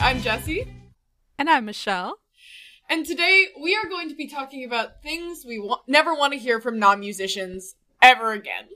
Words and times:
I'm 0.00 0.20
Jesse. 0.20 0.66
And 1.38 1.48
I'm 1.48 1.64
Michelle. 1.64 2.18
And 2.88 3.06
today 3.06 3.46
we 3.60 3.74
are 3.74 3.88
going 3.88 4.08
to 4.08 4.14
be 4.14 4.28
talking 4.28 4.64
about 4.64 5.02
things 5.02 5.44
we 5.46 5.58
wa- 5.58 5.80
never 5.88 6.14
want 6.14 6.32
to 6.34 6.38
hear 6.38 6.60
from 6.60 6.78
non 6.78 7.00
musicians 7.00 7.76
ever 8.02 8.32
again. 8.32 8.68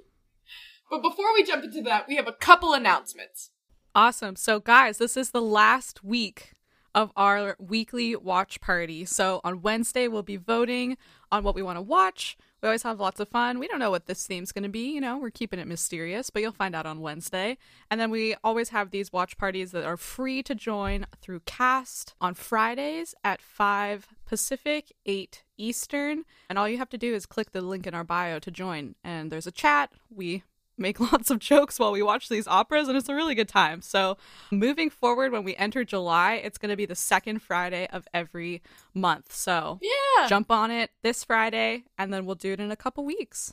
But 0.90 1.02
before 1.02 1.32
we 1.34 1.42
jump 1.42 1.64
into 1.64 1.82
that, 1.82 2.08
we 2.08 2.16
have 2.16 2.26
a 2.26 2.32
couple 2.32 2.72
announcements. 2.72 3.50
Awesome. 3.94 4.34
So, 4.34 4.60
guys, 4.60 4.98
this 4.98 5.16
is 5.16 5.30
the 5.30 5.42
last 5.42 6.02
week 6.02 6.52
of 6.94 7.12
our 7.16 7.56
weekly 7.58 8.16
watch 8.16 8.60
party. 8.60 9.04
So, 9.04 9.40
on 9.44 9.62
Wednesday, 9.62 10.08
we'll 10.08 10.22
be 10.22 10.36
voting 10.36 10.96
on 11.30 11.44
what 11.44 11.54
we 11.54 11.62
want 11.62 11.76
to 11.76 11.82
watch. 11.82 12.36
We 12.62 12.66
always 12.66 12.82
have 12.82 13.00
lots 13.00 13.20
of 13.20 13.28
fun. 13.28 13.58
We 13.58 13.68
don't 13.68 13.78
know 13.78 13.90
what 13.90 14.06
this 14.06 14.26
theme's 14.26 14.52
going 14.52 14.64
to 14.64 14.68
be. 14.68 14.92
You 14.92 15.00
know, 15.00 15.16
we're 15.16 15.30
keeping 15.30 15.58
it 15.58 15.66
mysterious, 15.66 16.28
but 16.30 16.42
you'll 16.42 16.52
find 16.52 16.74
out 16.74 16.86
on 16.86 17.00
Wednesday. 17.00 17.56
And 17.90 18.00
then 18.00 18.10
we 18.10 18.34
always 18.44 18.68
have 18.68 18.90
these 18.90 19.12
watch 19.12 19.38
parties 19.38 19.70
that 19.72 19.84
are 19.84 19.96
free 19.96 20.42
to 20.42 20.54
join 20.54 21.06
through 21.22 21.40
Kast 21.40 22.14
on 22.20 22.34
Fridays 22.34 23.14
at 23.24 23.40
5 23.40 24.08
Pacific, 24.26 24.92
8 25.06 25.42
Eastern. 25.56 26.24
And 26.48 26.58
all 26.58 26.68
you 26.68 26.78
have 26.78 26.90
to 26.90 26.98
do 26.98 27.14
is 27.14 27.24
click 27.24 27.52
the 27.52 27.62
link 27.62 27.86
in 27.86 27.94
our 27.94 28.04
bio 28.04 28.38
to 28.40 28.50
join. 28.50 28.94
And 29.02 29.30
there's 29.30 29.46
a 29.46 29.52
chat. 29.52 29.90
We 30.10 30.42
make 30.80 30.98
lots 31.12 31.30
of 31.30 31.38
jokes 31.38 31.78
while 31.78 31.92
we 31.92 32.02
watch 32.02 32.28
these 32.28 32.48
operas 32.48 32.88
and 32.88 32.96
it's 32.96 33.08
a 33.08 33.14
really 33.14 33.34
good 33.34 33.48
time. 33.48 33.82
So, 33.82 34.16
moving 34.50 34.90
forward 34.90 35.32
when 35.32 35.44
we 35.44 35.54
enter 35.56 35.84
July, 35.84 36.34
it's 36.34 36.58
going 36.58 36.70
to 36.70 36.76
be 36.76 36.86
the 36.86 36.94
second 36.94 37.40
Friday 37.42 37.86
of 37.92 38.08
every 38.12 38.62
month. 38.94 39.32
So, 39.32 39.78
Yeah. 39.82 40.26
jump 40.28 40.50
on 40.50 40.70
it 40.70 40.90
this 41.02 41.22
Friday 41.24 41.84
and 41.98 42.12
then 42.12 42.24
we'll 42.26 42.34
do 42.34 42.52
it 42.52 42.60
in 42.60 42.70
a 42.70 42.76
couple 42.76 43.04
weeks. 43.04 43.52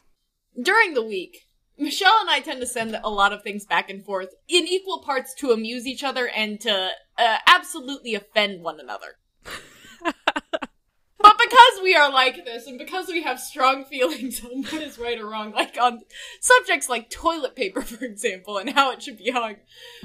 During 0.60 0.94
the 0.94 1.04
week, 1.04 1.48
Michelle 1.78 2.20
and 2.22 2.30
I 2.30 2.40
tend 2.40 2.60
to 2.62 2.66
send 2.66 3.00
a 3.04 3.10
lot 3.10 3.34
of 3.34 3.44
things 3.44 3.66
back 3.66 3.90
and 3.90 4.04
forth 4.04 4.34
in 4.48 4.66
equal 4.68 5.00
parts 5.04 5.36
to 5.36 5.52
amuse 5.52 5.86
each 5.86 6.04
other 6.04 6.28
and 6.28 6.60
to 6.62 6.90
uh, 7.20 7.38
absolutely 7.46 8.16
offend 8.16 8.64
one 8.64 8.80
another. 8.80 9.18
but 11.20 11.38
because 11.38 11.84
we 11.84 11.96
are 11.96 12.12
like 12.12 12.46
this 12.46 12.68
and 12.68 12.78
because 12.78 13.08
we 13.08 13.24
have 13.24 13.40
strong 13.40 13.86
feelings 13.86 14.44
on 14.46 14.64
what 14.64 14.82
is 14.82 15.00
right 15.00 15.20
or 15.20 15.28
wrong, 15.28 15.52
like 15.52 15.78
on 15.80 16.02
subjects 16.42 16.90
like 16.90 17.10
toilet 17.10 17.56
paper, 17.56 17.82
for 17.84 18.04
example, 18.06 18.58
and 18.58 18.70
how 18.70 18.92
it 18.92 19.02
should 19.02 19.18
be 19.18 19.32
hung, 19.32 19.56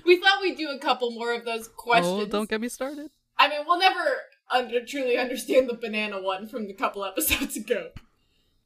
we 0.05 0.17
thought 0.17 0.41
we'd 0.41 0.57
do 0.57 0.71
a 0.71 0.79
couple 0.79 1.11
more 1.11 1.35
of 1.35 1.45
those 1.45 1.69
questions. 1.69 2.23
Oh, 2.23 2.27
don't 2.27 2.49
get 2.49 2.61
me 2.61 2.69
started. 2.69 3.11
I 3.39 3.49
mean, 3.49 3.61
we'll 3.67 3.79
never 3.79 4.05
under 4.51 4.85
truly 4.85 5.17
understand 5.17 5.69
the 5.69 5.75
banana 5.75 6.23
one 6.23 6.47
from 6.47 6.67
the 6.67 6.75
couple 6.75 7.05
episodes 7.05 7.57
ago. 7.57 7.91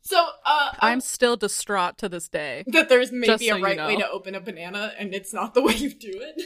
So, 0.02 0.24
uh, 0.44 0.70
I'm 0.78 1.00
still 1.00 1.36
distraught 1.36 1.98
to 1.98 2.08
this 2.08 2.28
day. 2.28 2.62
that 2.68 2.88
there's 2.88 3.10
maybe 3.10 3.46
so 3.46 3.54
a 3.54 3.58
you 3.58 3.64
right 3.64 3.76
way 3.76 3.96
to 3.96 4.08
open 4.08 4.36
a 4.36 4.40
banana 4.40 4.92
and 4.96 5.12
it's 5.12 5.32
not 5.32 5.54
the 5.54 5.62
way 5.62 5.74
you 5.74 5.90
do 5.92 6.12
it. 6.12 6.42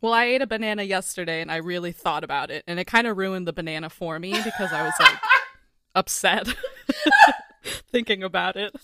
Well, 0.00 0.12
I 0.12 0.24
ate 0.24 0.42
a 0.42 0.46
banana 0.46 0.82
yesterday 0.82 1.40
and 1.40 1.50
I 1.50 1.56
really 1.56 1.92
thought 1.92 2.24
about 2.24 2.50
it 2.50 2.64
and 2.66 2.78
it 2.78 2.86
kind 2.86 3.06
of 3.06 3.16
ruined 3.16 3.46
the 3.46 3.52
banana 3.52 3.90
for 3.90 4.18
me 4.18 4.32
because 4.44 4.72
I 4.72 4.82
was 4.82 4.94
like 5.00 5.18
upset 5.94 6.54
thinking 7.90 8.22
about 8.22 8.56
it. 8.56 8.74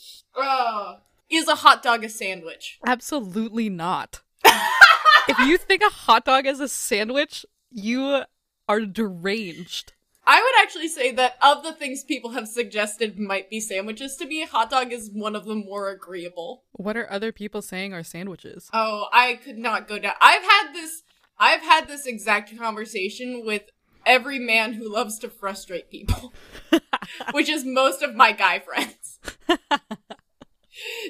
Is 1.30 1.48
a 1.48 1.54
hot 1.54 1.82
dog 1.82 2.04
a 2.04 2.10
sandwich? 2.10 2.78
Absolutely 2.86 3.70
not. 3.70 4.20
if 4.44 5.38
you 5.38 5.56
think 5.56 5.82
a 5.82 5.88
hot 5.88 6.26
dog 6.26 6.46
is 6.46 6.60
a 6.60 6.68
sandwich, 6.68 7.46
you 7.70 8.22
are 8.68 8.80
deranged. 8.80 9.94
I 10.24 10.40
would 10.40 10.62
actually 10.62 10.88
say 10.88 11.10
that 11.12 11.36
of 11.42 11.64
the 11.64 11.72
things 11.72 12.04
people 12.04 12.30
have 12.30 12.46
suggested 12.46 13.18
might 13.18 13.50
be 13.50 13.60
sandwiches 13.60 14.14
to 14.16 14.26
me, 14.26 14.44
hot 14.44 14.70
dog 14.70 14.92
is 14.92 15.10
one 15.12 15.34
of 15.34 15.46
the 15.46 15.54
more 15.54 15.90
agreeable. 15.90 16.62
What 16.72 16.96
are 16.96 17.10
other 17.10 17.32
people 17.32 17.60
saying 17.60 17.92
are 17.92 18.04
sandwiches? 18.04 18.70
Oh, 18.72 19.08
I 19.12 19.40
could 19.42 19.58
not 19.58 19.88
go 19.88 19.98
down. 19.98 20.14
I've 20.20 20.42
had 20.42 20.72
this 20.74 21.01
I've 21.38 21.62
had 21.62 21.88
this 21.88 22.06
exact 22.06 22.56
conversation 22.56 23.44
with 23.44 23.62
every 24.06 24.38
man 24.38 24.74
who 24.74 24.92
loves 24.92 25.18
to 25.20 25.28
frustrate 25.28 25.90
people, 25.90 26.32
which 27.32 27.48
is 27.48 27.64
most 27.64 28.02
of 28.02 28.14
my 28.14 28.32
guy 28.32 28.58
friends. 28.58 29.18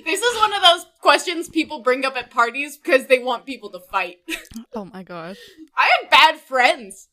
this 0.05 0.23
is 0.23 0.41
one 0.41 0.53
of 0.53 0.63
those 0.63 0.87
questions 1.01 1.49
people 1.49 1.83
bring 1.83 2.05
up 2.05 2.17
at 2.17 2.31
parties 2.31 2.77
because 2.77 3.07
they 3.07 3.19
want 3.19 3.47
people 3.47 3.71
to 3.71 3.81
fight. 3.81 4.19
Oh 4.75 4.85
my 4.85 5.03
gosh. 5.03 5.39
I 5.77 5.91
have 6.01 6.11
bad 6.11 6.41
friends. 6.41 7.09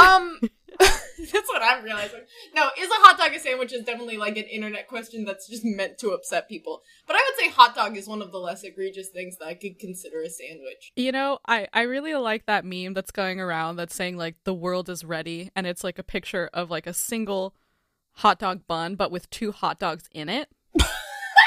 Um, 0.00 0.40
that's 0.80 1.48
what 1.48 1.62
I'm 1.62 1.84
realizing. 1.84 2.20
No, 2.54 2.68
is 2.78 2.88
a 2.88 2.94
hot 2.94 3.18
dog 3.18 3.34
a 3.34 3.38
sandwich 3.38 3.72
is 3.72 3.84
definitely 3.84 4.16
like 4.16 4.36
an 4.36 4.44
internet 4.44 4.88
question 4.88 5.24
that's 5.24 5.48
just 5.48 5.64
meant 5.64 5.98
to 5.98 6.10
upset 6.10 6.48
people. 6.48 6.82
But 7.06 7.16
I 7.16 7.18
would 7.18 7.38
say 7.38 7.50
hot 7.50 7.74
dog 7.74 7.96
is 7.96 8.08
one 8.08 8.22
of 8.22 8.32
the 8.32 8.38
less 8.38 8.62
egregious 8.62 9.08
things 9.08 9.36
that 9.38 9.46
I 9.46 9.54
could 9.54 9.78
consider 9.78 10.22
a 10.22 10.30
sandwich. 10.30 10.92
You 10.96 11.12
know, 11.12 11.38
I, 11.46 11.68
I 11.72 11.82
really 11.82 12.14
like 12.14 12.46
that 12.46 12.64
meme 12.64 12.94
that's 12.94 13.10
going 13.10 13.40
around 13.40 13.76
that's 13.76 13.94
saying 13.94 14.16
like 14.16 14.36
the 14.44 14.54
world 14.54 14.88
is 14.88 15.04
ready 15.04 15.50
and 15.54 15.66
it's 15.66 15.84
like 15.84 15.98
a 15.98 16.04
picture 16.04 16.48
of 16.52 16.70
like 16.70 16.86
a 16.86 16.94
single 16.94 17.54
hot 18.14 18.38
dog 18.38 18.66
bun 18.66 18.96
but 18.96 19.10
with 19.10 19.30
two 19.30 19.52
hot 19.52 19.78
dogs 19.78 20.08
in 20.12 20.28
it. 20.28 20.48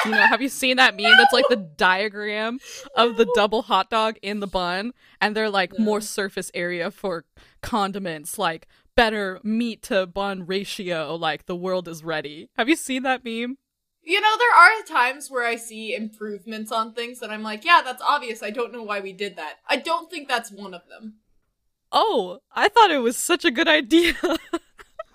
You 0.06 0.12
know, 0.12 0.28
have 0.28 0.42
you 0.42 0.50
seen 0.50 0.78
that 0.78 0.96
meme 0.96 1.18
that's 1.18 1.34
like 1.34 1.48
the 1.50 1.56
diagram 1.56 2.60
of 2.96 3.18
the 3.18 3.28
double 3.36 3.64
hot 3.64 3.90
dog 3.90 4.18
in 4.22 4.40
the 4.40 4.48
bun 4.48 4.94
and 5.22 5.36
they're 5.36 5.50
like 5.50 5.78
more 5.80 6.02
surface 6.02 6.52
area 6.54 6.92
for 6.92 7.26
condiments 7.62 8.38
like 8.38 8.68
better 8.96 9.40
meat 9.44 9.82
to 9.84 10.06
bun 10.06 10.46
ratio 10.46 11.16
like 11.16 11.46
the 11.46 11.56
world 11.56 11.88
is 11.88 12.04
ready. 12.04 12.50
Have 12.58 12.70
you 12.70 12.76
seen 12.76 13.04
that 13.04 13.24
meme? 13.24 13.58
You 14.06 14.20
know, 14.20 14.38
there 14.38 14.54
are 14.54 14.84
times 14.86 15.32
where 15.32 15.46
I 15.46 15.56
see 15.56 15.96
improvements 15.96 16.72
on 16.74 16.94
things 16.94 17.20
that 17.20 17.30
I'm 17.30 17.42
like, 17.42 17.64
yeah, 17.64 17.82
that's 17.84 18.02
obvious. 18.02 18.44
I 18.44 18.50
don't 18.50 18.74
know 18.74 18.84
why 18.84 19.00
we 19.00 19.14
did 19.14 19.38
that. 19.38 19.60
I 19.68 19.78
don't 19.78 20.12
think 20.12 20.28
that's 20.28 20.52
one 20.52 20.74
of 20.74 20.82
them. 20.90 21.16
Oh, 21.92 22.40
I 22.52 22.68
thought 22.68 22.92
it 22.92 22.98
was 22.98 23.16
such 23.16 23.46
a 23.46 23.52
good 23.52 23.68
idea. 23.68 24.16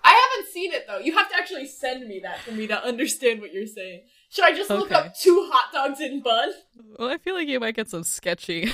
I 0.03 0.29
haven't 0.31 0.51
seen 0.51 0.71
it 0.71 0.85
though. 0.87 0.97
You 0.97 1.15
have 1.15 1.29
to 1.29 1.35
actually 1.35 1.67
send 1.67 2.07
me 2.07 2.19
that 2.23 2.39
for 2.39 2.51
me 2.51 2.65
to 2.67 2.83
understand 2.83 3.41
what 3.41 3.53
you're 3.53 3.67
saying. 3.67 4.01
Should 4.29 4.45
I 4.45 4.55
just 4.55 4.69
look 4.69 4.85
Okay. 4.91 4.95
up 4.95 5.15
two 5.17 5.49
hot 5.51 5.73
dogs 5.73 5.99
in 5.99 6.21
bun? 6.21 6.49
well, 6.97 7.09
I 7.09 7.17
feel 7.17 7.33
like 7.35 7.47
you 7.47 7.59
might 7.59 7.75
get 7.75 7.89
some 7.89 8.03
sketchy. 8.03 8.71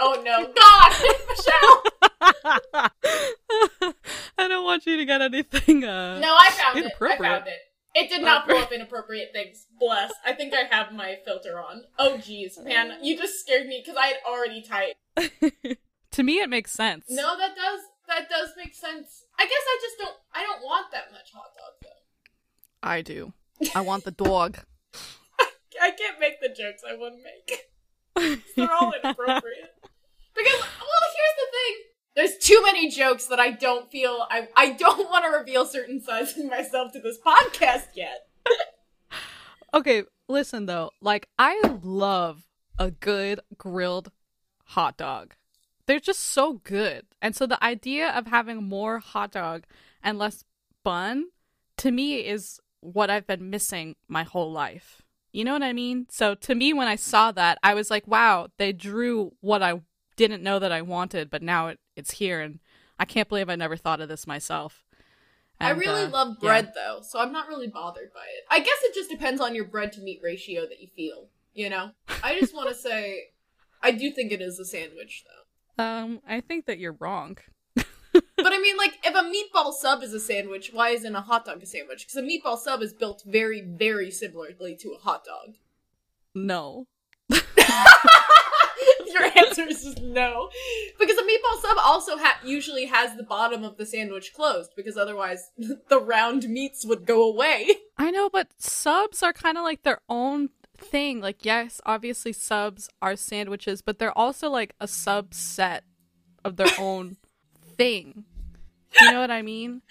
Oh 0.00 0.20
no, 0.24 0.52
God, 0.52 0.92
Michelle! 1.28 2.82
I 4.38 4.48
don't 4.48 4.64
want 4.64 4.86
you 4.86 4.96
to 4.96 5.04
get 5.04 5.20
anything 5.22 5.84
uh 5.84 6.18
No, 6.20 6.34
I 6.34 6.50
found 6.50 6.78
it. 6.84 6.92
I 7.00 7.16
found 7.16 7.46
it. 7.46 7.58
It 7.96 8.08
did 8.10 8.22
not 8.22 8.48
pull 8.48 8.56
up 8.56 8.72
inappropriate 8.72 9.28
things. 9.32 9.66
Bless. 9.78 10.12
I 10.26 10.32
think 10.32 10.52
I 10.52 10.62
have 10.74 10.92
my 10.92 11.16
filter 11.24 11.60
on. 11.60 11.84
Oh 11.98 12.16
jeez, 12.18 12.62
man, 12.62 12.98
you 13.02 13.16
just 13.16 13.38
scared 13.40 13.66
me 13.68 13.82
because 13.84 13.96
I 13.96 14.06
had 14.08 14.16
already 14.28 14.62
typed. 14.62 14.96
to 16.12 16.22
me 16.22 16.40
it 16.40 16.50
makes 16.50 16.72
sense. 16.72 17.04
No, 17.08 17.36
that 17.38 17.54
does 17.54 17.80
that 18.08 18.28
does 18.28 18.50
make 18.56 18.74
sense. 18.74 19.24
I 19.38 19.44
guess 19.44 19.52
I 19.52 19.78
just 19.80 19.98
don't. 19.98 20.16
I 20.34 20.42
don't 20.42 20.62
want 20.62 20.90
that 20.92 21.12
much 21.12 21.30
hot 21.32 21.50
dog 21.56 21.74
though. 21.82 22.88
I 22.88 23.00
do. 23.02 23.32
I 23.74 23.80
want 23.80 24.04
the 24.04 24.10
dog. 24.10 24.58
I 25.84 25.90
can't 25.90 26.18
make 26.18 26.40
the 26.40 26.48
jokes 26.48 26.82
I 26.88 26.96
want 26.96 27.16
to 27.16 27.22
make. 27.22 28.40
They're 28.56 28.72
all 28.72 28.92
inappropriate. 28.92 29.74
Because 30.34 30.60
well, 30.60 31.10
here's 31.14 31.36
the 31.36 31.50
thing. 31.52 31.74
There's 32.16 32.38
too 32.38 32.62
many 32.62 32.88
jokes 32.88 33.26
that 33.26 33.38
I 33.38 33.50
don't 33.50 33.90
feel 33.90 34.26
I 34.30 34.48
I 34.56 34.70
don't 34.70 35.10
want 35.10 35.26
to 35.26 35.38
reveal 35.38 35.66
certain 35.66 36.00
sides 36.00 36.38
of 36.38 36.46
myself 36.46 36.92
to 36.92 37.00
this 37.00 37.18
podcast 37.24 37.88
yet. 37.94 38.26
okay, 39.74 40.04
listen 40.26 40.64
though. 40.64 40.90
Like 41.02 41.28
I 41.38 41.60
love 41.82 42.44
a 42.78 42.90
good 42.90 43.40
grilled 43.58 44.10
hot 44.64 44.96
dog. 44.96 45.34
They're 45.86 46.00
just 46.00 46.20
so 46.20 46.62
good. 46.64 47.04
And 47.20 47.36
so 47.36 47.46
the 47.46 47.62
idea 47.62 48.08
of 48.08 48.26
having 48.26 48.62
more 48.62 49.00
hot 49.00 49.32
dog 49.32 49.64
and 50.02 50.18
less 50.18 50.44
bun 50.82 51.26
to 51.76 51.90
me 51.90 52.26
is 52.26 52.58
what 52.80 53.10
I've 53.10 53.26
been 53.26 53.50
missing 53.50 53.96
my 54.08 54.22
whole 54.22 54.50
life. 54.50 55.02
You 55.34 55.44
know 55.44 55.52
what 55.52 55.64
I 55.64 55.72
mean? 55.72 56.06
So 56.10 56.36
to 56.36 56.54
me 56.54 56.72
when 56.72 56.86
I 56.86 56.94
saw 56.94 57.32
that, 57.32 57.58
I 57.60 57.74
was 57.74 57.90
like, 57.90 58.06
wow, 58.06 58.46
they 58.56 58.72
drew 58.72 59.32
what 59.40 59.64
I 59.64 59.80
didn't 60.14 60.44
know 60.44 60.60
that 60.60 60.70
I 60.70 60.80
wanted, 60.80 61.28
but 61.28 61.42
now 61.42 61.66
it, 61.66 61.80
it's 61.96 62.12
here 62.12 62.40
and 62.40 62.60
I 63.00 63.04
can't 63.04 63.28
believe 63.28 63.50
I 63.50 63.56
never 63.56 63.76
thought 63.76 64.00
of 64.00 64.08
this 64.08 64.28
myself. 64.28 64.84
I 65.60 65.70
really 65.70 66.04
uh, 66.04 66.10
love 66.10 66.36
yeah. 66.40 66.48
bread 66.48 66.72
though, 66.76 67.00
so 67.02 67.18
I'm 67.18 67.32
not 67.32 67.48
really 67.48 67.66
bothered 67.66 68.12
by 68.14 68.20
it. 68.20 68.44
I 68.48 68.60
guess 68.60 68.78
it 68.84 68.94
just 68.94 69.10
depends 69.10 69.40
on 69.40 69.56
your 69.56 69.64
bread 69.64 69.92
to 69.94 70.00
meat 70.00 70.20
ratio 70.22 70.68
that 70.68 70.80
you 70.80 70.86
feel, 70.94 71.26
you 71.52 71.68
know? 71.68 71.90
I 72.22 72.38
just 72.38 72.54
want 72.54 72.68
to 72.68 72.74
say 72.80 73.30
I 73.82 73.90
do 73.90 74.12
think 74.12 74.30
it 74.30 74.40
is 74.40 74.60
a 74.60 74.64
sandwich 74.64 75.24
though. 75.26 75.84
Um, 75.84 76.20
I 76.28 76.42
think 76.42 76.66
that 76.66 76.78
you're 76.78 76.96
wrong. 77.00 77.38
But 78.44 78.52
I 78.52 78.58
mean, 78.58 78.76
like, 78.76 78.98
if 79.02 79.14
a 79.14 79.22
meatball 79.22 79.72
sub 79.72 80.02
is 80.02 80.12
a 80.12 80.20
sandwich, 80.20 80.68
why 80.70 80.90
isn't 80.90 81.16
a 81.16 81.22
hot 81.22 81.46
dog 81.46 81.62
a 81.62 81.66
sandwich? 81.66 82.06
Because 82.06 82.16
a 82.16 82.22
meatball 82.22 82.58
sub 82.58 82.82
is 82.82 82.92
built 82.92 83.22
very, 83.24 83.62
very 83.62 84.10
similarly 84.10 84.76
to 84.80 84.90
a 84.90 84.98
hot 84.98 85.24
dog. 85.24 85.54
No. 86.34 86.84
Your 87.30 87.38
answer 89.34 89.66
is 89.66 89.84
just 89.84 90.02
no. 90.02 90.50
Because 90.98 91.16
a 91.16 91.22
meatball 91.22 91.62
sub 91.62 91.78
also 91.82 92.18
ha- 92.18 92.38
usually 92.44 92.84
has 92.84 93.16
the 93.16 93.22
bottom 93.22 93.64
of 93.64 93.78
the 93.78 93.86
sandwich 93.86 94.34
closed, 94.34 94.72
because 94.76 94.98
otherwise 94.98 95.50
the 95.88 95.98
round 95.98 96.46
meats 96.46 96.84
would 96.84 97.06
go 97.06 97.26
away. 97.26 97.70
I 97.96 98.10
know, 98.10 98.28
but 98.28 98.48
subs 98.58 99.22
are 99.22 99.32
kind 99.32 99.56
of 99.56 99.64
like 99.64 99.84
their 99.84 100.02
own 100.10 100.50
thing. 100.76 101.22
Like, 101.22 101.46
yes, 101.46 101.80
obviously 101.86 102.34
subs 102.34 102.90
are 103.00 103.16
sandwiches, 103.16 103.80
but 103.80 103.98
they're 103.98 104.18
also 104.18 104.50
like 104.50 104.74
a 104.82 104.86
subset 104.86 105.80
of 106.44 106.56
their 106.56 106.68
own 106.78 107.16
thing. 107.78 108.26
You 109.00 109.12
know 109.12 109.20
what 109.20 109.30
I 109.30 109.42
mean? 109.42 109.82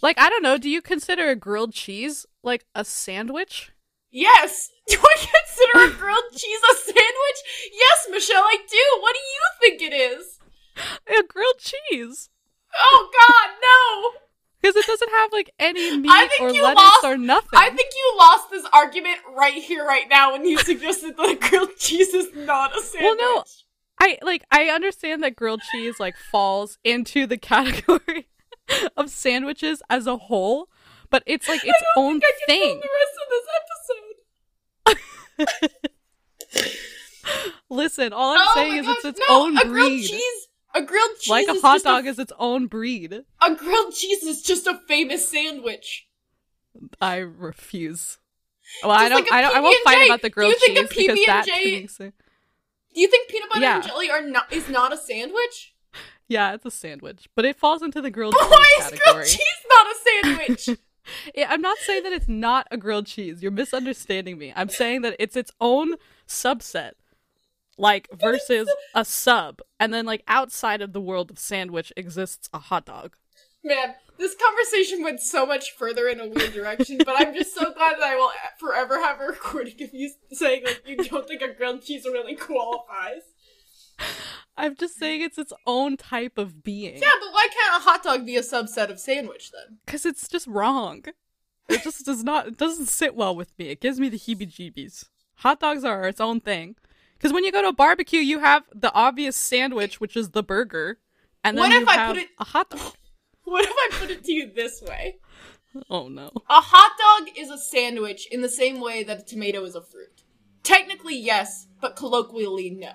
Like, 0.00 0.18
I 0.18 0.28
don't 0.28 0.42
know. 0.42 0.58
Do 0.58 0.68
you 0.68 0.82
consider 0.82 1.28
a 1.30 1.36
grilled 1.36 1.72
cheese 1.72 2.26
like 2.42 2.64
a 2.74 2.84
sandwich? 2.84 3.72
Yes. 4.10 4.70
Do 4.88 4.98
I 4.98 5.14
consider 5.16 5.94
a 5.94 5.98
grilled 5.98 6.24
cheese 6.32 6.60
a 6.70 6.74
sandwich? 6.76 7.72
Yes, 7.72 8.08
Michelle, 8.10 8.42
I 8.42 8.56
do. 8.68 9.00
What 9.00 9.14
do 9.14 9.20
you 9.20 9.78
think 9.78 9.92
it 9.92 9.94
is? 9.94 10.38
A 11.08 11.22
grilled 11.26 11.58
cheese. 11.58 12.28
Oh 12.76 13.10
God, 13.12 13.50
no! 13.62 14.20
Because 14.60 14.76
it 14.76 14.86
doesn't 14.86 15.10
have 15.10 15.32
like 15.32 15.52
any 15.58 15.98
meat 15.98 16.30
or 16.40 16.50
lettuce 16.52 16.82
lost- 16.82 17.04
or 17.04 17.16
nothing. 17.18 17.58
I 17.58 17.68
think 17.70 17.90
you 17.94 18.14
lost 18.18 18.50
this 18.50 18.64
argument 18.72 19.18
right 19.36 19.54
here, 19.54 19.84
right 19.86 20.08
now, 20.08 20.32
when 20.32 20.46
you 20.46 20.58
suggested 20.58 21.16
that 21.16 21.30
a 21.30 21.48
grilled 21.48 21.76
cheese 21.78 22.14
is 22.14 22.28
not 22.34 22.76
a 22.76 22.80
sandwich. 22.80 23.18
Well, 23.18 23.36
no. 23.36 23.44
I 24.04 24.18
like 24.22 24.42
I 24.50 24.64
understand 24.64 25.22
that 25.22 25.36
grilled 25.36 25.62
cheese 25.70 26.00
like 26.00 26.16
falls 26.16 26.76
into 26.82 27.24
the 27.24 27.38
category 27.38 28.26
of 28.96 29.10
sandwiches 29.10 29.80
as 29.88 30.08
a 30.08 30.16
whole, 30.16 30.68
but 31.08 31.22
it's 31.24 31.48
like 31.48 31.60
its 31.64 31.78
own 31.96 32.20
think 32.20 32.24
I 32.24 32.32
can 32.46 32.58
thing. 32.58 32.80
the 32.80 32.88
rest 32.98 33.16
of 33.22 34.96
this 34.96 34.98
episode. 35.68 36.88
Listen, 37.70 38.12
all 38.12 38.32
I'm 38.32 38.40
oh 38.40 38.52
saying 38.54 38.74
is 38.78 38.86
gosh, 38.86 38.96
it's 38.96 39.04
its 39.04 39.20
no, 39.28 39.42
own 39.44 39.56
a 39.56 39.64
grilled 39.64 39.88
breed. 39.90 40.08
cheese. 40.08 40.48
A 40.74 40.82
grilled 40.82 41.18
cheese, 41.20 41.30
Like 41.30 41.48
a 41.48 41.60
hot 41.60 41.74
just 41.74 41.84
dog 41.84 42.06
is 42.06 42.18
its 42.18 42.32
own 42.38 42.66
breed. 42.66 43.12
A 43.40 43.54
grilled 43.54 43.94
cheese 43.94 44.22
is 44.24 44.42
just 44.42 44.66
a 44.66 44.80
famous 44.88 45.28
sandwich. 45.28 46.08
I 47.00 47.16
refuse. 47.18 48.18
Well, 48.82 48.90
I 48.90 49.08
don't. 49.08 49.20
like 49.22 49.30
a 49.30 49.34
I 49.34 49.40
don't. 49.42 49.54
I 49.56 49.60
won't 49.60 49.84
fight 49.84 50.06
about 50.06 50.22
the 50.22 50.30
grilled 50.30 50.54
cheese 50.64 50.88
because 50.88 51.18
that 51.26 51.44
to 51.44 51.50
PB&J 51.52 51.64
me 51.64 51.84
is- 51.84 51.98
Do 52.94 53.00
you 53.00 53.08
think 53.08 53.28
peanut 53.28 53.48
butter 53.50 53.64
and 53.64 53.82
jelly 53.84 54.10
are 54.10 54.22
not 54.22 54.52
is 54.52 54.68
not 54.68 54.92
a 54.92 54.96
sandwich? 54.96 55.74
Yeah, 56.28 56.54
it's 56.54 56.64
a 56.64 56.70
sandwich, 56.70 57.28
but 57.34 57.44
it 57.44 57.56
falls 57.56 57.82
into 57.82 58.00
the 58.00 58.10
grilled 58.10 58.34
But 58.38 58.42
cheese 58.48 58.50
why 58.50 58.76
is 58.78 58.84
category. 58.84 59.12
grilled 59.14 59.26
cheese 59.26 59.66
not 59.68 59.86
a 59.86 59.94
sandwich? 60.46 60.78
Yeah, 61.34 61.48
I'm 61.50 61.60
not 61.60 61.78
saying 61.78 62.04
that 62.04 62.12
it's 62.12 62.28
not 62.28 62.68
a 62.70 62.76
grilled 62.76 63.06
cheese. 63.06 63.42
You're 63.42 63.50
misunderstanding 63.50 64.38
me. 64.38 64.52
I'm 64.54 64.68
saying 64.68 65.02
that 65.02 65.16
it's 65.18 65.34
its 65.34 65.50
own 65.60 65.94
subset, 66.28 66.92
like 67.76 68.06
versus 68.12 68.72
a 68.94 69.04
sub, 69.04 69.60
and 69.80 69.92
then 69.92 70.06
like 70.06 70.22
outside 70.28 70.80
of 70.80 70.92
the 70.92 71.00
world 71.00 71.32
of 71.32 71.40
sandwich 71.40 71.92
exists 71.96 72.48
a 72.54 72.58
hot 72.60 72.84
dog. 72.86 73.16
Man, 73.64 73.94
this 74.18 74.34
conversation 74.34 75.02
went 75.02 75.20
so 75.20 75.46
much 75.46 75.72
further 75.72 76.08
in 76.08 76.20
a 76.20 76.28
weird 76.28 76.52
direction, 76.52 76.98
but 76.98 77.14
I'm 77.16 77.34
just 77.34 77.54
so 77.54 77.72
glad 77.72 77.94
that 77.98 78.02
I 78.02 78.16
will 78.16 78.30
forever 78.58 79.00
have 79.00 79.20
a 79.20 79.24
recording 79.26 79.80
of 79.82 79.90
you 79.94 80.10
saying 80.32 80.62
that 80.64 80.80
you 80.86 80.96
don't 80.96 81.26
think 81.28 81.42
a 81.42 81.52
grilled 81.54 81.82
cheese 81.82 82.04
really 82.04 82.34
qualifies. 82.34 83.22
I'm 84.56 84.74
just 84.76 84.98
saying 84.98 85.22
it's 85.22 85.38
its 85.38 85.52
own 85.66 85.96
type 85.96 86.38
of 86.38 86.62
being. 86.64 86.96
Yeah, 86.96 87.08
but 87.20 87.32
why 87.32 87.48
can't 87.52 87.80
a 87.80 87.84
hot 87.84 88.02
dog 88.02 88.26
be 88.26 88.36
a 88.36 88.42
subset 88.42 88.90
of 88.90 88.98
sandwich 88.98 89.50
then? 89.52 89.78
Because 89.86 90.04
it's 90.04 90.28
just 90.28 90.46
wrong. 90.46 91.04
It 91.68 91.82
just 91.84 92.04
does 92.04 92.24
not. 92.24 92.48
It 92.48 92.56
doesn't 92.58 92.86
sit 92.86 93.14
well 93.14 93.34
with 93.34 93.56
me. 93.58 93.68
It 93.68 93.80
gives 93.80 94.00
me 94.00 94.08
the 94.08 94.18
heebie-jeebies. 94.18 95.06
Hot 95.36 95.60
dogs 95.60 95.84
are 95.84 96.06
its 96.08 96.20
own 96.20 96.40
thing. 96.40 96.74
Because 97.16 97.32
when 97.32 97.44
you 97.44 97.52
go 97.52 97.62
to 97.62 97.68
a 97.68 97.72
barbecue, 97.72 98.20
you 98.20 98.40
have 98.40 98.64
the 98.74 98.92
obvious 98.92 99.36
sandwich, 99.36 100.00
which 100.00 100.16
is 100.16 100.30
the 100.30 100.42
burger, 100.42 100.98
and 101.44 101.56
then 101.56 101.62
What 101.70 101.72
if 101.72 101.80
you 101.82 101.88
I 101.88 101.92
have 101.96 102.14
put 102.16 102.22
it- 102.24 102.28
a 102.40 102.44
hot 102.44 102.70
dog. 102.70 102.80
What 103.52 103.64
if 103.64 103.72
I 103.76 103.98
put 103.98 104.10
it 104.10 104.24
to 104.24 104.32
you 104.32 104.52
this 104.52 104.80
way? 104.80 105.16
Oh 105.90 106.08
no. 106.08 106.30
A 106.48 106.60
hot 106.60 106.92
dog 106.98 107.36
is 107.36 107.50
a 107.50 107.58
sandwich 107.58 108.26
in 108.30 108.40
the 108.40 108.48
same 108.48 108.80
way 108.80 109.02
that 109.02 109.20
a 109.20 109.24
tomato 109.24 109.64
is 109.64 109.74
a 109.74 109.82
fruit. 109.82 110.22
Technically, 110.62 111.16
yes, 111.16 111.66
but 111.80 111.96
colloquially, 111.96 112.70
no. 112.70 112.92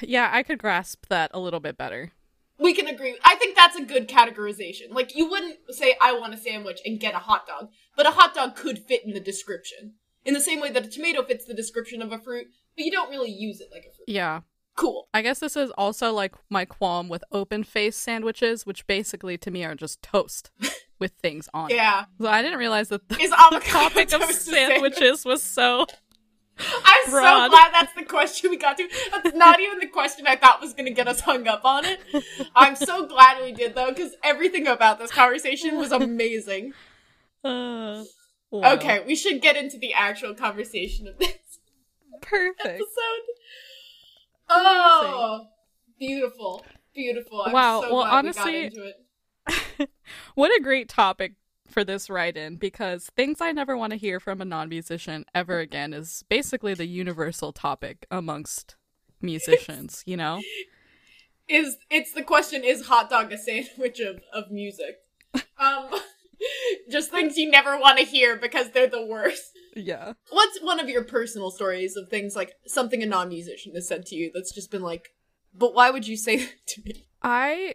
Yeah, 0.00 0.30
I 0.32 0.42
could 0.42 0.58
grasp 0.58 1.06
that 1.08 1.30
a 1.34 1.40
little 1.40 1.60
bit 1.60 1.76
better. 1.76 2.12
We 2.58 2.74
can 2.74 2.86
agree. 2.86 3.16
I 3.24 3.34
think 3.34 3.56
that's 3.56 3.76
a 3.76 3.84
good 3.84 4.08
categorization. 4.08 4.90
Like, 4.90 5.14
you 5.14 5.28
wouldn't 5.28 5.58
say, 5.70 5.96
I 6.00 6.18
want 6.18 6.34
a 6.34 6.38
sandwich 6.38 6.80
and 6.84 6.98
get 6.98 7.14
a 7.14 7.18
hot 7.18 7.46
dog, 7.46 7.68
but 7.96 8.06
a 8.06 8.12
hot 8.12 8.34
dog 8.34 8.56
could 8.56 8.78
fit 8.78 9.04
in 9.04 9.12
the 9.12 9.20
description. 9.20 9.94
In 10.24 10.34
the 10.34 10.40
same 10.40 10.60
way 10.60 10.70
that 10.70 10.86
a 10.86 10.88
tomato 10.88 11.22
fits 11.22 11.44
the 11.44 11.54
description 11.54 12.02
of 12.02 12.12
a 12.12 12.18
fruit, 12.18 12.46
but 12.74 12.84
you 12.84 12.90
don't 12.90 13.10
really 13.10 13.30
use 13.30 13.60
it 13.60 13.68
like 13.70 13.84
a 13.84 13.94
fruit. 13.94 14.08
Yeah. 14.08 14.40
Cool. 14.76 15.08
I 15.14 15.22
guess 15.22 15.38
this 15.38 15.56
is 15.56 15.70
also 15.72 16.12
like 16.12 16.34
my 16.50 16.66
qualm 16.66 17.08
with 17.08 17.24
open 17.32 17.64
face 17.64 17.96
sandwiches, 17.96 18.66
which 18.66 18.86
basically 18.86 19.38
to 19.38 19.50
me 19.50 19.64
are 19.64 19.74
just 19.74 20.02
toast 20.02 20.50
with 20.98 21.12
things 21.12 21.48
on 21.54 21.70
it. 21.70 21.76
Yeah. 21.76 22.04
So 22.20 22.28
I 22.28 22.42
didn't 22.42 22.58
realize 22.58 22.88
that 22.88 23.08
the, 23.08 23.18
is 23.20 23.30
the 23.30 23.62
topic 23.66 24.12
of 24.12 24.20
a 24.22 24.32
sandwich? 24.32 24.94
sandwiches 24.94 25.24
was 25.24 25.42
so. 25.42 25.86
I'm 26.58 27.10
Broad. 27.10 27.44
so 27.46 27.50
glad 27.50 27.72
that's 27.72 27.92
the 27.94 28.04
question 28.04 28.50
we 28.50 28.56
got 28.56 28.78
to. 28.78 28.88
That's 29.10 29.34
not 29.36 29.60
even 29.60 29.78
the 29.78 29.88
question 29.88 30.26
I 30.26 30.36
thought 30.36 30.60
was 30.60 30.72
going 30.72 30.86
to 30.86 30.92
get 30.92 31.06
us 31.06 31.20
hung 31.20 31.46
up 31.46 31.64
on 31.64 31.84
it. 31.84 32.00
I'm 32.54 32.76
so 32.76 33.06
glad 33.06 33.42
we 33.42 33.52
did 33.52 33.74
though, 33.74 33.88
because 33.90 34.12
everything 34.22 34.66
about 34.66 34.98
this 34.98 35.10
conversation 35.10 35.76
was 35.76 35.92
amazing. 35.92 36.72
Uh, 37.44 38.04
wow. 38.50 38.74
Okay, 38.74 39.02
we 39.06 39.14
should 39.16 39.42
get 39.42 39.56
into 39.56 39.76
the 39.78 39.92
actual 39.92 40.34
conversation 40.34 41.06
of 41.06 41.18
this 41.18 41.36
Perfect. 42.22 42.60
episode. 42.64 43.26
Oh, 44.48 45.46
beautiful, 45.98 46.64
beautiful. 46.94 47.42
I'm 47.42 47.52
Wow, 47.52 47.80
so 47.82 47.94
well, 47.94 48.02
glad 48.04 48.12
we 48.12 48.16
honestly- 48.18 48.52
got 48.52 48.54
into 48.64 48.84
it. 48.84 49.90
What 50.34 50.50
a 50.56 50.62
great 50.62 50.88
topic 50.88 51.32
for 51.68 51.82
this 51.82 52.08
write 52.08 52.36
in 52.36 52.56
because 52.56 53.10
things 53.16 53.40
I 53.40 53.50
never 53.52 53.76
want 53.76 53.90
to 53.92 53.96
hear 53.96 54.20
from 54.20 54.40
a 54.40 54.44
non 54.44 54.68
musician 54.68 55.24
ever 55.34 55.58
again 55.58 55.92
is 55.92 56.22
basically 56.28 56.74
the 56.74 56.86
universal 56.86 57.52
topic 57.52 58.06
amongst 58.10 58.76
musicians, 59.20 60.02
you 60.06 60.16
know? 60.16 60.42
Is 61.48 61.76
it's 61.90 62.12
the 62.12 62.22
question: 62.22 62.64
Is 62.64 62.86
hot 62.86 63.08
dog 63.10 63.32
a 63.32 63.38
sandwich 63.38 64.00
of 64.00 64.20
of 64.32 64.50
music? 64.50 64.96
Um, 65.58 65.88
just 66.90 67.10
things 67.10 67.36
you 67.36 67.50
never 67.50 67.78
want 67.78 67.98
to 67.98 68.04
hear 68.04 68.36
because 68.36 68.70
they're 68.70 68.86
the 68.86 69.04
worst. 69.04 69.52
Yeah. 69.74 70.14
What's 70.30 70.60
one 70.60 70.80
of 70.80 70.88
your 70.88 71.04
personal 71.04 71.50
stories 71.50 71.96
of 71.96 72.08
things 72.08 72.34
like 72.34 72.54
something 72.66 73.02
a 73.02 73.06
non-musician 73.06 73.74
has 73.74 73.86
said 73.86 74.06
to 74.06 74.14
you 74.14 74.30
that's 74.32 74.54
just 74.54 74.70
been 74.70 74.82
like, 74.82 75.10
but 75.52 75.74
why 75.74 75.90
would 75.90 76.06
you 76.06 76.16
say 76.16 76.36
that 76.44 76.66
to 76.68 76.82
me? 76.84 77.06
I 77.22 77.74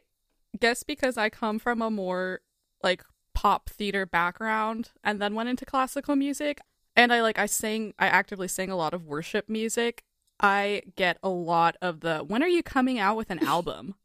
guess 0.60 0.84
because 0.84 1.18
I 1.18 1.30
come 1.30 1.60
from 1.60 1.82
a 1.82 1.90
more 1.90 2.42
like 2.84 3.04
pop 3.34 3.70
theater 3.70 4.06
background 4.06 4.92
and 5.04 5.22
then 5.22 5.36
went 5.36 5.50
into 5.50 5.66
classical 5.66 6.16
music 6.16 6.60
and 6.96 7.14
I 7.14 7.22
like 7.22 7.40
I 7.40 7.46
sing 7.46 7.94
I 7.98 8.08
actively 8.08 8.48
sing 8.48 8.70
a 8.70 8.76
lot 8.76 8.94
of 8.94 9.06
worship 9.06 9.50
music. 9.50 10.04
I 10.40 10.82
get 10.96 11.18
a 11.24 11.30
lot 11.30 11.78
of 11.82 12.02
the 12.02 12.20
when 12.20 12.44
are 12.44 12.48
you 12.48 12.64
coming 12.64 13.00
out 13.00 13.16
with 13.16 13.30
an 13.30 13.40
album? 13.46 13.96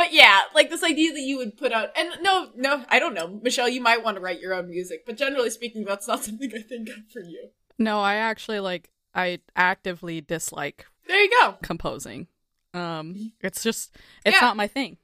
But 0.00 0.14
yeah, 0.14 0.40
like 0.54 0.70
this 0.70 0.82
idea 0.82 1.12
that 1.12 1.20
you 1.20 1.36
would 1.36 1.58
put 1.58 1.72
out, 1.72 1.90
and 1.94 2.08
no, 2.22 2.48
no, 2.56 2.84
I 2.88 2.98
don't 2.98 3.12
know, 3.12 3.38
Michelle, 3.42 3.68
you 3.68 3.82
might 3.82 4.02
want 4.02 4.16
to 4.16 4.20
write 4.22 4.40
your 4.40 4.54
own 4.54 4.70
music, 4.70 5.04
but 5.04 5.18
generally 5.18 5.50
speaking, 5.50 5.84
that's 5.84 6.08
not 6.08 6.24
something 6.26 6.50
I 6.54 6.62
think 6.62 6.88
of 6.88 6.94
for 7.12 7.20
you. 7.20 7.50
No, 7.78 8.00
I 8.00 8.14
actually 8.14 8.60
like 8.60 8.88
I 9.14 9.40
actively 9.54 10.22
dislike 10.22 10.86
There 11.06 11.22
you 11.22 11.30
go. 11.40 11.56
composing. 11.62 12.28
Um 12.72 13.32
it's 13.42 13.62
just 13.62 13.94
it's 14.24 14.36
Yeah. 14.40 14.46
not 14.46 14.56
my 14.56 14.68
thing. 14.68 14.96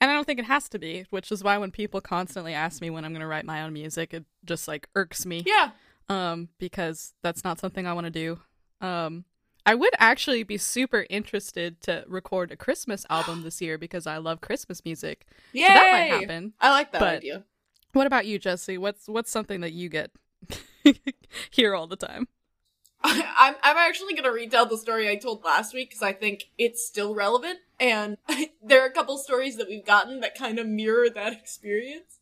And 0.00 0.10
I 0.10 0.14
don't 0.14 0.26
think 0.26 0.38
it 0.38 0.44
has 0.44 0.68
to 0.68 0.78
be, 0.78 1.06
which 1.10 1.32
is 1.32 1.42
why 1.42 1.58
when 1.58 1.70
people 1.72 2.00
constantly 2.00 2.52
ask 2.54 2.80
me 2.80 2.90
when 2.90 3.04
I'm 3.04 3.12
going 3.12 3.22
to 3.22 3.26
write 3.26 3.46
my 3.46 3.62
own 3.62 3.72
music, 3.72 4.12
it 4.14 4.26
just 4.44 4.68
like 4.68 4.86
irks 4.94 5.26
me. 5.26 5.42
Yeah. 5.44 5.70
um 6.08 6.50
because 6.58 7.14
that's 7.24 7.42
not 7.42 7.58
something 7.58 7.84
I 7.86 7.94
want 7.94 8.04
to 8.06 8.10
do. 8.24 8.38
Um 8.86 9.24
I 9.66 9.74
would 9.74 9.92
actually 9.98 10.44
be 10.44 10.56
super 10.58 11.04
interested 11.10 11.82
to 11.82 12.04
record 12.06 12.52
a 12.52 12.56
Christmas 12.56 13.04
album 13.10 13.42
this 13.42 13.60
year 13.60 13.76
because 13.76 14.06
I 14.06 14.16
love 14.18 14.40
Christmas 14.40 14.84
music. 14.84 15.26
Yeah, 15.52 15.68
So 15.68 15.74
that 15.74 15.92
might 15.92 16.20
happen. 16.20 16.52
I 16.60 16.70
like 16.70 16.92
that 16.92 17.00
But- 17.00 17.16
idea. 17.16 17.44
What 17.92 18.06
about 18.06 18.26
you, 18.26 18.38
Jesse? 18.38 18.76
What's 18.76 19.08
what's 19.08 19.30
something 19.30 19.62
that 19.62 19.72
you 19.72 19.88
get 19.88 20.10
here 21.50 21.74
all 21.74 21.86
the 21.86 21.96
time? 21.96 22.28
I'm 23.02 23.54
I'm 23.62 23.76
actually 23.78 24.14
gonna 24.14 24.32
retell 24.32 24.66
the 24.66 24.76
story 24.76 25.08
I 25.08 25.16
told 25.16 25.42
last 25.44 25.72
week 25.72 25.88
because 25.90 26.02
I 26.02 26.12
think 26.12 26.50
it's 26.58 26.86
still 26.86 27.14
relevant, 27.14 27.60
and 27.80 28.18
there 28.62 28.82
are 28.82 28.86
a 28.86 28.92
couple 28.92 29.16
stories 29.16 29.56
that 29.56 29.68
we've 29.68 29.84
gotten 29.86 30.20
that 30.20 30.34
kind 30.36 30.58
of 30.58 30.66
mirror 30.66 31.08
that 31.08 31.32
experience. 31.32 32.18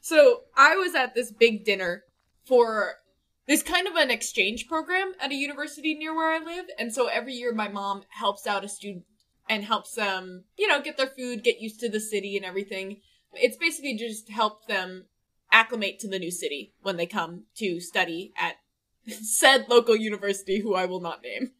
So 0.00 0.42
I 0.56 0.74
was 0.76 0.94
at 0.96 1.14
this 1.14 1.30
big 1.30 1.64
dinner 1.64 2.04
for 2.44 2.94
there's 3.46 3.62
kind 3.62 3.86
of 3.86 3.94
an 3.94 4.10
exchange 4.10 4.66
program 4.66 5.12
at 5.20 5.30
a 5.30 5.34
university 5.34 5.94
near 5.94 6.14
where 6.14 6.32
I 6.32 6.38
live, 6.38 6.66
and 6.78 6.92
so 6.94 7.06
every 7.06 7.34
year 7.34 7.52
my 7.52 7.68
mom 7.68 8.02
helps 8.08 8.46
out 8.46 8.64
a 8.64 8.68
student 8.68 9.04
and 9.48 9.64
helps 9.64 9.94
them, 9.94 10.44
you 10.56 10.66
know, 10.66 10.80
get 10.80 10.96
their 10.96 11.06
food, 11.06 11.44
get 11.44 11.60
used 11.60 11.80
to 11.80 11.88
the 11.88 12.00
city 12.00 12.36
and 12.36 12.46
everything. 12.46 13.00
It's 13.34 13.56
basically 13.56 13.96
just 13.96 14.30
help 14.30 14.66
them 14.66 15.06
acclimate 15.52 15.98
to 16.00 16.08
the 16.08 16.18
new 16.18 16.30
city 16.30 16.74
when 16.82 16.96
they 16.96 17.06
come 17.06 17.44
to 17.56 17.80
study 17.80 18.32
at 18.36 18.56
said 19.06 19.66
local 19.68 19.94
university 19.94 20.60
who 20.60 20.74
I 20.74 20.86
will 20.86 21.00
not 21.00 21.22
name. 21.22 21.52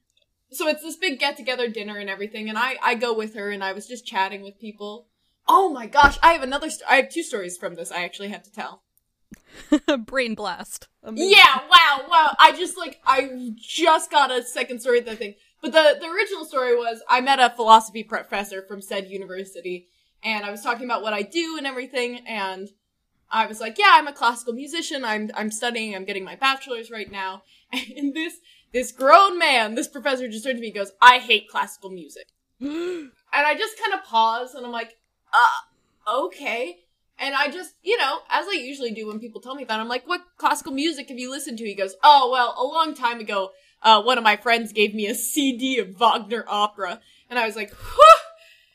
So 0.50 0.68
it's 0.68 0.82
this 0.82 0.96
big 0.96 1.18
get 1.18 1.36
together 1.36 1.68
dinner 1.68 1.98
and 1.98 2.08
everything, 2.08 2.48
and 2.48 2.56
I 2.56 2.76
I 2.82 2.94
go 2.94 3.12
with 3.12 3.34
her 3.34 3.50
and 3.50 3.62
I 3.62 3.72
was 3.72 3.86
just 3.86 4.06
chatting 4.06 4.42
with 4.42 4.60
people. 4.60 5.08
Oh 5.46 5.68
my 5.68 5.86
gosh, 5.86 6.18
I 6.22 6.32
have 6.32 6.42
another. 6.42 6.70
St- 6.70 6.88
I 6.88 6.96
have 6.96 7.10
two 7.10 7.22
stories 7.22 7.56
from 7.56 7.74
this. 7.74 7.90
I 7.90 8.04
actually 8.04 8.28
have 8.28 8.44
to 8.44 8.52
tell. 8.52 8.82
Brain 10.06 10.34
blast. 10.34 10.88
Amazing. 11.02 11.32
Yeah, 11.36 11.60
wow, 11.70 12.04
wow. 12.08 12.34
I 12.38 12.52
just 12.52 12.76
like 12.76 13.00
I 13.06 13.52
just 13.56 14.10
got 14.10 14.30
a 14.30 14.42
second 14.42 14.80
story 14.80 14.98
of 14.98 15.04
that 15.06 15.18
thing. 15.18 15.34
But 15.62 15.72
the 15.72 15.98
the 16.00 16.10
original 16.10 16.44
story 16.44 16.76
was 16.76 17.02
I 17.08 17.20
met 17.20 17.38
a 17.38 17.54
philosophy 17.54 18.02
professor 18.02 18.62
from 18.62 18.80
said 18.80 19.10
university, 19.10 19.88
and 20.22 20.44
I 20.44 20.50
was 20.50 20.62
talking 20.62 20.84
about 20.84 21.02
what 21.02 21.12
I 21.12 21.22
do 21.22 21.56
and 21.56 21.66
everything, 21.66 22.20
and 22.26 22.70
I 23.30 23.46
was 23.46 23.60
like, 23.60 23.78
"Yeah, 23.78 23.90
I'm 23.92 24.06
a 24.06 24.12
classical 24.12 24.54
musician. 24.54 25.04
I'm 25.04 25.30
I'm 25.34 25.50
studying. 25.50 25.94
I'm 25.94 26.04
getting 26.04 26.24
my 26.24 26.36
bachelor's 26.36 26.90
right 26.90 27.10
now." 27.10 27.42
And 27.96 28.14
this 28.14 28.34
this 28.72 28.92
grown 28.92 29.38
man, 29.38 29.74
this 29.74 29.88
professor, 29.88 30.28
just 30.28 30.44
turned 30.44 30.56
to 30.56 30.60
me 30.60 30.68
and 30.68 30.76
goes, 30.76 30.92
"I 31.00 31.18
hate 31.18 31.48
classical 31.48 31.90
music," 31.90 32.26
and 32.60 33.10
I 33.32 33.54
just 33.56 33.78
kind 33.78 33.94
of 33.94 34.04
pause, 34.04 34.54
and 34.54 34.64
I'm 34.64 34.72
like, 34.72 34.96
"Uh, 35.32 36.16
okay." 36.26 36.83
And 37.18 37.34
I 37.34 37.48
just, 37.48 37.74
you 37.82 37.96
know, 37.96 38.18
as 38.28 38.46
I 38.48 38.52
usually 38.52 38.90
do 38.90 39.06
when 39.06 39.20
people 39.20 39.40
tell 39.40 39.54
me 39.54 39.64
that, 39.64 39.80
I'm 39.80 39.88
like, 39.88 40.06
"What 40.06 40.22
classical 40.36 40.72
music 40.72 41.08
have 41.08 41.18
you 41.18 41.30
listened 41.30 41.58
to?" 41.58 41.64
He 41.64 41.74
goes, 41.74 41.94
"Oh, 42.02 42.30
well, 42.30 42.54
a 42.58 42.64
long 42.64 42.94
time 42.94 43.20
ago." 43.20 43.52
Uh, 43.82 44.02
one 44.02 44.16
of 44.16 44.24
my 44.24 44.36
friends 44.36 44.72
gave 44.72 44.94
me 44.94 45.06
a 45.06 45.14
CD 45.14 45.78
of 45.78 45.94
Wagner 45.94 46.44
opera, 46.48 47.00
and 47.28 47.38
I 47.38 47.44
was 47.44 47.54
like, 47.54 47.70
Whew! 47.70 48.04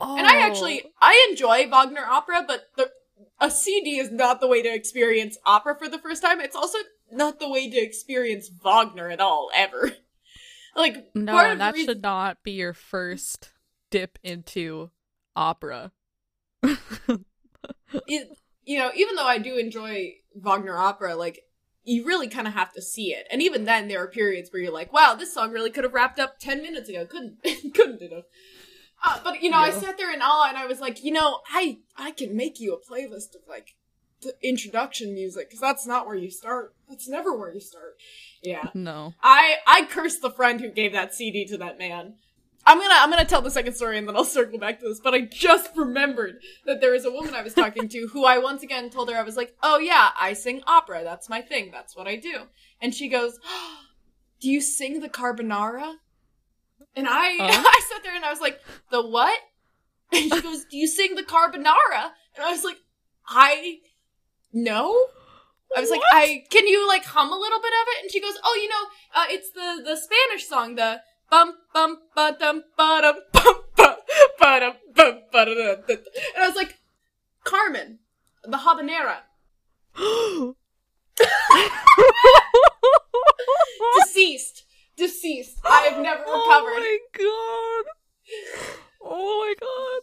Oh. 0.00 0.16
And 0.16 0.26
I 0.26 0.46
actually 0.46 0.82
I 1.00 1.26
enjoy 1.30 1.68
Wagner 1.68 2.04
opera, 2.04 2.44
but 2.46 2.68
the 2.76 2.90
a 3.38 3.50
CD 3.50 3.98
is 3.98 4.10
not 4.10 4.40
the 4.40 4.46
way 4.46 4.62
to 4.62 4.72
experience 4.72 5.38
opera 5.44 5.76
for 5.76 5.88
the 5.88 5.98
first 5.98 6.22
time. 6.22 6.40
It's 6.40 6.56
also 6.56 6.78
not 7.10 7.38
the 7.38 7.48
way 7.48 7.68
to 7.70 7.76
experience 7.76 8.48
Wagner 8.48 9.10
at 9.10 9.20
all 9.20 9.50
ever. 9.54 9.92
like 10.76 11.10
no, 11.14 11.56
that 11.56 11.74
reason- 11.74 11.86
should 11.86 12.02
not 12.02 12.42
be 12.42 12.52
your 12.52 12.72
first 12.72 13.50
dip 13.90 14.18
into 14.22 14.90
opera. 15.36 15.92
it, 18.06 18.28
you 18.64 18.78
know, 18.78 18.90
even 18.94 19.16
though 19.16 19.26
I 19.26 19.38
do 19.38 19.56
enjoy 19.56 20.14
Wagner 20.34 20.76
opera, 20.76 21.16
like 21.16 21.40
you 21.84 22.06
really 22.06 22.28
kind 22.28 22.46
of 22.46 22.54
have 22.54 22.72
to 22.74 22.82
see 22.82 23.12
it. 23.12 23.26
And 23.30 23.42
even 23.42 23.64
then, 23.64 23.88
there 23.88 24.02
are 24.02 24.08
periods 24.08 24.50
where 24.52 24.62
you're 24.62 24.72
like, 24.72 24.92
"Wow, 24.92 25.14
this 25.14 25.32
song 25.32 25.50
really 25.50 25.70
could 25.70 25.84
have 25.84 25.94
wrapped 25.94 26.18
up 26.18 26.38
ten 26.38 26.62
minutes 26.62 26.88
ago. 26.88 27.06
Couldn't 27.06 27.42
couldn't 27.74 28.02
it 28.02 28.12
have?" 28.12 28.24
Uh, 29.02 29.20
but 29.24 29.42
you 29.42 29.50
know, 29.50 29.56
I 29.56 29.70
sat 29.70 29.96
there 29.96 30.12
in 30.12 30.20
awe, 30.20 30.48
and 30.48 30.58
I 30.58 30.66
was 30.66 30.80
like, 30.80 31.02
you 31.02 31.12
know, 31.12 31.40
I 31.52 31.78
I 31.96 32.10
can 32.10 32.36
make 32.36 32.60
you 32.60 32.74
a 32.74 32.92
playlist 32.92 33.34
of 33.34 33.42
like 33.48 33.74
the 34.22 34.34
introduction 34.42 35.14
music 35.14 35.48
because 35.48 35.60
that's 35.60 35.86
not 35.86 36.06
where 36.06 36.16
you 36.16 36.30
start. 36.30 36.74
That's 36.88 37.08
never 37.08 37.36
where 37.36 37.52
you 37.52 37.60
start. 37.60 37.96
Yeah. 38.42 38.68
No. 38.74 39.14
I 39.22 39.56
I 39.66 39.86
cursed 39.86 40.20
the 40.20 40.30
friend 40.30 40.60
who 40.60 40.70
gave 40.70 40.92
that 40.92 41.14
CD 41.14 41.46
to 41.46 41.56
that 41.58 41.78
man. 41.78 42.16
I'm 42.66 42.78
gonna 42.78 42.94
I'm 42.96 43.10
gonna 43.10 43.24
tell 43.24 43.42
the 43.42 43.50
second 43.50 43.74
story 43.74 43.98
and 43.98 44.06
then 44.06 44.16
I'll 44.16 44.24
circle 44.24 44.58
back 44.58 44.80
to 44.80 44.88
this. 44.88 45.00
But 45.00 45.14
I 45.14 45.22
just 45.22 45.70
remembered 45.76 46.40
that 46.66 46.80
there 46.80 46.92
was 46.92 47.04
a 47.04 47.10
woman 47.10 47.34
I 47.34 47.42
was 47.42 47.54
talking 47.54 47.88
to 47.88 48.08
who 48.08 48.24
I 48.24 48.38
once 48.38 48.62
again 48.62 48.90
told 48.90 49.10
her 49.10 49.16
I 49.16 49.22
was 49.22 49.36
like, 49.36 49.54
oh 49.62 49.78
yeah, 49.78 50.10
I 50.18 50.34
sing 50.34 50.62
opera. 50.66 51.02
That's 51.02 51.28
my 51.28 51.40
thing. 51.40 51.70
That's 51.72 51.96
what 51.96 52.06
I 52.06 52.16
do. 52.16 52.42
And 52.80 52.94
she 52.94 53.08
goes, 53.08 53.38
do 54.40 54.48
you 54.50 54.60
sing 54.60 55.00
the 55.00 55.08
carbonara? 55.08 55.94
And 56.94 57.06
I 57.08 57.36
Huh? 57.38 57.64
I 57.66 57.80
sat 57.92 58.02
there 58.02 58.14
and 58.14 58.24
I 58.24 58.30
was 58.30 58.40
like, 58.40 58.60
the 58.90 59.06
what? 59.06 59.38
And 60.12 60.32
she 60.32 60.40
goes, 60.42 60.64
do 60.70 60.76
you 60.76 60.86
sing 60.86 61.14
the 61.14 61.22
carbonara? 61.22 62.10
And 62.34 62.44
I 62.44 62.50
was 62.50 62.64
like, 62.64 62.78
I 63.26 63.78
no. 64.52 65.06
I 65.76 65.80
was 65.80 65.90
like, 65.90 66.00
I 66.12 66.44
can 66.50 66.66
you 66.66 66.86
like 66.88 67.04
hum 67.04 67.32
a 67.32 67.36
little 67.36 67.60
bit 67.60 67.72
of 67.72 67.86
it? 67.88 68.02
And 68.02 68.10
she 68.10 68.20
goes, 68.20 68.34
oh, 68.42 68.58
you 68.60 68.68
know, 68.68 68.84
uh, 69.14 69.26
it's 69.30 69.50
the 69.52 69.82
the 69.84 69.96
Spanish 69.96 70.46
song, 70.48 70.74
the 70.74 71.00
bum 71.30 71.54
bum 71.72 71.98
ba 72.14 72.36
dum 72.38 72.62
ba 72.76 73.00
dum 73.02 73.16
bum 73.32 73.54
ba 73.76 73.96
ba 74.38 74.60
dum 74.60 74.74
bum 74.94 75.14
ba 75.32 75.44
da. 75.44 75.74
And 75.88 76.00
I 76.38 76.46
was 76.46 76.56
like, 76.56 76.74
Carmen, 77.44 77.98
the 78.44 78.56
habanera, 78.58 79.18
deceased, 83.98 84.64
deceased. 84.96 85.58
I 85.64 85.82
have 85.90 86.02
never 86.02 86.22
oh 86.26 86.32
recovered. 86.38 86.72
Oh 86.72 86.80
my 86.80 86.98
god. 87.18 87.92
Oh 89.02 89.40
my 89.40 89.54
god. 89.60 90.02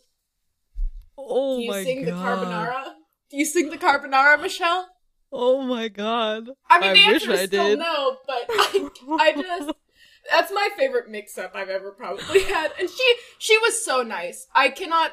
Oh 1.17 1.57
Do 1.57 1.63
you 1.63 1.69
my 1.71 1.83
sing 1.83 2.05
god. 2.05 2.13
the 2.13 2.17
carbonara? 2.17 2.83
Do 3.29 3.37
you 3.37 3.45
sing 3.45 3.69
the 3.69 3.77
carbonara, 3.77 4.41
Michelle? 4.41 4.87
Oh 5.31 5.61
my 5.61 5.87
god. 5.89 6.49
I 6.69 6.79
mean, 6.79 6.93
the 6.93 6.99
I 7.03 7.11
wish 7.11 7.21
answer 7.23 7.31
is 7.33 7.39
I 7.41 7.45
still 7.47 7.67
did. 7.67 7.79
no, 7.79 8.17
but 8.25 8.45
I, 8.49 8.89
I 9.19 9.31
just 9.41 9.71
that's 10.31 10.51
my 10.51 10.69
favorite 10.77 11.09
mix-up 11.09 11.51
I've 11.55 11.69
ever 11.69 11.91
probably 11.91 12.43
had, 12.43 12.71
and 12.79 12.89
she 12.89 13.15
she 13.37 13.57
was 13.59 13.83
so 13.83 14.01
nice. 14.03 14.47
I 14.55 14.69
cannot. 14.69 15.11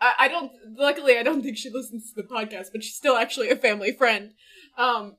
I, 0.00 0.14
I 0.20 0.28
don't. 0.28 0.52
Luckily, 0.76 1.18
I 1.18 1.22
don't 1.22 1.42
think 1.42 1.56
she 1.56 1.70
listens 1.70 2.12
to 2.12 2.22
the 2.22 2.28
podcast, 2.28 2.68
but 2.72 2.82
she's 2.82 2.94
still 2.94 3.16
actually 3.16 3.50
a 3.50 3.56
family 3.56 3.92
friend. 3.92 4.32
Um, 4.76 5.16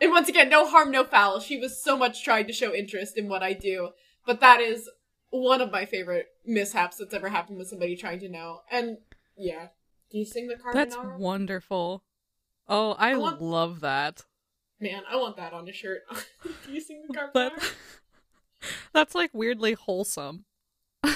and 0.00 0.10
once 0.10 0.28
again, 0.28 0.48
no 0.48 0.68
harm, 0.68 0.90
no 0.90 1.04
foul. 1.04 1.40
She 1.40 1.58
was 1.58 1.82
so 1.82 1.96
much 1.96 2.24
trying 2.24 2.46
to 2.46 2.52
show 2.52 2.74
interest 2.74 3.16
in 3.16 3.28
what 3.28 3.42
I 3.42 3.52
do, 3.52 3.90
but 4.26 4.40
that 4.40 4.60
is 4.60 4.88
one 5.30 5.60
of 5.60 5.70
my 5.72 5.86
favorite 5.86 6.26
mishaps 6.44 6.98
that's 6.98 7.14
ever 7.14 7.28
happened 7.28 7.58
with 7.58 7.68
somebody 7.68 7.96
trying 7.96 8.20
to 8.20 8.28
know. 8.28 8.60
And 8.70 8.98
yeah, 9.36 9.68
do 10.10 10.18
you 10.18 10.24
sing 10.26 10.48
the 10.48 10.56
carbonara? 10.56 10.74
That's 10.74 10.96
wonderful. 11.18 12.02
Oh, 12.68 12.92
I, 12.92 13.12
I 13.12 13.16
want- 13.16 13.40
love 13.40 13.80
that. 13.80 14.22
Man, 14.80 15.02
I 15.08 15.14
want 15.16 15.36
that 15.36 15.52
on 15.52 15.68
a 15.68 15.72
shirt. 15.72 16.02
do 16.42 16.72
you 16.72 16.80
sing 16.80 17.04
the 17.08 17.14
carbonara? 17.16 17.32
That 17.60 17.72
That's 18.92 19.14
like 19.14 19.30
weirdly 19.32 19.72
wholesome. 19.72 20.44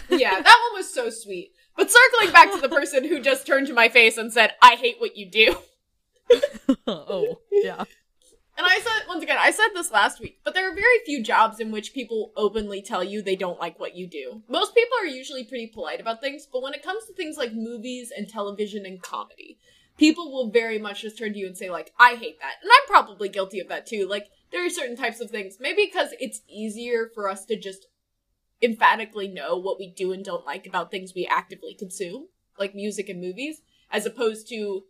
yeah, 0.09 0.41
that 0.41 0.69
one 0.71 0.79
was 0.79 0.93
so 0.93 1.11
sweet. 1.11 1.53
But 1.76 1.91
circling 1.91 2.33
back 2.33 2.53
to 2.53 2.61
the 2.61 2.69
person 2.75 3.05
who 3.05 3.21
just 3.21 3.47
turned 3.47 3.67
to 3.69 3.75
my 3.75 3.88
face 3.88 4.17
and 4.17 4.33
said, 4.33 4.55
I 4.62 4.75
hate 4.75 4.97
what 4.99 5.17
you 5.17 5.31
do. 5.31 5.57
oh, 6.87 7.41
yeah. 7.53 7.85
And 8.59 8.67
I 8.67 8.81
said, 8.81 9.07
once 9.07 9.23
again, 9.23 9.37
I 9.38 9.50
said 9.50 9.69
this 9.75 9.91
last 9.91 10.19
week, 10.19 10.41
but 10.43 10.55
there 10.55 10.71
are 10.71 10.75
very 10.75 10.99
few 11.05 11.23
jobs 11.23 11.61
in 11.61 11.71
which 11.71 11.93
people 11.93 12.33
openly 12.37 12.81
tell 12.81 13.05
you 13.05 13.21
they 13.21 13.37
don't 13.37 13.61
like 13.61 13.79
what 13.79 13.95
you 13.95 14.07
do. 14.07 14.43
Most 14.49 14.75
people 14.75 14.97
are 15.03 15.07
usually 15.07 15.45
pretty 15.45 15.67
polite 15.67 16.00
about 16.00 16.23
things, 16.23 16.49
but 16.50 16.62
when 16.62 16.73
it 16.73 16.83
comes 16.83 17.05
to 17.05 17.12
things 17.12 17.37
like 17.37 17.53
movies 17.53 18.11
and 18.17 18.26
television 18.26 18.87
and 18.87 19.03
comedy, 19.03 19.59
people 19.99 20.33
will 20.33 20.50
very 20.50 20.79
much 20.79 21.03
just 21.03 21.19
turn 21.19 21.35
to 21.35 21.38
you 21.38 21.47
and 21.47 21.57
say, 21.57 21.69
like, 21.69 21.93
I 21.99 22.15
hate 22.15 22.41
that. 22.41 22.55
And 22.62 22.71
I'm 22.73 22.87
probably 22.87 23.29
guilty 23.29 23.61
of 23.61 23.69
that 23.69 23.87
too. 23.87 24.09
Like, 24.09 24.29
there 24.53 24.65
are 24.65 24.71
certain 24.71 24.97
types 24.97 25.21
of 25.21 25.31
things, 25.31 25.59
maybe 25.61 25.87
because 25.87 26.11
it's 26.21 26.43
easier 26.49 27.11
for 27.15 27.29
us 27.29 27.45
to 27.47 27.57
just 27.57 27.87
emphatically 28.62 29.29
know 29.29 29.57
what 29.57 29.79
we 29.79 29.88
do 29.88 30.12
and 30.12 30.25
don't 30.25 30.47
like 30.47 30.67
about 30.67 30.91
things 30.91 31.15
we 31.15 31.26
actively 31.26 31.75
consume, 31.75 32.29
like 32.59 32.75
music 32.75 33.09
and 33.09 33.21
movies, 33.21 33.61
as 33.91 34.07
opposed 34.07 34.49
to, 34.49 34.85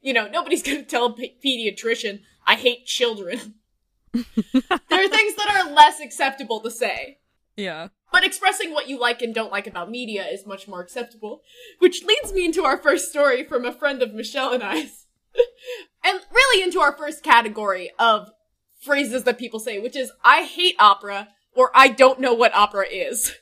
you 0.00 0.12
know, 0.12 0.28
nobody's 0.28 0.62
gonna 0.64 0.82
tell 0.82 1.06
a 1.06 1.12
pe- 1.12 1.34
pediatrician, 1.44 2.20
I 2.46 2.54
hate 2.54 2.86
children. 2.86 3.54
there 4.12 5.04
are 5.04 5.08
things 5.08 5.34
that 5.34 5.50
are 5.64 5.72
less 5.72 6.00
acceptable 6.00 6.60
to 6.60 6.70
say. 6.70 7.18
Yeah. 7.56 7.88
But 8.10 8.24
expressing 8.24 8.72
what 8.72 8.88
you 8.88 8.98
like 8.98 9.20
and 9.20 9.34
don't 9.34 9.52
like 9.52 9.66
about 9.66 9.90
media 9.90 10.24
is 10.26 10.46
much 10.46 10.66
more 10.66 10.80
acceptable. 10.80 11.42
Which 11.78 12.04
leads 12.04 12.32
me 12.32 12.46
into 12.46 12.64
our 12.64 12.78
first 12.78 13.10
story 13.10 13.44
from 13.44 13.66
a 13.66 13.72
friend 13.72 14.00
of 14.00 14.14
Michelle 14.14 14.52
and 14.52 14.62
I's. 14.62 15.06
and 16.04 16.20
really 16.32 16.62
into 16.62 16.80
our 16.80 16.96
first 16.96 17.22
category 17.22 17.90
of 17.98 18.30
phrases 18.78 19.24
that 19.24 19.38
people 19.38 19.60
say, 19.60 19.78
which 19.78 19.96
is, 19.96 20.12
I 20.24 20.42
hate 20.44 20.76
opera, 20.78 21.28
or 21.54 21.70
I 21.74 21.88
don't 21.88 22.20
know 22.20 22.34
what 22.34 22.54
opera 22.54 22.86
is. 22.90 23.34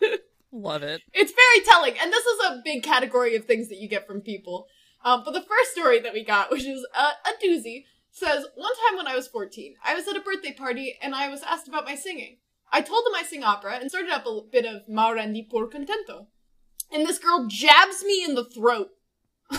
Love 0.52 0.82
it. 0.82 1.02
It's 1.12 1.32
very 1.32 1.64
telling, 1.64 1.94
and 2.00 2.12
this 2.12 2.24
is 2.24 2.40
a 2.46 2.60
big 2.64 2.82
category 2.82 3.36
of 3.36 3.44
things 3.44 3.68
that 3.68 3.78
you 3.78 3.88
get 3.88 4.06
from 4.06 4.20
people. 4.20 4.66
Um, 5.04 5.22
but 5.24 5.32
the 5.32 5.42
first 5.42 5.72
story 5.72 6.00
that 6.00 6.12
we 6.12 6.24
got, 6.24 6.50
which 6.50 6.64
is 6.64 6.86
a, 6.94 7.28
a 7.28 7.44
doozy, 7.44 7.84
says 8.10 8.46
one 8.54 8.72
time 8.88 8.96
when 8.96 9.06
I 9.06 9.14
was 9.14 9.28
14, 9.28 9.74
I 9.84 9.94
was 9.94 10.08
at 10.08 10.16
a 10.16 10.20
birthday 10.20 10.52
party 10.52 10.98
and 11.00 11.14
I 11.14 11.28
was 11.28 11.42
asked 11.42 11.68
about 11.68 11.84
my 11.84 11.94
singing. 11.94 12.38
I 12.72 12.80
told 12.80 13.04
them 13.04 13.14
I 13.16 13.22
sing 13.22 13.42
opera 13.42 13.78
and 13.80 13.90
started 13.90 14.10
up 14.10 14.26
a 14.26 14.40
bit 14.50 14.64
of 14.64 14.88
Ma 14.88 15.12
rendi 15.12 15.48
pur 15.48 15.68
contento. 15.68 16.26
And 16.92 17.06
this 17.06 17.18
girl 17.18 17.46
jabs 17.48 18.04
me 18.04 18.24
in 18.24 18.34
the 18.34 18.44
throat. 18.44 18.88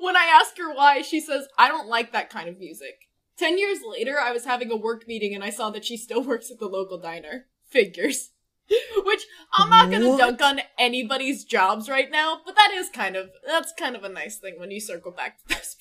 when 0.00 0.16
I 0.16 0.24
ask 0.24 0.56
her 0.58 0.72
why, 0.72 1.02
she 1.02 1.20
says, 1.20 1.46
I 1.58 1.68
don't 1.68 1.88
like 1.88 2.12
that 2.12 2.30
kind 2.30 2.48
of 2.48 2.58
music. 2.58 2.94
Ten 3.36 3.58
years 3.58 3.78
later, 3.88 4.18
I 4.20 4.32
was 4.32 4.44
having 4.44 4.70
a 4.70 4.76
work 4.76 5.08
meeting 5.08 5.34
and 5.34 5.42
I 5.42 5.50
saw 5.50 5.70
that 5.70 5.84
she 5.84 5.96
still 5.96 6.22
works 6.30 6.50
at 6.50 6.58
the 6.58 6.66
local 6.68 6.98
diner. 6.98 7.46
Figures. 7.68 8.30
Which 9.04 9.22
I'm 9.52 9.68
not 9.68 9.90
gonna 9.90 10.08
What? 10.08 10.18
dunk 10.18 10.42
on 10.42 10.60
anybody's 10.78 11.44
jobs 11.44 11.88
right 11.88 12.10
now, 12.10 12.40
but 12.46 12.56
that 12.56 12.72
is 12.74 12.88
kind 12.88 13.14
of 13.16 13.30
that's 13.46 13.72
kind 13.78 13.94
of 13.96 14.04
a 14.04 14.08
nice 14.08 14.38
thing 14.38 14.54
when 14.58 14.70
you 14.70 14.80
circle 14.80 15.10
back 15.12 15.38
to 15.38 15.54
those 15.54 15.76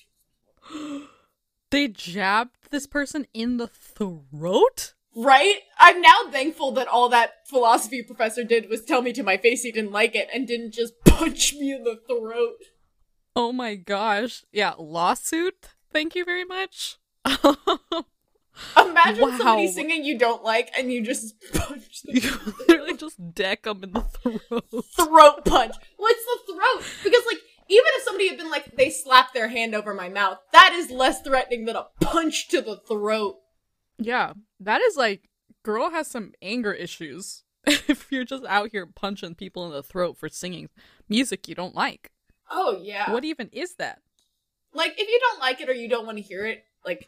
people. 0.70 1.08
They 1.70 1.88
jabbed 1.88 2.70
this 2.70 2.86
person 2.86 3.26
in 3.34 3.58
the 3.58 3.66
throat? 3.68 4.94
Right? 5.16 5.62
I'm 5.80 6.02
now 6.02 6.30
thankful 6.30 6.72
that 6.74 6.88
all 6.88 7.10
that 7.10 7.48
philosophy 7.48 8.04
professor 8.04 8.44
did 8.44 8.70
was 8.70 8.84
tell 8.86 9.02
me 9.02 9.12
to 9.14 9.24
my 9.24 9.38
face 9.38 9.64
he 9.64 9.72
didn't 9.72 9.92
like 9.92 10.14
it 10.16 10.28
and 10.32 10.48
didn't 10.48 10.74
just 10.74 10.94
punch 11.06 11.56
me 11.56 11.74
in 11.74 11.84
the 11.84 12.00
throat. 12.08 12.58
Oh 13.36 13.52
my 13.52 13.74
gosh. 13.74 14.44
Yeah, 14.52 14.74
lawsuit? 14.78 15.70
Thank 15.92 16.14
you 16.16 16.24
very 16.24 16.46
much. 16.46 16.98
Imagine 18.78 19.22
Wow. 19.22 19.38
somebody 19.38 19.68
singing 19.72 20.04
you 20.06 20.18
don't 20.18 20.44
like 20.44 20.70
and 20.78 20.92
you 20.92 21.02
just 21.04 21.36
punch 21.54 22.04
them. 22.04 22.16
you 22.16 22.32
literally 22.68 22.96
just 22.98 23.34
deck 23.34 23.64
them 23.64 23.84
in 23.84 23.92
the 23.94 24.02
throat. 24.02 24.86
throat 24.96 25.46
punch. 25.46 25.76
What's 25.98 26.26
the 26.26 26.54
throat? 26.54 26.84
Because 27.04 27.24
like 27.26 27.40
even 27.70 27.86
if 27.96 28.04
somebody 28.04 28.28
had 28.30 28.38
been 28.38 28.52
like 28.52 28.76
they 28.76 28.90
slapped 28.90 29.34
their 29.34 29.48
hand 29.48 29.74
over 29.74 29.94
my 29.94 30.10
mouth, 30.10 30.38
that 30.52 30.74
is 30.74 30.92
less 30.92 31.22
threatening 31.22 31.66
than 31.66 31.76
a 31.76 31.88
punch 32.02 32.48
to 32.50 32.62
the 32.62 32.78
throat. 32.88 33.38
Yeah, 33.98 34.34
that 34.60 34.82
is 34.82 34.96
like, 34.98 35.30
girl 35.64 35.90
has 35.92 36.08
some 36.08 36.34
anger 36.42 36.74
issues. 36.74 37.44
if 37.66 38.08
you're 38.12 38.26
just 38.26 38.44
out 38.46 38.70
here 38.72 38.86
punching 38.86 39.36
people 39.36 39.66
in 39.66 39.72
the 39.72 39.82
throat 39.84 40.18
for 40.18 40.28
singing 40.30 40.70
music 41.10 41.48
you 41.48 41.56
don't 41.56 41.76
like. 41.76 42.12
Oh 42.52 42.78
yeah. 42.82 43.12
What 43.12 43.24
even 43.26 43.50
is 43.52 43.76
that? 43.76 44.00
Like 44.74 44.94
if 44.98 45.08
you 45.08 45.20
don't 45.20 45.40
like 45.40 45.60
it 45.62 45.70
or 45.70 45.74
you 45.74 45.88
don't 45.90 46.06
want 46.06 46.18
to 46.18 46.24
hear 46.24 46.46
it, 46.46 46.66
like 46.86 47.08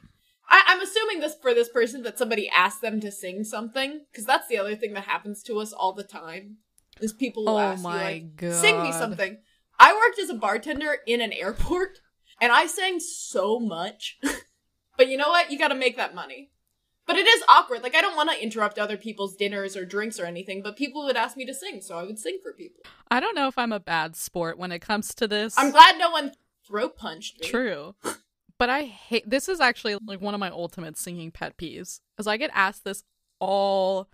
I, 0.49 0.61
I'm 0.67 0.81
assuming 0.81 1.19
this 1.19 1.35
for 1.41 1.53
this 1.53 1.69
person 1.69 2.03
that 2.03 2.17
somebody 2.17 2.49
asked 2.49 2.81
them 2.81 2.99
to 3.01 3.11
sing 3.11 3.43
something 3.43 4.01
because 4.11 4.25
that's 4.25 4.47
the 4.47 4.57
other 4.57 4.75
thing 4.75 4.93
that 4.93 5.05
happens 5.05 5.41
to 5.43 5.59
us 5.59 5.73
all 5.73 5.93
the 5.93 6.03
time. 6.03 6.57
Is 7.01 7.11
people 7.13 7.45
will 7.45 7.57
Oh 7.57 7.59
ask 7.59 7.83
you 7.83 7.89
like, 7.89 8.35
god. 8.37 8.53
sing 8.53 8.81
me 8.81 8.91
something. 8.91 9.37
I 9.79 9.93
worked 9.93 10.19
as 10.19 10.29
a 10.29 10.35
bartender 10.35 10.97
in 11.05 11.19
an 11.19 11.33
airport 11.33 11.99
and 12.39 12.51
I 12.51 12.67
sang 12.67 12.99
so 12.99 13.59
much. 13.59 14.17
but 14.97 15.07
you 15.09 15.17
know 15.17 15.29
what? 15.29 15.51
You 15.51 15.57
got 15.57 15.69
to 15.69 15.75
make 15.75 15.97
that 15.97 16.15
money. 16.15 16.51
But 17.07 17.17
it 17.17 17.27
is 17.27 17.43
awkward. 17.49 17.83
Like 17.83 17.95
I 17.95 18.01
don't 18.01 18.15
want 18.15 18.31
to 18.31 18.41
interrupt 18.41 18.79
other 18.79 18.97
people's 18.97 19.35
dinners 19.35 19.75
or 19.75 19.85
drinks 19.85 20.19
or 20.19 20.25
anything, 20.25 20.61
but 20.63 20.77
people 20.77 21.05
would 21.05 21.17
ask 21.17 21.37
me 21.37 21.45
to 21.45 21.53
sing, 21.53 21.81
so 21.81 21.97
I 21.97 22.03
would 22.03 22.17
sing 22.17 22.39
for 22.41 22.51
people. 22.53 22.83
I 23.11 23.19
don't 23.19 23.35
know 23.35 23.47
if 23.47 23.57
I'm 23.57 23.71
a 23.73 23.79
bad 23.79 24.15
sport 24.15 24.57
when 24.57 24.71
it 24.71 24.79
comes 24.79 25.13
to 25.15 25.27
this. 25.27 25.53
I'm 25.57 25.69
glad 25.71 25.99
no 25.99 26.09
one 26.09 26.31
throat 26.65 26.97
punched 26.97 27.41
me. 27.41 27.47
True. 27.47 27.95
But 28.57 28.69
I 28.69 28.83
hate 28.83 29.29
this 29.29 29.49
is 29.49 29.59
actually 29.59 29.97
like 30.05 30.21
one 30.21 30.33
of 30.33 30.39
my 30.39 30.49
ultimate 30.49 30.97
singing 30.97 31.31
pet 31.31 31.57
peeves. 31.57 31.99
Because 32.15 32.27
I 32.27 32.37
get 32.37 32.51
asked 32.53 32.83
this 32.83 33.03
all 33.39 34.09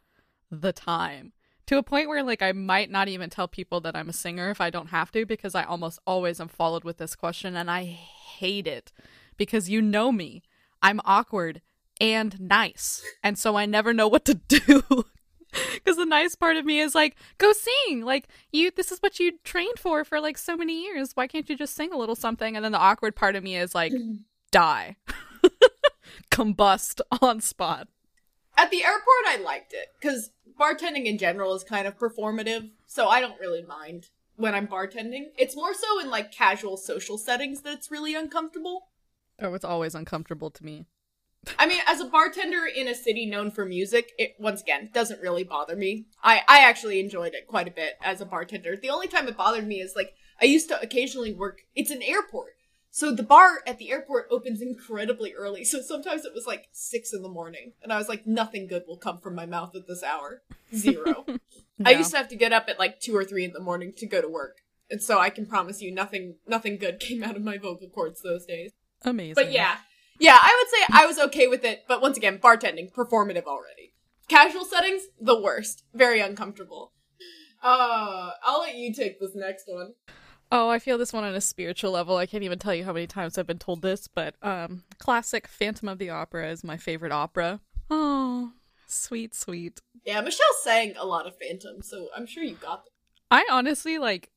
the 0.49 0.73
time. 0.73 1.33
To 1.67 1.77
a 1.77 1.83
point 1.83 2.09
where 2.09 2.23
like 2.23 2.41
I 2.41 2.51
might 2.51 2.89
not 2.89 3.07
even 3.07 3.29
tell 3.29 3.47
people 3.47 3.79
that 3.81 3.95
I'm 3.95 4.09
a 4.09 4.13
singer 4.13 4.49
if 4.49 4.59
I 4.59 4.69
don't 4.69 4.87
have 4.87 5.11
to, 5.11 5.25
because 5.25 5.55
I 5.55 5.63
almost 5.63 5.99
always 6.05 6.41
am 6.41 6.47
followed 6.47 6.83
with 6.83 6.97
this 6.97 7.15
question 7.15 7.55
and 7.55 7.69
I 7.69 7.83
hate 7.83 8.67
it. 8.67 8.91
Because 9.37 9.69
you 9.69 9.81
know 9.81 10.11
me. 10.11 10.43
I'm 10.81 10.99
awkward 11.05 11.61
and 11.99 12.39
nice. 12.39 13.03
And 13.23 13.37
so 13.37 13.55
I 13.55 13.65
never 13.67 13.93
know 13.93 14.07
what 14.07 14.25
to 14.25 14.33
do. 14.47 15.05
Because 15.73 15.97
the 15.97 16.05
nice 16.05 16.35
part 16.35 16.57
of 16.57 16.65
me 16.65 16.79
is 16.79 16.95
like, 16.95 17.15
go 17.37 17.53
sing. 17.53 18.03
Like 18.03 18.27
you, 18.51 18.71
this 18.71 18.91
is 18.91 18.99
what 18.99 19.19
you 19.19 19.33
trained 19.43 19.79
for 19.79 20.03
for 20.03 20.19
like 20.19 20.37
so 20.37 20.57
many 20.57 20.83
years. 20.83 21.11
Why 21.13 21.27
can't 21.27 21.49
you 21.49 21.55
just 21.55 21.75
sing 21.75 21.93
a 21.93 21.97
little 21.97 22.15
something? 22.15 22.55
And 22.55 22.65
then 22.65 22.71
the 22.71 22.79
awkward 22.79 23.15
part 23.15 23.35
of 23.35 23.43
me 23.43 23.55
is 23.55 23.75
like, 23.75 23.91
mm. 23.91 24.19
Die, 24.51 24.97
combust 26.31 27.01
on 27.21 27.41
spot. 27.41 27.87
At 28.57 28.69
the 28.69 28.83
airport, 28.83 29.25
I 29.27 29.37
liked 29.37 29.73
it 29.73 29.87
because 29.99 30.31
bartending 30.59 31.05
in 31.05 31.17
general 31.17 31.55
is 31.55 31.63
kind 31.63 31.87
of 31.87 31.97
performative, 31.97 32.69
so 32.85 33.07
I 33.07 33.21
don't 33.21 33.39
really 33.39 33.63
mind 33.63 34.09
when 34.35 34.53
I'm 34.53 34.67
bartending. 34.67 35.27
It's 35.37 35.55
more 35.55 35.73
so 35.73 35.99
in 35.99 36.09
like 36.09 36.31
casual 36.31 36.77
social 36.77 37.17
settings 37.17 37.61
that 37.61 37.73
it's 37.73 37.91
really 37.91 38.13
uncomfortable. 38.13 38.89
Oh, 39.41 39.53
it's 39.53 39.65
always 39.65 39.95
uncomfortable 39.95 40.51
to 40.51 40.65
me. 40.65 40.85
I 41.59 41.65
mean, 41.65 41.81
as 41.87 41.99
a 41.99 42.05
bartender 42.05 42.65
in 42.65 42.87
a 42.87 42.93
city 42.93 43.25
known 43.25 43.49
for 43.49 43.65
music, 43.65 44.11
it 44.17 44.35
once 44.37 44.61
again 44.61 44.89
doesn't 44.93 45.21
really 45.21 45.43
bother 45.43 45.75
me. 45.75 46.05
I 46.23 46.41
I 46.47 46.59
actually 46.59 46.99
enjoyed 46.99 47.33
it 47.33 47.47
quite 47.47 47.67
a 47.67 47.71
bit 47.71 47.93
as 48.03 48.21
a 48.21 48.25
bartender. 48.25 48.75
The 48.75 48.89
only 48.89 49.07
time 49.07 49.27
it 49.27 49.37
bothered 49.37 49.67
me 49.67 49.81
is 49.81 49.95
like 49.95 50.13
I 50.41 50.45
used 50.45 50.69
to 50.69 50.79
occasionally 50.81 51.33
work. 51.33 51.61
It's 51.75 51.91
an 51.91 52.03
airport. 52.03 52.53
So 52.93 53.15
the 53.15 53.23
bar 53.23 53.61
at 53.65 53.79
the 53.79 53.89
airport 53.89 54.27
opens 54.29 54.61
incredibly 54.61 55.33
early. 55.33 55.63
So 55.63 55.81
sometimes 55.81 56.25
it 56.25 56.33
was 56.33 56.45
like 56.45 56.67
six 56.73 57.13
in 57.13 57.21
the 57.21 57.29
morning, 57.29 57.71
and 57.81 57.91
I 57.91 57.97
was 57.97 58.09
like, 58.09 58.27
nothing 58.27 58.67
good 58.67 58.83
will 58.85 58.97
come 58.97 59.17
from 59.17 59.33
my 59.33 59.45
mouth 59.45 59.73
at 59.75 59.87
this 59.87 60.03
hour. 60.03 60.41
Zero. 60.75 61.25
I 61.85 61.91
used 61.91 62.11
to 62.11 62.17
have 62.17 62.27
to 62.27 62.35
get 62.35 62.51
up 62.51 62.65
at 62.67 62.77
like 62.77 62.99
two 62.99 63.15
or 63.15 63.23
three 63.23 63.45
in 63.45 63.53
the 63.53 63.61
morning 63.61 63.93
to 63.97 64.05
go 64.05 64.21
to 64.21 64.27
work, 64.27 64.57
and 64.89 65.01
so 65.01 65.19
I 65.19 65.29
can 65.29 65.45
promise 65.45 65.81
you, 65.81 65.91
nothing, 65.91 66.35
nothing 66.45 66.77
good 66.77 66.99
came 66.99 67.23
out 67.23 67.37
of 67.37 67.41
my 67.41 67.57
vocal 67.57 67.89
cords 67.89 68.21
those 68.21 68.45
days. 68.45 68.71
Amazing. 69.03 69.35
But 69.35 69.51
yeah, 69.53 69.77
yeah, 70.19 70.37
I 70.39 70.55
would 70.59 70.69
say 70.69 71.01
I 71.01 71.05
was 71.07 71.17
okay 71.17 71.47
with 71.47 71.63
it. 71.63 71.85
But 71.87 72.01
once 72.01 72.17
again, 72.17 72.39
bartending, 72.39 72.93
performative 72.93 73.45
already. 73.45 73.93
Casual 74.27 74.65
settings, 74.65 75.03
the 75.19 75.39
worst. 75.39 75.83
Very 75.93 76.19
uncomfortable. 76.19 76.91
Uh, 77.63 78.31
I'll 78.43 78.59
let 78.59 78.75
you 78.75 78.93
take 78.93 79.19
this 79.19 79.31
next 79.33 79.63
one. 79.67 79.93
Oh, 80.51 80.67
I 80.67 80.79
feel 80.79 80.97
this 80.97 81.13
one 81.13 81.23
on 81.23 81.33
a 81.33 81.41
spiritual 81.41 81.91
level. 81.91 82.17
I 82.17 82.25
can't 82.25 82.43
even 82.43 82.59
tell 82.59 82.75
you 82.75 82.83
how 82.83 82.91
many 82.91 83.07
times 83.07 83.37
I've 83.37 83.47
been 83.47 83.57
told 83.57 83.81
this, 83.81 84.07
but 84.07 84.35
um 84.41 84.83
classic 84.97 85.47
Phantom 85.47 85.87
of 85.87 85.97
the 85.97 86.09
Opera 86.09 86.49
is 86.49 86.63
my 86.63 86.77
favorite 86.77 87.11
opera. 87.11 87.61
Oh, 87.89 88.51
sweet, 88.87 89.33
sweet. 89.33 89.81
Yeah, 90.05 90.21
Michelle 90.21 90.47
sang 90.61 90.95
a 90.97 91.05
lot 91.05 91.27
of 91.27 91.37
Phantom, 91.37 91.81
so 91.81 92.07
I'm 92.15 92.25
sure 92.25 92.43
you 92.43 92.55
got 92.55 92.85
them. 92.85 92.93
I 93.29 93.45
honestly 93.49 93.97
like 93.97 94.29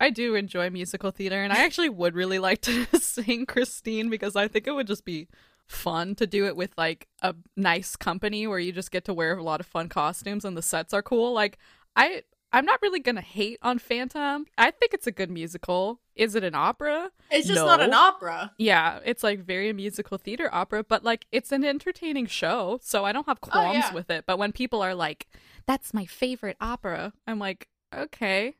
I 0.00 0.10
do 0.10 0.34
enjoy 0.34 0.70
musical 0.70 1.10
theater 1.10 1.42
and 1.42 1.52
I 1.52 1.58
actually 1.64 1.90
would 1.90 2.14
really 2.14 2.38
like 2.38 2.62
to 2.62 2.86
sing 2.98 3.46
Christine 3.46 4.10
because 4.10 4.36
I 4.36 4.48
think 4.48 4.66
it 4.66 4.72
would 4.72 4.86
just 4.86 5.04
be 5.04 5.28
fun 5.66 6.14
to 6.14 6.26
do 6.26 6.46
it 6.46 6.56
with 6.56 6.72
like 6.76 7.08
a 7.22 7.34
nice 7.56 7.96
company 7.96 8.46
where 8.46 8.58
you 8.58 8.72
just 8.72 8.90
get 8.90 9.04
to 9.06 9.14
wear 9.14 9.36
a 9.36 9.42
lot 9.42 9.60
of 9.60 9.66
fun 9.66 9.88
costumes 9.88 10.44
and 10.44 10.56
the 10.56 10.62
sets 10.62 10.92
are 10.92 11.02
cool. 11.02 11.32
Like 11.32 11.58
I 11.96 12.22
I'm 12.54 12.64
not 12.64 12.80
really 12.82 13.00
going 13.00 13.16
to 13.16 13.20
hate 13.20 13.58
on 13.62 13.80
Phantom. 13.80 14.46
I 14.56 14.70
think 14.70 14.94
it's 14.94 15.08
a 15.08 15.12
good 15.12 15.28
musical. 15.30 16.00
Is 16.14 16.36
it 16.36 16.44
an 16.44 16.54
opera? 16.54 17.10
It's 17.28 17.48
just 17.48 17.64
not 17.64 17.80
an 17.80 17.92
opera. 17.92 18.52
Yeah, 18.58 19.00
it's 19.04 19.24
like 19.24 19.40
very 19.40 19.72
musical 19.72 20.18
theater 20.18 20.48
opera, 20.52 20.84
but 20.84 21.02
like 21.02 21.26
it's 21.32 21.50
an 21.50 21.64
entertaining 21.64 22.26
show, 22.26 22.78
so 22.80 23.04
I 23.04 23.10
don't 23.10 23.26
have 23.26 23.38
oh, 23.42 23.48
qualms 23.48 23.84
yeah. 23.86 23.92
with 23.92 24.08
it. 24.08 24.24
But 24.24 24.38
when 24.38 24.52
people 24.52 24.82
are 24.82 24.94
like, 24.94 25.26
"That's 25.66 25.92
my 25.92 26.04
favorite 26.04 26.56
opera," 26.60 27.12
I'm 27.26 27.40
like, 27.40 27.66
"Okay, 27.92 28.54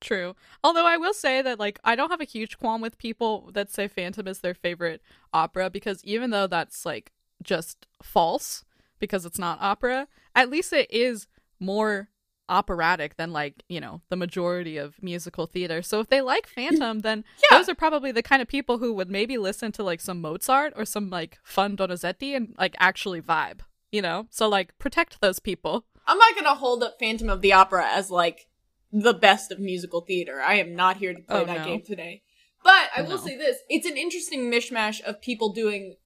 true." 0.00 0.34
Although 0.64 0.86
I 0.86 0.96
will 0.96 1.14
say 1.14 1.40
that 1.42 1.60
like 1.60 1.78
I 1.84 1.94
don't 1.94 2.10
have 2.10 2.20
a 2.20 2.24
huge 2.24 2.58
qualm 2.58 2.80
with 2.80 2.98
people 2.98 3.50
that 3.54 3.70
say 3.70 3.86
Phantom 3.86 4.26
is 4.26 4.40
their 4.40 4.54
favorite 4.54 5.00
opera 5.32 5.70
because 5.70 6.02
even 6.04 6.30
though 6.30 6.48
that's 6.48 6.84
like 6.84 7.12
just 7.44 7.86
false 8.02 8.64
because 8.98 9.24
it's 9.24 9.38
not 9.38 9.58
opera, 9.60 10.08
at 10.34 10.50
least 10.50 10.72
it 10.72 10.90
is 10.90 11.28
more 11.60 12.08
operatic 12.48 13.16
than 13.16 13.32
like 13.32 13.62
you 13.68 13.80
know 13.80 14.00
the 14.08 14.16
majority 14.16 14.76
of 14.76 15.02
musical 15.02 15.46
theater 15.46 15.82
so 15.82 16.00
if 16.00 16.08
they 16.08 16.20
like 16.20 16.46
phantom 16.46 17.00
then 17.00 17.24
Yeah. 17.50 17.58
those 17.58 17.68
are 17.68 17.74
probably 17.74 18.12
the 18.12 18.22
kind 18.22 18.40
of 18.40 18.48
people 18.48 18.78
who 18.78 18.92
would 18.94 19.10
maybe 19.10 19.36
listen 19.36 19.72
to 19.72 19.82
like 19.82 20.00
some 20.00 20.20
mozart 20.20 20.72
or 20.76 20.84
some 20.84 21.10
like 21.10 21.38
fun 21.42 21.76
donizetti 21.76 22.36
and 22.36 22.54
like 22.58 22.76
actually 22.78 23.20
vibe 23.20 23.60
you 23.90 24.00
know 24.00 24.26
so 24.30 24.48
like 24.48 24.76
protect 24.78 25.20
those 25.20 25.38
people 25.40 25.84
I'm 26.06 26.18
not 26.18 26.36
gonna 26.36 26.54
hold 26.54 26.84
up 26.84 26.98
Phantom 27.00 27.28
of 27.28 27.40
the 27.42 27.52
Opera 27.52 27.84
as 27.90 28.10
like 28.12 28.46
the 28.92 29.12
best 29.12 29.50
of 29.50 29.58
musical 29.58 30.02
theater. 30.02 30.40
I 30.40 30.54
am 30.54 30.76
not 30.76 30.98
here 30.98 31.12
to 31.12 31.20
play 31.20 31.40
Oh, 31.40 31.44
that 31.44 31.58
no. 31.58 31.64
game 31.64 31.82
today. 31.82 32.22
But 32.62 32.90
I 32.96 33.02
will 33.02 33.18
say 33.18 33.36
this: 33.36 33.56
it's 33.68 33.86
an 33.86 33.96
interesting 33.96 34.48
mishmash 34.48 35.00
of 35.02 35.20
people 35.20 35.52
doing 35.52 35.96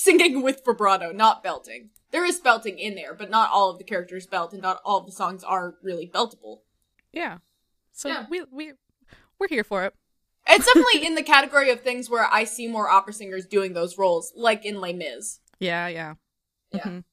singing 0.00 0.42
with 0.42 0.62
vibrato, 0.64 1.12
not 1.12 1.42
belting. 1.42 1.90
There 2.10 2.24
is 2.24 2.38
belting 2.40 2.78
in 2.78 2.94
there, 2.94 3.14
but 3.14 3.30
not 3.30 3.50
all 3.50 3.70
of 3.70 3.78
the 3.78 3.84
characters 3.84 4.26
belt, 4.26 4.52
and 4.52 4.62
not 4.62 4.80
all 4.84 4.98
of 5.00 5.06
the 5.06 5.12
songs 5.12 5.42
are 5.42 5.74
really 5.82 6.06
beltable. 6.06 6.62
yeah 7.12 7.38
so 7.92 8.08
Yeah. 8.08 8.26
we 8.28 8.42
we 8.52 8.72
we're 9.38 9.48
here 9.48 9.64
for 9.64 9.84
it 9.86 9.94
It's 10.46 10.66
definitely 10.66 11.06
in 11.08 11.14
the 11.14 11.22
category 11.22 11.70
of 11.70 11.80
things 11.80 12.10
where 12.10 12.26
I 12.30 12.44
see 12.44 12.68
more 12.68 12.88
opera 12.90 13.12
singers 13.14 13.46
doing 13.46 13.72
those 13.72 13.96
roles, 13.98 14.32
like 14.36 14.64
in 14.64 14.80
Les 14.80 14.92
Mis. 14.92 15.40
yeah 15.58 15.88
yeah 15.88 16.14
Yeah. 16.72 16.84
Mhm. 16.84 17.04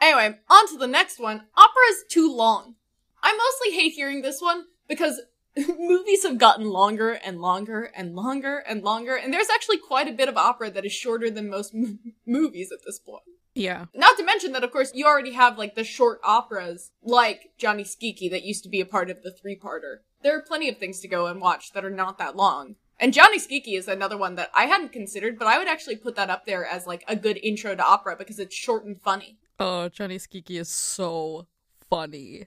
Anyway, 0.00 0.36
on 0.50 0.66
to 0.68 0.76
the 0.78 0.88
next 0.88 1.20
one. 1.20 1.46
Opera 1.56 1.86
is 1.90 2.04
too 2.08 2.28
long. 2.34 2.74
I 3.22 3.36
mostly 3.36 3.70
hate 3.78 3.92
hearing 3.92 4.22
this 4.22 4.40
one 4.42 4.64
because 4.88 5.20
movies 5.78 6.22
have 6.24 6.38
gotten 6.38 6.66
longer 6.70 7.12
and 7.12 7.40
longer 7.40 7.90
and 7.94 8.14
longer 8.14 8.58
and 8.58 8.82
longer, 8.82 9.14
and 9.16 9.32
there's 9.32 9.50
actually 9.50 9.78
quite 9.78 10.08
a 10.08 10.12
bit 10.12 10.28
of 10.28 10.36
opera 10.36 10.70
that 10.70 10.84
is 10.86 10.92
shorter 10.92 11.30
than 11.30 11.50
most 11.50 11.74
m- 11.74 11.98
movies 12.26 12.70
at 12.72 12.84
this 12.86 12.98
point. 12.98 13.22
yeah 13.54 13.86
Not 13.94 14.16
to 14.16 14.24
mention 14.24 14.52
that, 14.52 14.64
of 14.64 14.70
course, 14.72 14.92
you 14.94 15.04
already 15.06 15.32
have 15.32 15.58
like 15.58 15.74
the 15.74 15.84
short 15.84 16.20
operas 16.24 16.92
like 17.02 17.50
Gianni 17.58 17.84
Schicchi 17.84 18.30
that 18.30 18.44
used 18.44 18.62
to 18.64 18.70
be 18.70 18.80
a 18.80 18.86
part 18.86 19.10
of 19.10 19.22
the 19.22 19.30
three-parter. 19.30 19.98
There 20.22 20.36
are 20.36 20.42
plenty 20.42 20.68
of 20.68 20.78
things 20.78 21.00
to 21.00 21.08
go 21.08 21.26
and 21.26 21.40
watch 21.40 21.72
that 21.72 21.84
are 21.84 21.90
not 21.90 22.16
that 22.18 22.36
long. 22.36 22.76
And 23.00 23.12
Gianni 23.12 23.38
Schicchi 23.38 23.76
is 23.76 23.88
another 23.88 24.16
one 24.16 24.36
that 24.36 24.50
I 24.54 24.66
hadn't 24.66 24.92
considered, 24.92 25.38
but 25.38 25.48
I 25.48 25.58
would 25.58 25.66
actually 25.68 25.96
put 25.96 26.14
that 26.16 26.30
up 26.30 26.46
there 26.46 26.64
as 26.64 26.86
like 26.86 27.04
a 27.08 27.16
good 27.16 27.38
intro 27.42 27.74
to 27.74 27.84
opera 27.84 28.14
because 28.16 28.38
it's 28.38 28.54
short 28.54 28.84
and 28.84 28.98
funny. 29.00 29.38
oh 29.60 29.88
Gianni 29.88 30.18
Schicchi 30.18 30.58
is 30.60 30.68
so 30.70 31.46
funny 31.90 32.46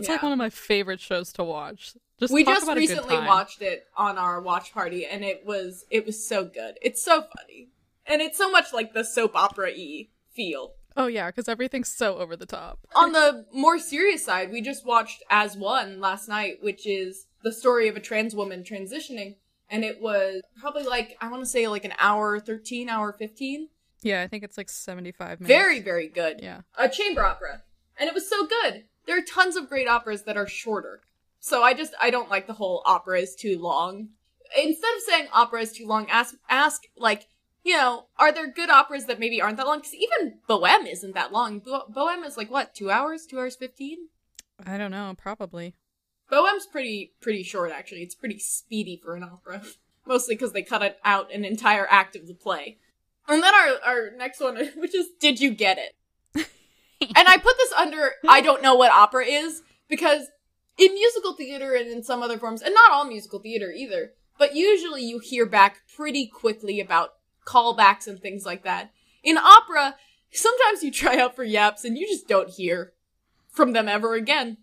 that's 0.00 0.08
like 0.08 0.22
one 0.22 0.32
of 0.32 0.38
my 0.38 0.50
favorite 0.50 1.00
shows 1.00 1.32
to 1.34 1.44
watch. 1.44 1.94
Just 2.18 2.32
we 2.32 2.44
just 2.44 2.66
recently 2.68 3.16
watched 3.16 3.62
it 3.62 3.86
on 3.96 4.16
our 4.16 4.40
watch 4.40 4.72
party 4.72 5.06
and 5.06 5.24
it 5.24 5.44
was 5.44 5.84
it 5.90 6.06
was 6.06 6.26
so 6.26 6.44
good. 6.44 6.78
It's 6.80 7.02
so 7.02 7.24
funny. 7.36 7.70
And 8.06 8.20
it's 8.20 8.38
so 8.38 8.50
much 8.50 8.72
like 8.72 8.94
the 8.94 9.04
soap 9.04 9.34
opera 9.34 9.72
y 9.76 10.08
feel. 10.34 10.74
Oh 10.96 11.06
yeah 11.06 11.28
because 11.28 11.48
everything's 11.48 11.88
so 11.88 12.18
over 12.18 12.36
the 12.36 12.46
top. 12.46 12.78
On 12.94 13.12
the 13.12 13.46
more 13.52 13.78
serious 13.78 14.24
side 14.24 14.50
we 14.52 14.60
just 14.60 14.86
watched 14.86 15.22
as 15.30 15.56
one 15.56 16.00
last 16.00 16.28
night 16.28 16.58
which 16.60 16.86
is 16.86 17.26
the 17.42 17.52
story 17.52 17.88
of 17.88 17.96
a 17.96 18.00
trans 18.00 18.34
woman 18.34 18.62
transitioning 18.62 19.36
and 19.68 19.84
it 19.84 20.00
was 20.00 20.42
probably 20.60 20.84
like 20.84 21.16
i 21.20 21.28
want 21.28 21.42
to 21.42 21.48
say 21.48 21.66
like 21.66 21.84
an 21.84 21.94
hour 21.98 22.38
13 22.38 22.88
hour 22.88 23.12
15 23.12 23.68
yeah 24.02 24.22
i 24.22 24.28
think 24.28 24.44
it's 24.44 24.56
like 24.56 24.68
75 24.68 25.40
minutes. 25.40 25.48
Very 25.48 25.80
very 25.80 26.08
good. 26.08 26.40
Yeah. 26.40 26.60
A 26.78 26.88
chamber 26.88 27.24
opera. 27.24 27.62
And 27.98 28.08
it 28.08 28.14
was 28.14 28.28
so 28.28 28.46
good 28.46 28.84
there 29.06 29.18
are 29.18 29.22
tons 29.22 29.56
of 29.56 29.68
great 29.68 29.88
operas 29.88 30.22
that 30.22 30.36
are 30.36 30.46
shorter. 30.46 31.00
So 31.40 31.62
i 31.62 31.74
just 31.74 31.94
i 32.00 32.10
don't 32.10 32.30
like 32.30 32.46
the 32.46 32.52
whole 32.54 32.82
opera 32.86 33.20
is 33.20 33.34
too 33.34 33.58
long. 33.58 34.10
Instead 34.56 34.94
of 34.96 35.02
saying 35.02 35.28
opera 35.32 35.62
is 35.62 35.72
too 35.72 35.86
long 35.86 36.08
ask 36.10 36.34
ask 36.48 36.82
like 36.96 37.26
you 37.64 37.76
know 37.76 38.06
are 38.18 38.32
there 38.32 38.50
good 38.50 38.70
operas 38.70 39.06
that 39.06 39.20
maybe 39.20 39.40
aren't 39.40 39.56
that 39.56 39.66
long? 39.66 39.78
Because 39.78 39.94
even 39.94 40.38
bohème 40.48 40.90
isn't 40.90 41.14
that 41.14 41.32
long. 41.32 41.58
Bo- 41.60 41.86
bohème 41.92 42.24
is 42.24 42.36
like 42.36 42.50
what 42.50 42.74
two 42.74 42.90
hours 42.90 43.26
two 43.26 43.38
hours 43.38 43.56
15 43.56 44.08
i 44.64 44.78
don't 44.78 44.90
know 44.90 45.14
probably. 45.16 45.74
Bohème's 46.30 46.66
pretty 46.66 47.12
pretty 47.20 47.42
short 47.42 47.72
actually. 47.72 48.02
It's 48.02 48.14
pretty 48.14 48.38
speedy 48.38 49.00
for 49.02 49.16
an 49.16 49.22
opera. 49.22 49.62
Mostly 50.06 50.34
because 50.34 50.52
they 50.52 50.62
cut 50.62 50.82
it 50.82 50.98
out 51.04 51.32
an 51.32 51.44
entire 51.44 51.86
act 51.88 52.16
of 52.16 52.26
the 52.26 52.34
play. 52.34 52.78
And 53.28 53.42
then 53.42 53.54
our, 53.54 53.68
our 53.84 54.10
next 54.16 54.40
one, 54.40 54.56
which 54.76 54.94
is 54.94 55.08
Did 55.20 55.40
You 55.40 55.52
Get 55.52 55.78
It? 55.78 55.94
and 57.16 57.28
I 57.28 57.36
put 57.38 57.56
this 57.58 57.72
under 57.72 58.12
I 58.28 58.40
don't 58.40 58.62
know 58.62 58.74
what 58.74 58.92
opera 58.92 59.24
is 59.24 59.62
because 59.88 60.28
in 60.78 60.94
musical 60.94 61.34
theater 61.34 61.74
and 61.74 61.90
in 61.90 62.02
some 62.02 62.22
other 62.22 62.38
forms, 62.38 62.62
and 62.62 62.74
not 62.74 62.90
all 62.90 63.04
musical 63.04 63.38
theater 63.38 63.70
either, 63.70 64.12
but 64.38 64.56
usually 64.56 65.02
you 65.02 65.18
hear 65.18 65.46
back 65.46 65.82
pretty 65.94 66.26
quickly 66.26 66.80
about 66.80 67.14
callbacks 67.46 68.06
and 68.06 68.20
things 68.20 68.44
like 68.44 68.64
that. 68.64 68.90
In 69.22 69.36
opera, 69.36 69.96
sometimes 70.32 70.82
you 70.82 70.90
try 70.90 71.18
out 71.18 71.36
for 71.36 71.44
YAPs 71.44 71.84
and 71.84 71.98
you 71.98 72.06
just 72.06 72.28
don't 72.28 72.48
hear 72.48 72.92
from 73.48 73.72
them 73.72 73.88
ever 73.88 74.14
again. 74.14 74.58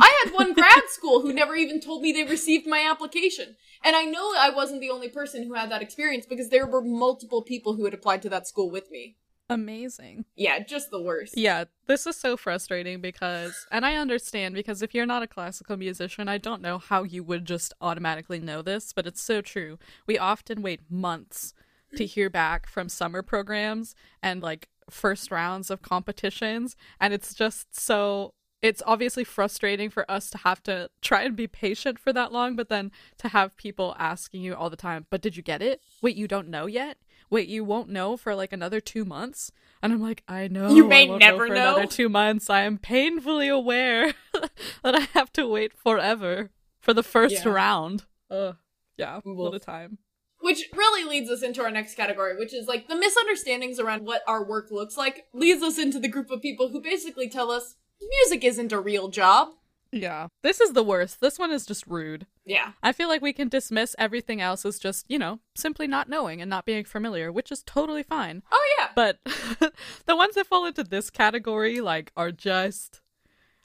I 0.00 0.22
had 0.24 0.34
one 0.34 0.54
grad 0.54 0.82
school 0.88 1.20
who 1.20 1.32
never 1.32 1.54
even 1.54 1.80
told 1.80 2.02
me 2.02 2.12
they 2.12 2.24
received 2.24 2.66
my 2.66 2.86
application. 2.88 3.56
And 3.84 3.96
I 3.96 4.04
know 4.04 4.34
I 4.36 4.50
wasn't 4.50 4.80
the 4.80 4.90
only 4.90 5.08
person 5.08 5.44
who 5.44 5.54
had 5.54 5.70
that 5.70 5.82
experience 5.82 6.26
because 6.26 6.48
there 6.48 6.66
were 6.66 6.82
multiple 6.82 7.42
people 7.42 7.74
who 7.74 7.84
had 7.84 7.94
applied 7.94 8.22
to 8.22 8.28
that 8.30 8.46
school 8.46 8.70
with 8.70 8.90
me. 8.90 9.16
Amazing. 9.50 10.24
Yeah, 10.36 10.60
just 10.60 10.90
the 10.90 11.02
worst. 11.02 11.36
Yeah, 11.36 11.64
this 11.86 12.06
is 12.06 12.16
so 12.16 12.36
frustrating 12.36 13.00
because, 13.00 13.66
and 13.72 13.84
I 13.84 13.96
understand 13.96 14.54
because 14.54 14.80
if 14.80 14.94
you're 14.94 15.06
not 15.06 15.24
a 15.24 15.26
classical 15.26 15.76
musician, 15.76 16.28
I 16.28 16.38
don't 16.38 16.62
know 16.62 16.78
how 16.78 17.02
you 17.02 17.24
would 17.24 17.44
just 17.44 17.74
automatically 17.80 18.38
know 18.38 18.62
this, 18.62 18.92
but 18.92 19.08
it's 19.08 19.20
so 19.20 19.42
true. 19.42 19.78
We 20.06 20.16
often 20.16 20.62
wait 20.62 20.82
months 20.88 21.52
to 21.96 22.06
hear 22.06 22.30
back 22.30 22.68
from 22.68 22.88
summer 22.88 23.22
programs 23.22 23.96
and 24.22 24.40
like 24.40 24.68
first 24.88 25.32
rounds 25.32 25.68
of 25.68 25.82
competitions, 25.82 26.76
and 27.00 27.12
it's 27.12 27.34
just 27.34 27.78
so. 27.78 28.34
It's 28.62 28.82
obviously 28.86 29.24
frustrating 29.24 29.88
for 29.88 30.08
us 30.10 30.28
to 30.30 30.38
have 30.38 30.62
to 30.64 30.90
try 31.00 31.22
and 31.22 31.34
be 31.34 31.46
patient 31.46 31.98
for 31.98 32.12
that 32.12 32.30
long, 32.30 32.56
but 32.56 32.68
then 32.68 32.92
to 33.16 33.28
have 33.28 33.56
people 33.56 33.96
asking 33.98 34.42
you 34.42 34.54
all 34.54 34.68
the 34.68 34.76
time, 34.76 35.06
but 35.08 35.22
did 35.22 35.34
you 35.34 35.42
get 35.42 35.62
it? 35.62 35.80
Wait, 36.02 36.14
you 36.14 36.28
don't 36.28 36.46
know 36.46 36.66
yet? 36.66 36.98
Wait, 37.30 37.48
you 37.48 37.64
won't 37.64 37.88
know 37.88 38.16
for 38.16 38.34
like 38.34 38.52
another 38.52 38.80
two 38.80 39.04
months? 39.04 39.50
And 39.82 39.92
I'm 39.92 40.02
like, 40.02 40.22
I 40.28 40.48
know. 40.48 40.74
You 40.74 40.86
may 40.86 41.06
never 41.06 41.20
know 41.20 41.46
for 41.46 41.54
know. 41.54 41.60
another 41.76 41.86
two 41.86 42.08
months. 42.10 42.50
I 42.50 42.62
am 42.62 42.76
painfully 42.76 43.48
aware 43.48 44.12
that 44.82 44.94
I 44.94 45.00
have 45.14 45.32
to 45.34 45.46
wait 45.46 45.72
forever 45.72 46.50
for 46.80 46.92
the 46.92 47.02
first 47.02 47.44
Yeah. 47.44 47.48
round. 47.52 48.04
Ugh. 48.30 48.56
Yeah, 48.98 49.20
what 49.24 49.48
a 49.48 49.50
Woof. 49.52 49.62
time. 49.64 49.98
Which 50.40 50.64
really 50.74 51.08
leads 51.08 51.30
us 51.30 51.42
into 51.42 51.62
our 51.62 51.70
next 51.70 51.94
category, 51.94 52.36
which 52.36 52.52
is 52.52 52.66
like 52.66 52.88
the 52.88 52.96
misunderstandings 52.96 53.78
around 53.78 54.04
what 54.04 54.22
our 54.26 54.44
work 54.44 54.70
looks 54.70 54.96
like, 54.96 55.26
leads 55.32 55.62
us 55.62 55.78
into 55.78 55.98
the 55.98 56.08
group 56.08 56.30
of 56.30 56.42
people 56.42 56.68
who 56.68 56.82
basically 56.82 57.28
tell 57.28 57.50
us 57.50 57.76
music 58.02 58.44
isn't 58.44 58.72
a 58.72 58.80
real 58.80 59.08
job. 59.08 59.48
Yeah. 59.92 60.28
This 60.42 60.60
is 60.60 60.72
the 60.72 60.82
worst. 60.82 61.20
This 61.20 61.38
one 61.38 61.50
is 61.50 61.66
just 61.66 61.86
rude. 61.86 62.26
Yeah. 62.44 62.72
I 62.82 62.92
feel 62.92 63.08
like 63.08 63.22
we 63.22 63.32
can 63.32 63.48
dismiss 63.48 63.96
everything 63.98 64.40
else 64.40 64.64
as 64.64 64.78
just, 64.78 65.04
you 65.08 65.18
know, 65.18 65.40
simply 65.56 65.86
not 65.86 66.08
knowing 66.08 66.40
and 66.40 66.48
not 66.48 66.64
being 66.64 66.84
familiar, 66.84 67.32
which 67.32 67.50
is 67.50 67.62
totally 67.62 68.02
fine. 68.02 68.42
Oh 68.52 68.68
yeah. 68.78 68.88
But 68.94 69.18
the 70.06 70.16
ones 70.16 70.36
that 70.36 70.46
fall 70.46 70.66
into 70.66 70.84
this 70.84 71.10
category 71.10 71.80
like 71.80 72.12
are 72.16 72.32
just 72.32 73.00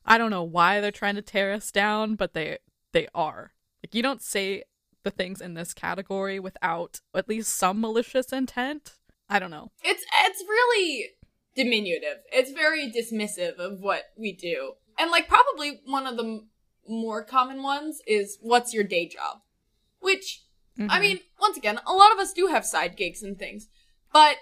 I 0.05 0.17
don't 0.17 0.29
know 0.31 0.43
why 0.43 0.81
they're 0.81 0.91
trying 0.91 1.15
to 1.15 1.21
tear 1.21 1.53
us 1.53 1.71
down, 1.71 2.15
but 2.15 2.33
they 2.33 2.57
they 2.91 3.07
are. 3.13 3.51
Like 3.83 3.93
you 3.93 4.01
don't 4.01 4.21
say 4.21 4.63
the 5.03 5.11
things 5.11 5.41
in 5.41 5.53
this 5.53 5.73
category 5.73 6.39
without 6.39 7.01
at 7.13 7.29
least 7.29 7.55
some 7.55 7.81
malicious 7.81 8.31
intent. 8.33 8.93
I 9.29 9.39
don't 9.39 9.51
know. 9.51 9.71
It's 9.83 10.03
it's 10.25 10.43
really 10.47 11.05
diminutive. 11.55 12.17
It's 12.31 12.51
very 12.51 12.91
dismissive 12.91 13.57
of 13.57 13.79
what 13.79 14.03
we 14.17 14.33
do. 14.33 14.73
And 14.97 15.12
like 15.12 15.27
probably 15.27 15.81
one 15.86 16.08
of 16.08 16.17
the 16.17 16.23
m- 16.23 16.49
more 16.88 17.23
common 17.23 17.63
ones 17.63 18.01
is 18.08 18.38
what's 18.41 18.73
your 18.73 18.84
day 18.84 19.08
job? 19.08 19.41
Which 19.99 20.41
I 20.77 20.97
Mhm. 20.97 21.01
mean, 21.01 21.19
once 21.39 21.55
again, 21.55 21.79
a 21.88 21.93
lot 21.93 22.12
of 22.12 22.19
us 22.19 22.34
do 22.34 22.47
have 22.47 22.65
side 22.65 22.97
gigs 22.97 23.23
and 23.23 23.39
things. 23.39 23.69
But 24.12 24.38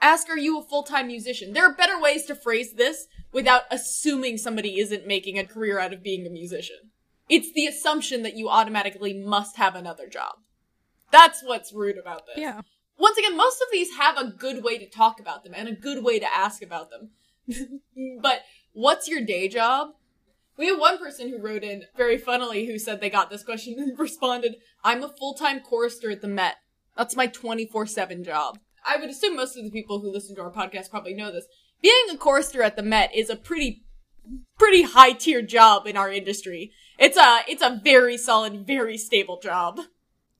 ask 0.00 0.28
are 0.28 0.36
you 0.38 0.58
a 0.58 0.62
full-time 0.62 1.06
musician? 1.06 1.54
There 1.54 1.64
are 1.64 1.72
better 1.72 1.98
ways 1.98 2.26
to 2.26 2.34
phrase 2.34 2.74
this 2.74 3.06
without 3.32 3.62
assuming 3.70 4.36
somebody 4.36 4.78
isn't 4.80 5.06
making 5.06 5.38
a 5.38 5.46
career 5.46 5.78
out 5.78 5.94
of 5.94 6.02
being 6.02 6.26
a 6.26 6.30
musician. 6.30 6.90
It's 7.28 7.52
the 7.52 7.66
assumption 7.66 8.22
that 8.22 8.36
you 8.36 8.48
automatically 8.48 9.14
must 9.14 9.56
have 9.56 9.74
another 9.74 10.08
job. 10.08 10.36
That's 11.10 11.42
what's 11.42 11.72
rude 11.72 11.98
about 11.98 12.26
this 12.26 12.38
yeah. 12.38 12.60
once 12.98 13.16
again, 13.16 13.36
most 13.36 13.60
of 13.62 13.68
these 13.72 13.96
have 13.96 14.18
a 14.18 14.30
good 14.30 14.62
way 14.62 14.76
to 14.78 14.86
talk 14.88 15.20
about 15.20 15.42
them 15.44 15.54
and 15.54 15.68
a 15.68 15.72
good 15.72 16.04
way 16.04 16.18
to 16.18 16.36
ask 16.36 16.62
about 16.62 16.90
them. 16.90 17.10
but 18.20 18.42
what's 18.72 19.08
your 19.08 19.22
day 19.22 19.48
job? 19.48 19.94
We 20.58 20.66
have 20.66 20.78
one 20.78 20.98
person 20.98 21.28
who 21.28 21.40
wrote 21.40 21.62
in 21.62 21.84
very 21.96 22.18
funnily 22.18 22.66
who 22.66 22.78
said 22.78 23.00
they 23.00 23.10
got 23.10 23.30
this 23.30 23.44
question 23.44 23.76
and 23.78 23.98
responded, 23.98 24.56
I'm 24.84 25.02
a 25.02 25.08
full 25.08 25.34
time 25.34 25.60
chorister 25.60 26.10
at 26.10 26.20
the 26.20 26.28
Met. 26.28 26.56
That's 26.96 27.16
my 27.16 27.28
24 27.28 27.86
7 27.86 28.24
job. 28.24 28.58
I 28.86 28.96
would 28.96 29.08
assume 29.08 29.36
most 29.36 29.56
of 29.56 29.64
the 29.64 29.70
people 29.70 30.00
who 30.00 30.12
listen 30.12 30.34
to 30.36 30.42
our 30.42 30.52
podcast 30.52 30.90
probably 30.90 31.14
know 31.14 31.32
this. 31.32 31.46
Being 31.80 31.94
a 32.12 32.16
chorister 32.16 32.62
at 32.62 32.74
the 32.74 32.82
Met 32.82 33.14
is 33.14 33.30
a 33.30 33.36
pretty, 33.36 33.84
pretty 34.58 34.82
high 34.82 35.12
tier 35.12 35.42
job 35.42 35.86
in 35.86 35.96
our 35.96 36.10
industry. 36.10 36.72
It's 36.98 37.16
a, 37.16 37.40
it's 37.46 37.62
a 37.62 37.80
very 37.84 38.16
solid, 38.16 38.66
very 38.66 38.98
stable 38.98 39.38
job. 39.40 39.78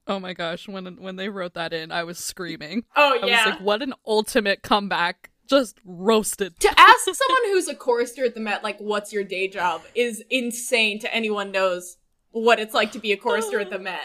Oh 0.09 0.19
my 0.19 0.33
gosh, 0.33 0.67
when 0.67 0.87
when 0.97 1.17
they 1.17 1.29
wrote 1.29 1.53
that 1.53 1.75
in, 1.75 1.93
I 1.93 2.03
was 2.03 2.19
screaming. 2.19 2.85
Oh 2.97 3.21
I 3.23 3.27
yeah. 3.27 3.45
was 3.45 3.55
like, 3.55 3.61
what 3.61 3.83
an 3.83 3.93
ultimate 4.07 4.63
comeback. 4.63 5.31
Just 5.49 5.79
roasted. 5.85 6.59
to 6.61 6.69
ask 6.77 7.05
someone 7.05 7.43
who's 7.47 7.69
a 7.69 7.75
chorister 7.75 8.25
at 8.25 8.35
the 8.35 8.41
Met, 8.41 8.63
like, 8.63 8.79
what's 8.79 9.13
your 9.13 9.25
day 9.25 9.49
job, 9.49 9.83
is 9.95 10.23
insane 10.31 10.99
to 11.01 11.15
anyone 11.15 11.51
knows 11.51 11.97
what 12.31 12.61
it's 12.61 12.75
like 12.75 12.93
to 12.93 12.99
be 12.99 13.13
a 13.13 13.17
chorister 13.17 13.59
at 13.59 13.71
the 13.71 13.79
oh, 13.79 13.83
Met. 13.83 14.01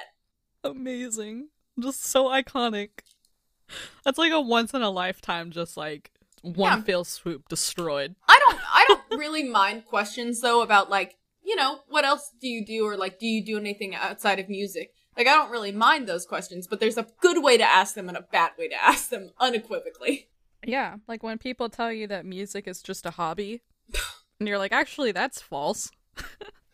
Amazing. 0.63 1.49
Just 1.79 2.03
so 2.05 2.25
iconic. 2.25 2.89
That's 4.03 4.17
like 4.17 4.31
a 4.31 4.39
once 4.39 4.73
in 4.73 4.81
a 4.81 4.89
lifetime, 4.89 5.51
just 5.51 5.75
like 5.75 6.11
one 6.41 6.79
Yeah. 6.79 6.83
fell 6.83 7.03
swoop 7.03 7.49
destroyed. 7.49 8.15
I 8.27 8.39
don't, 8.47 8.59
I 8.73 8.85
don't 8.87 9.01
really 9.19 9.43
mind 9.43 9.85
questions 9.85 10.41
though 10.41 10.61
about 10.61 10.89
like, 10.89 11.17
you 11.43 11.55
know, 11.55 11.79
what 11.89 12.05
else 12.05 12.31
do 12.39 12.47
you 12.47 12.65
do, 12.65 12.85
or 12.85 12.95
like, 12.95 13.19
do 13.19 13.27
you 13.27 13.43
do 13.43 13.57
anything 13.57 13.95
outside 13.95 14.39
of 14.39 14.47
music? 14.47 14.93
Like, 15.17 15.27
I 15.27 15.33
don't 15.33 15.51
really 15.51 15.71
mind 15.73 16.07
those 16.07 16.25
questions, 16.25 16.67
but 16.67 16.79
there's 16.79 16.97
a 16.97 17.07
good 17.21 17.43
way 17.43 17.57
to 17.57 17.63
ask 17.63 17.95
them 17.95 18.07
and 18.07 18.17
a 18.17 18.21
bad 18.31 18.51
way 18.57 18.67
to 18.69 18.81
ask 18.83 19.09
them 19.09 19.31
unequivocally. 19.39 20.29
Yeah, 20.65 20.95
like 21.07 21.23
when 21.23 21.37
people 21.37 21.69
tell 21.69 21.91
you 21.91 22.07
that 22.07 22.25
music 22.25 22.67
is 22.67 22.81
just 22.81 23.05
a 23.05 23.11
hobby, 23.11 23.61
and 24.39 24.47
you're 24.47 24.57
like, 24.57 24.71
actually, 24.71 25.11
that's 25.11 25.41
false. 25.41 25.91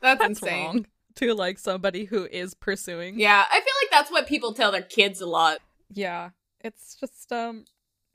That's, 0.01 0.19
That's 0.19 0.39
insane. 0.41 0.65
wrong. 0.65 0.85
To 1.15 1.33
like 1.33 1.59
somebody 1.59 2.05
who 2.05 2.25
is 2.31 2.53
pursuing. 2.53 3.19
Yeah, 3.19 3.43
I 3.49 3.55
feel 3.59 3.73
like 3.83 3.91
that's 3.91 4.09
what 4.09 4.27
people 4.27 4.53
tell 4.53 4.71
their 4.71 4.81
kids 4.81 5.19
a 5.19 5.25
lot. 5.25 5.59
Yeah, 5.91 6.29
it's 6.61 6.95
just 6.95 7.33
um, 7.33 7.65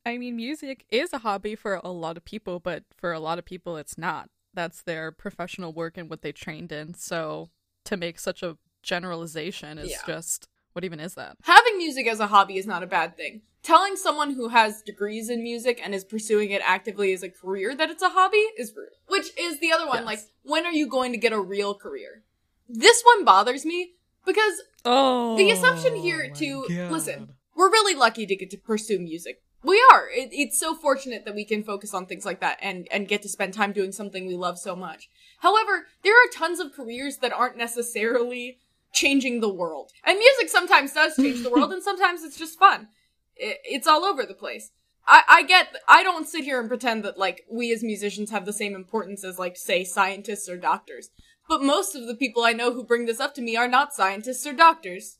I 0.06 0.16
mean, 0.16 0.36
music 0.36 0.86
is 0.90 1.12
a 1.12 1.18
hobby 1.18 1.54
for 1.56 1.80
a 1.84 1.90
lot 1.90 2.16
of 2.16 2.24
people, 2.24 2.58
but 2.60 2.84
for 2.96 3.12
a 3.12 3.20
lot 3.20 3.38
of 3.38 3.44
people, 3.44 3.76
it's 3.76 3.98
not. 3.98 4.30
That's 4.54 4.80
their 4.82 5.12
professional 5.12 5.74
work 5.74 5.98
and 5.98 6.08
what 6.08 6.22
they 6.22 6.32
trained 6.32 6.72
in. 6.72 6.94
So 6.94 7.50
to 7.84 7.98
make 7.98 8.18
such 8.18 8.42
a 8.42 8.56
generalization 8.82 9.76
is 9.76 9.90
Yeah. 9.90 9.98
just 10.06 10.48
what 10.72 10.84
even 10.84 11.00
is 11.00 11.14
that? 11.14 11.36
having 11.42 11.76
music 11.76 12.06
as 12.06 12.18
a 12.20 12.26
hobby 12.28 12.56
is 12.56 12.66
not 12.66 12.82
a 12.82 12.86
bad 12.86 13.14
thing. 13.16 13.42
Telling 13.64 13.96
someone 13.96 14.34
who 14.34 14.48
has 14.48 14.82
degrees 14.82 15.30
in 15.30 15.42
music 15.42 15.80
and 15.82 15.94
is 15.94 16.04
pursuing 16.04 16.50
it 16.50 16.60
actively 16.64 17.14
as 17.14 17.22
a 17.22 17.30
career 17.30 17.74
that 17.74 17.88
it's 17.90 18.02
a 18.02 18.10
hobby 18.10 18.46
is 18.58 18.74
rude. 18.76 18.90
Which 19.08 19.30
is 19.38 19.58
the 19.58 19.72
other 19.72 19.86
one, 19.86 20.00
Yes. 20.00 20.06
like, 20.06 20.18
when 20.42 20.66
are 20.66 20.72
you 20.72 20.86
going 20.86 21.12
to 21.12 21.18
get 21.18 21.32
a 21.32 21.40
real 21.40 21.74
career? 21.74 22.22
This 22.68 23.02
one 23.02 23.24
bothers 23.24 23.64
me 23.64 23.94
because 24.26 24.62
Oh, 24.84 25.34
the 25.38 25.50
assumption 25.50 25.96
here 25.96 26.30
to 26.30 26.66
listen, 26.90 27.32
we're 27.56 27.70
really 27.70 27.94
lucky 27.94 28.26
to 28.26 28.36
get 28.36 28.50
to 28.50 28.58
pursue 28.58 28.98
music. 28.98 29.40
We 29.62 29.82
are. 29.92 30.10
It, 30.10 30.28
it's 30.32 30.60
so 30.60 30.74
fortunate 30.74 31.24
that 31.24 31.34
we 31.34 31.46
can 31.46 31.64
focus 31.64 31.94
on 31.94 32.04
things 32.04 32.26
like 32.26 32.40
that 32.40 32.58
and 32.60 32.86
and 32.90 33.08
get 33.08 33.22
to 33.22 33.30
spend 33.30 33.54
time 33.54 33.72
doing 33.72 33.92
something 33.92 34.26
we 34.26 34.36
love 34.36 34.58
so 34.58 34.76
much. 34.76 35.08
However, 35.38 35.86
there 36.02 36.12
are 36.14 36.28
tons 36.30 36.60
of 36.60 36.74
careers 36.74 37.16
that 37.18 37.32
aren't 37.32 37.56
necessarily 37.56 38.58
changing 38.92 39.40
the 39.40 39.48
world. 39.52 39.90
And 40.04 40.18
music 40.18 40.50
sometimes 40.50 40.92
does 40.92 41.16
change 41.16 41.42
the 41.42 41.50
world 41.50 41.72
and 41.74 41.82
sometimes 41.82 42.22
it's 42.24 42.36
just 42.38 42.58
fun. 42.58 42.88
It, 43.36 43.58
it's 43.64 43.86
all 43.86 44.04
over 44.04 44.24
the 44.24 44.34
place. 44.34 44.70
I, 45.06 45.22
I 45.28 45.42
get, 45.42 45.68
I 45.86 46.02
don't 46.02 46.26
sit 46.26 46.44
here 46.44 46.58
and 46.58 46.68
pretend 46.68 47.04
that 47.04 47.18
like 47.18 47.44
we 47.50 47.72
as 47.72 47.82
musicians 47.82 48.30
have 48.30 48.46
the 48.46 48.52
same 48.52 48.74
importance 48.74 49.22
as 49.24 49.38
like 49.38 49.56
say 49.56 49.84
scientists 49.84 50.48
or 50.48 50.56
doctors. 50.56 51.10
But 51.48 51.62
most 51.62 51.94
of 51.94 52.06
the 52.06 52.14
people 52.14 52.42
I 52.42 52.52
know 52.52 52.72
who 52.72 52.84
bring 52.84 53.04
this 53.04 53.20
up 53.20 53.34
to 53.34 53.42
me 53.42 53.54
are 53.56 53.68
not 53.68 53.92
scientists 53.92 54.46
or 54.46 54.54
doctors. 54.54 55.18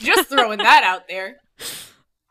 Just 0.00 0.28
throwing 0.28 0.58
that 0.58 0.82
out 0.84 1.06
there. 1.08 1.36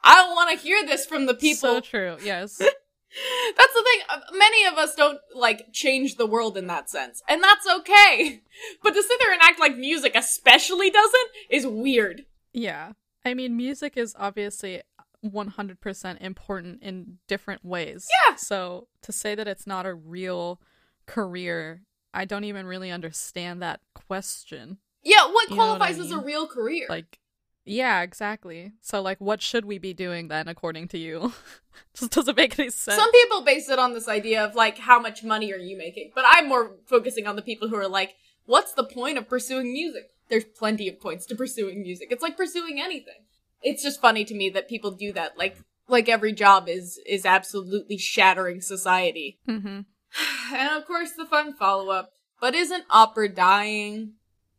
I 0.04 0.16
don't 0.16 0.36
want 0.36 0.52
to 0.52 0.58
hear 0.64 0.86
this 0.86 1.06
from 1.06 1.26
the 1.26 1.34
people. 1.34 1.76
So 1.76 1.80
true. 1.80 2.18
Yes. 2.24 2.58
That's 3.58 3.74
the 3.74 3.84
thing. 3.84 4.02
uh, 4.10 4.20
Many 4.38 4.66
of 4.66 4.74
us 4.76 4.94
don't 4.96 5.20
like 5.34 5.72
change 5.74 6.16
the 6.16 6.28
world 6.28 6.58
in 6.58 6.68
that 6.68 6.90
sense, 6.90 7.24
and 7.28 7.42
that's 7.42 7.66
okay. 7.68 8.42
But 8.84 8.92
to 8.94 9.02
sit 9.02 9.18
there 9.20 9.34
and 9.34 9.42
act 9.42 9.60
like 9.60 9.76
music 9.78 10.12
especially 10.16 10.92
doesn't 10.92 11.30
is 11.50 11.66
weird. 11.66 12.26
Yeah. 12.54 12.92
I 13.26 13.34
mean, 13.34 13.58
music 13.58 13.98
is 13.98 14.16
obviously 14.18 14.82
100% 15.26 16.22
important 16.22 16.82
in 16.82 17.18
different 17.28 17.66
ways. 17.66 18.08
Yeah. 18.28 18.36
So 18.36 18.88
to 19.02 19.12
say 19.12 19.36
that 19.36 19.48
it's 19.48 19.68
not 19.68 19.86
a 19.86 19.94
real 19.94 20.62
career, 21.06 21.82
I 22.14 22.26
don't 22.26 22.44
even 22.44 22.66
really 22.66 22.92
understand 22.92 23.62
that 23.62 23.82
question. 23.94 24.78
Yeah, 25.04 25.26
what 25.32 25.50
You 25.50 25.56
know 25.56 25.68
what 25.68 25.76
I 25.76 25.78
qualifies 25.78 26.00
as 26.00 26.12
a 26.12 26.20
real 26.20 26.48
career? 26.48 26.88
Like, 26.90 27.20
Yeah, 27.66 28.02
exactly. 28.02 28.74
So, 28.82 29.02
like, 29.02 29.20
what 29.22 29.42
should 29.42 29.66
we 29.66 29.78
be 29.78 29.94
doing 29.94 30.28
then, 30.28 30.48
according 30.48 30.88
to 30.90 30.98
you? 30.98 31.34
Just 31.94 32.12
doesn't 32.12 32.36
make 32.36 32.58
any 32.58 32.70
sense. 32.70 32.98
Some 32.98 33.12
people 33.12 33.42
base 33.42 33.70
it 33.70 33.80
on 33.80 33.94
this 33.94 34.08
idea 34.08 34.44
of 34.44 34.56
like 34.56 34.80
how 34.80 35.00
much 35.00 35.24
money 35.24 35.54
are 35.54 35.58
you 35.58 35.78
making, 35.78 36.12
but 36.16 36.26
I'm 36.28 36.50
more 36.50 36.76
focusing 36.86 37.28
on 37.28 37.36
the 37.36 37.42
people 37.42 37.70
who 37.70 37.76
are 37.76 37.88
like, 37.88 38.16
what's 38.46 38.74
the 38.74 38.84
point 38.84 39.18
of 39.18 39.30
pursuing 39.30 39.72
music? 39.72 40.10
There's 40.30 40.46
plenty 40.46 40.88
of 40.88 41.00
points 41.00 41.26
to 41.28 41.36
pursuing 41.36 41.82
music. 41.82 42.10
It's 42.12 42.24
like 42.24 42.38
pursuing 42.38 42.80
anything. 42.82 43.26
It's 43.62 43.84
just 43.84 44.02
funny 44.02 44.26
to 44.26 44.36
me 44.36 44.50
that 44.52 44.70
people 44.70 44.92
do 44.92 45.12
that. 45.14 45.38
Like, 45.38 45.58
like 45.88 46.08
every 46.10 46.34
job 46.34 46.70
is 46.70 47.00
is 47.06 47.26
absolutely 47.26 47.98
shattering 47.98 48.62
society. 48.62 49.40
hmm 49.46 49.82
And 50.54 50.78
of 50.78 50.86
course, 50.88 51.12
the 51.12 51.26
fun 51.26 51.54
follow 51.54 51.90
up. 51.90 52.12
But 52.42 52.56
isn't 52.56 52.86
opera 52.90 53.30
dying? 53.30 54.14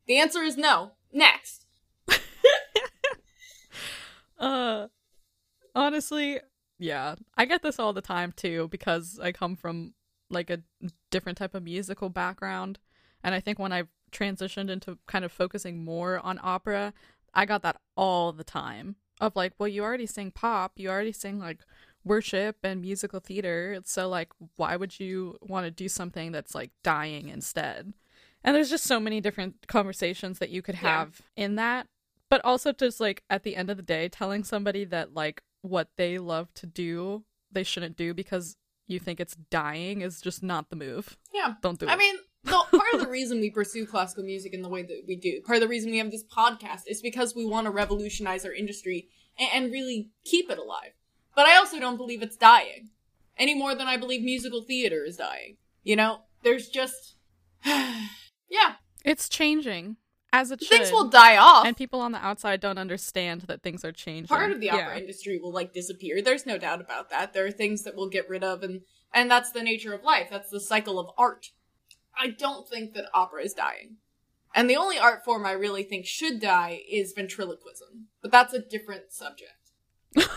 The 0.06 0.18
answer 0.18 0.42
is 0.42 0.56
no. 0.56 0.92
Next. 1.12 1.66
Uh, 4.40 4.88
honestly, 5.74 6.40
yeah, 6.78 7.14
I 7.36 7.44
get 7.44 7.62
this 7.62 7.78
all 7.78 7.92
the 7.92 8.00
time 8.00 8.32
too 8.34 8.68
because 8.68 9.20
I 9.22 9.32
come 9.32 9.54
from 9.54 9.92
like 10.30 10.48
a 10.48 10.62
different 11.10 11.36
type 11.36 11.54
of 11.54 11.62
musical 11.62 12.08
background, 12.08 12.78
and 13.22 13.34
I 13.34 13.40
think 13.40 13.58
when 13.58 13.72
I 13.72 13.84
transitioned 14.12 14.70
into 14.70 14.98
kind 15.06 15.24
of 15.24 15.30
focusing 15.30 15.84
more 15.84 16.18
on 16.20 16.40
opera, 16.42 16.94
I 17.34 17.46
got 17.46 17.62
that 17.62 17.80
all 17.96 18.32
the 18.32 18.44
time 18.44 18.96
of 19.20 19.36
like, 19.36 19.52
well, 19.58 19.68
you 19.68 19.82
already 19.82 20.06
sing 20.06 20.30
pop, 20.30 20.72
you 20.76 20.88
already 20.88 21.12
sing 21.12 21.38
like 21.38 21.60
worship 22.04 22.56
and 22.62 22.80
musical 22.80 23.20
theater, 23.20 23.78
so 23.84 24.08
like, 24.08 24.28
why 24.56 24.76
would 24.76 24.98
you 24.98 25.36
want 25.42 25.66
to 25.66 25.70
do 25.70 25.88
something 25.88 26.32
that's 26.32 26.54
like 26.54 26.70
dying 26.82 27.28
instead? 27.28 27.92
And 28.42 28.56
there's 28.56 28.70
just 28.70 28.84
so 28.84 28.98
many 28.98 29.20
different 29.20 29.66
conversations 29.66 30.38
that 30.38 30.48
you 30.50 30.62
could 30.62 30.76
Yeah. 30.76 30.80
have 31.00 31.20
in 31.36 31.56
that 31.56 31.86
but 32.30 32.40
also 32.44 32.72
just 32.72 33.00
like 33.00 33.24
at 33.28 33.42
the 33.42 33.56
end 33.56 33.70
of 33.70 33.76
the 33.76 33.82
day 33.82 34.08
telling 34.08 34.44
somebody 34.44 34.84
that 34.84 35.12
like 35.14 35.42
what 35.62 35.88
they 35.96 36.16
love 36.18 36.54
to 36.54 36.64
do 36.64 37.24
they 37.52 37.64
shouldn't 37.64 37.96
do 37.96 38.14
because 38.14 38.56
you 38.86 39.00
think 39.00 39.18
it's 39.20 39.34
dying 39.50 40.00
is 40.00 40.20
just 40.20 40.40
not 40.42 40.70
the 40.70 40.76
move 40.76 41.18
Yeah. 41.34 41.54
don't 41.60 41.78
do 41.78 41.86
it 41.86 41.90
I 41.90 41.96
mean, 41.96 42.14
the, 42.44 42.50
part 42.70 42.94
of 42.94 43.00
the 43.00 43.08
reason 43.08 43.40
we 43.40 43.50
pursue 43.50 43.86
classical 43.86 44.24
music 44.24 44.54
in 44.54 44.62
the 44.62 44.68
way 44.68 44.82
that 44.82 45.02
we 45.06 45.16
do, 45.16 45.40
part 45.42 45.56
of 45.56 45.60
the 45.62 45.68
reason 45.68 45.90
we 45.90 45.98
have 45.98 46.10
this 46.10 46.24
podcast 46.24 46.82
is 46.86 47.02
because 47.02 47.34
we 47.34 47.44
want 47.44 47.66
to 47.66 47.70
revolutionize 47.70 48.44
our 48.44 48.52
industry 48.52 49.08
and, 49.38 49.48
and 49.64 49.72
really 49.72 50.10
keep 50.24 50.50
it 50.50 50.58
alive. 50.58 50.92
But 51.36 51.46
I 51.46 51.56
also 51.56 51.78
don't 51.78 51.96
believe 51.96 52.22
it's 52.22 52.36
dying 52.36 52.90
any 53.38 53.54
more 53.54 53.74
than 53.74 53.86
I 53.86 53.96
believe 53.96 54.22
musical 54.22 54.62
theater 54.62 55.04
is 55.04 55.16
dying. 55.16 55.56
You 55.82 55.96
know, 55.96 56.20
there's 56.42 56.68
just, 56.68 57.16
yeah, 57.64 58.74
it's 59.04 59.28
changing 59.28 59.96
as 60.32 60.50
it 60.50 60.62
should 60.62 60.68
things 60.78 60.92
will 60.92 61.08
die 61.08 61.36
off. 61.36 61.66
and 61.66 61.76
people 61.76 62.00
on 62.00 62.12
the 62.12 62.24
outside 62.24 62.60
don't 62.60 62.78
understand 62.78 63.40
that 63.42 63.62
things 63.62 63.84
are 63.84 63.90
changing 63.90 64.28
part 64.28 64.52
of 64.52 64.60
the 64.60 64.70
opera 64.70 64.94
Yeah. 64.94 65.00
industry 65.00 65.40
will 65.42 65.50
like 65.52 65.72
disappear 65.72 66.22
there's 66.22 66.46
no 66.46 66.56
doubt 66.56 66.80
about 66.80 67.10
that 67.10 67.32
there 67.32 67.44
are 67.46 67.50
things 67.50 67.82
that 67.82 67.96
we'll 67.96 68.08
get 68.08 68.28
rid 68.28 68.44
of 68.44 68.62
and 68.62 68.82
and 69.12 69.28
that's 69.28 69.50
the 69.50 69.60
nature 69.62 69.92
of 69.92 70.04
life 70.04 70.28
that's 70.30 70.48
the 70.50 70.60
cycle 70.60 71.00
of 71.00 71.10
art 71.18 71.50
i 72.18 72.28
don't 72.28 72.68
think 72.68 72.94
that 72.94 73.04
opera 73.14 73.42
is 73.42 73.54
dying. 73.54 73.96
And 74.54 74.68
the 74.68 74.76
only 74.76 74.98
art 74.98 75.24
form 75.24 75.46
i 75.46 75.52
really 75.52 75.82
think 75.84 76.06
should 76.06 76.40
die 76.40 76.80
is 76.90 77.12
ventriloquism 77.12 78.06
but 78.22 78.30
that's 78.32 78.52
a 78.54 78.58
different 78.60 79.12
subject. 79.12 79.52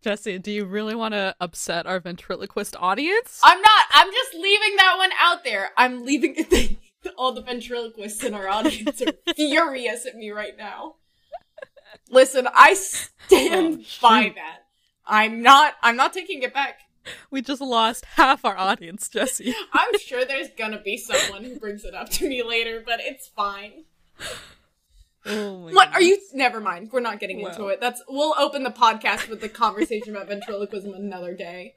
Jesse 0.00 0.38
do 0.38 0.50
you 0.52 0.64
really 0.64 0.94
want 0.94 1.12
to 1.14 1.34
upset 1.40 1.86
our 1.86 1.98
ventriloquist 2.00 2.76
audience? 2.78 3.40
I'm 3.42 3.60
not. 3.60 3.84
I'm 3.90 4.10
just 4.12 4.32
leaving 4.34 4.76
that 4.76 4.94
one 4.96 5.10
out 5.18 5.42
there. 5.44 5.70
I'm 5.76 6.04
leaving 6.04 6.34
it 6.36 6.50
th 6.50 6.76
all 7.16 7.32
the 7.32 7.42
ventriloquists 7.42 8.22
in 8.24 8.34
our 8.34 8.48
audience 8.48 9.02
are 9.02 9.12
furious 9.34 10.06
at 10.06 10.14
me 10.16 10.30
right 10.30 10.56
now. 10.56 10.96
Listen 12.10 12.46
i 12.54 12.74
stand 12.74 13.80
Oh, 13.80 13.84
by 14.02 14.32
that. 14.34 14.58
I'm 15.06 15.42
not 15.42 15.74
i'm 15.82 15.96
not 15.96 16.12
taking 16.12 16.42
it 16.42 16.52
back 16.54 16.80
we 17.30 17.42
just 17.42 17.60
lost 17.60 18.04
half 18.16 18.44
our 18.44 18.56
audience 18.56 19.08
jesse 19.08 19.54
I'm 19.72 19.98
sure 19.98 20.24
there's 20.24 20.48
gonna 20.56 20.80
be 20.80 20.96
someone 20.96 21.44
who 21.44 21.58
brings 21.58 21.84
it 21.84 21.94
up 21.94 22.08
to 22.10 22.28
me 22.28 22.42
later, 22.42 22.82
but 22.84 23.00
it's 23.00 23.26
fine. 23.28 23.84
oh 25.26 25.70
What 25.72 25.92
are 25.94 26.02
you? 26.02 26.18
Never 26.32 26.60
mind. 26.60 26.90
We're 26.92 27.00
not 27.00 27.20
getting 27.20 27.40
into 27.40 27.66
it. 27.68 27.80
That's 27.80 28.02
we'll 28.08 28.34
open 28.38 28.62
the 28.62 28.70
podcast 28.70 29.28
with 29.28 29.40
the 29.40 29.48
conversation 29.48 30.14
about 30.14 30.28
ventriloquism 30.28 30.94
another 30.94 31.34
day. 31.34 31.76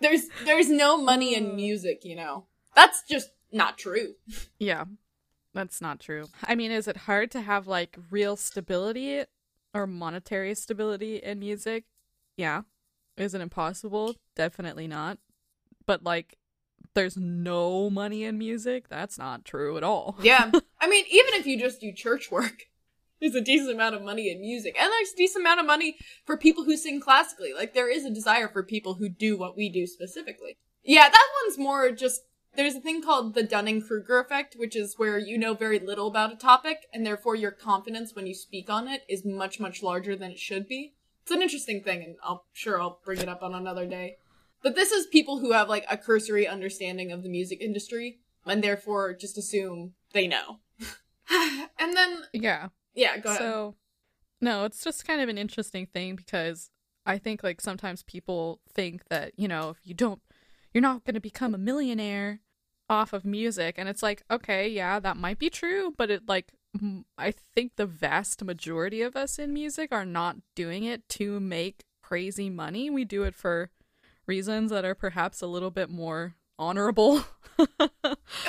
There's 0.00 0.28
there's 0.44 0.68
no 0.68 0.96
money 0.96 1.34
in 1.34 1.46
mm. 1.46 1.54
music, 1.56 2.04
you 2.04 2.16
know. 2.16 2.46
That's 2.74 3.02
just 3.08 3.30
not 3.52 3.78
true. 3.78 4.14
Yeah, 4.58 4.84
that's 5.52 5.80
not 5.80 6.00
true. 6.00 6.26
I 6.42 6.54
mean, 6.54 6.70
is 6.70 6.88
it 6.88 6.96
hard 6.98 7.30
to 7.32 7.40
have 7.40 7.66
like 7.66 7.96
real 8.10 8.36
stability 8.36 9.24
or 9.72 9.86
monetary 9.86 10.54
stability 10.54 11.16
in 11.16 11.38
music? 11.38 11.84
Yeah. 12.36 12.62
Is 13.16 13.34
it 13.34 13.40
impossible? 13.40 14.16
Definitely 14.34 14.88
not. 14.88 15.18
But 15.86 16.02
like, 16.02 16.38
there's 16.94 17.16
no 17.16 17.90
money 17.90 18.24
in 18.24 18.38
music? 18.38 18.88
That's 18.88 19.18
not 19.18 19.44
true 19.44 19.76
at 19.76 19.84
all. 19.84 20.16
Yeah. 20.22 20.50
I 20.80 20.88
mean, 20.88 21.04
even 21.10 21.34
if 21.34 21.46
you 21.46 21.58
just 21.58 21.80
do 21.80 21.92
church 21.92 22.30
work, 22.30 22.64
there's 23.20 23.34
a 23.34 23.40
decent 23.40 23.72
amount 23.72 23.94
of 23.94 24.02
money 24.02 24.30
in 24.30 24.40
music. 24.40 24.76
And 24.78 24.90
there's 24.90 25.12
a 25.12 25.16
decent 25.16 25.42
amount 25.42 25.60
of 25.60 25.66
money 25.66 25.96
for 26.24 26.36
people 26.36 26.64
who 26.64 26.76
sing 26.76 27.00
classically. 27.00 27.52
Like, 27.54 27.74
there 27.74 27.90
is 27.90 28.04
a 28.04 28.10
desire 28.10 28.48
for 28.48 28.62
people 28.62 28.94
who 28.94 29.08
do 29.08 29.36
what 29.36 29.56
we 29.56 29.68
do 29.68 29.86
specifically. 29.86 30.56
Yeah, 30.82 31.08
that 31.08 31.28
one's 31.42 31.58
more 31.58 31.90
just. 31.90 32.22
There's 32.56 32.76
a 32.76 32.80
thing 32.80 33.02
called 33.02 33.34
the 33.34 33.42
Dunning 33.42 33.82
Kruger 33.82 34.20
effect, 34.20 34.54
which 34.56 34.76
is 34.76 34.94
where 34.96 35.18
you 35.18 35.36
know 35.36 35.54
very 35.54 35.80
little 35.80 36.06
about 36.06 36.32
a 36.32 36.36
topic, 36.36 36.86
and 36.92 37.04
therefore 37.04 37.34
your 37.34 37.50
confidence 37.50 38.14
when 38.14 38.28
you 38.28 38.34
speak 38.34 38.70
on 38.70 38.86
it 38.86 39.02
is 39.08 39.24
much, 39.24 39.58
much 39.58 39.82
larger 39.82 40.14
than 40.14 40.30
it 40.30 40.38
should 40.38 40.68
be. 40.68 40.94
It's 41.24 41.30
an 41.30 41.40
interesting 41.40 41.82
thing, 41.82 42.02
and 42.04 42.16
I'm 42.22 42.40
sure 42.52 42.78
I'll 42.78 43.00
bring 43.02 43.18
it 43.18 43.30
up 43.30 43.42
on 43.42 43.54
another 43.54 43.86
day. 43.86 44.18
But 44.62 44.74
this 44.74 44.92
is 44.92 45.06
people 45.06 45.38
who 45.38 45.52
have 45.52 45.70
like 45.70 45.86
a 45.90 45.96
cursory 45.96 46.46
understanding 46.46 47.10
of 47.12 47.22
the 47.22 47.30
music 47.30 47.62
industry, 47.62 48.18
and 48.44 48.62
therefore 48.62 49.14
just 49.14 49.38
assume 49.38 49.94
they 50.12 50.26
know. 50.26 50.58
and 51.78 51.96
then, 51.96 52.24
Yeah. 52.34 52.68
yeah, 52.94 53.16
go 53.16 53.30
ahead. 53.30 53.38
So, 53.38 53.74
no, 54.42 54.64
it's 54.64 54.84
just 54.84 55.06
kind 55.06 55.22
of 55.22 55.30
an 55.30 55.38
interesting 55.38 55.86
thing 55.86 56.14
because 56.14 56.68
I 57.06 57.16
think 57.16 57.42
like 57.42 57.62
sometimes 57.62 58.02
people 58.02 58.60
think 58.70 59.08
that, 59.08 59.32
you 59.38 59.48
know, 59.48 59.70
if 59.70 59.78
you 59.82 59.94
don't, 59.94 60.20
you're 60.74 60.82
not 60.82 61.04
going 61.04 61.14
to 61.14 61.20
become 61.20 61.54
a 61.54 61.58
millionaire 61.58 62.40
off 62.90 63.14
of 63.14 63.24
music. 63.24 63.76
And 63.78 63.88
it's 63.88 64.02
like, 64.02 64.24
okay, 64.30 64.68
yeah, 64.68 65.00
that 65.00 65.16
might 65.16 65.38
be 65.38 65.48
true, 65.48 65.94
but 65.96 66.10
it 66.10 66.28
like, 66.28 66.52
I 67.18 67.30
think 67.54 67.76
the 67.76 67.86
vast 67.86 68.42
majority 68.44 69.00
of 69.02 69.14
us 69.16 69.38
in 69.38 69.52
music 69.52 69.92
are 69.92 70.04
not 70.04 70.36
doing 70.54 70.84
it 70.84 71.08
to 71.10 71.38
make 71.40 71.84
crazy 72.02 72.50
money. 72.50 72.90
We 72.90 73.04
do 73.04 73.22
it 73.24 73.34
for 73.34 73.70
reasons 74.26 74.70
that 74.70 74.84
are 74.84 74.94
perhaps 74.94 75.40
a 75.40 75.46
little 75.46 75.70
bit 75.70 75.88
more 75.90 76.34
honorable. 76.58 77.24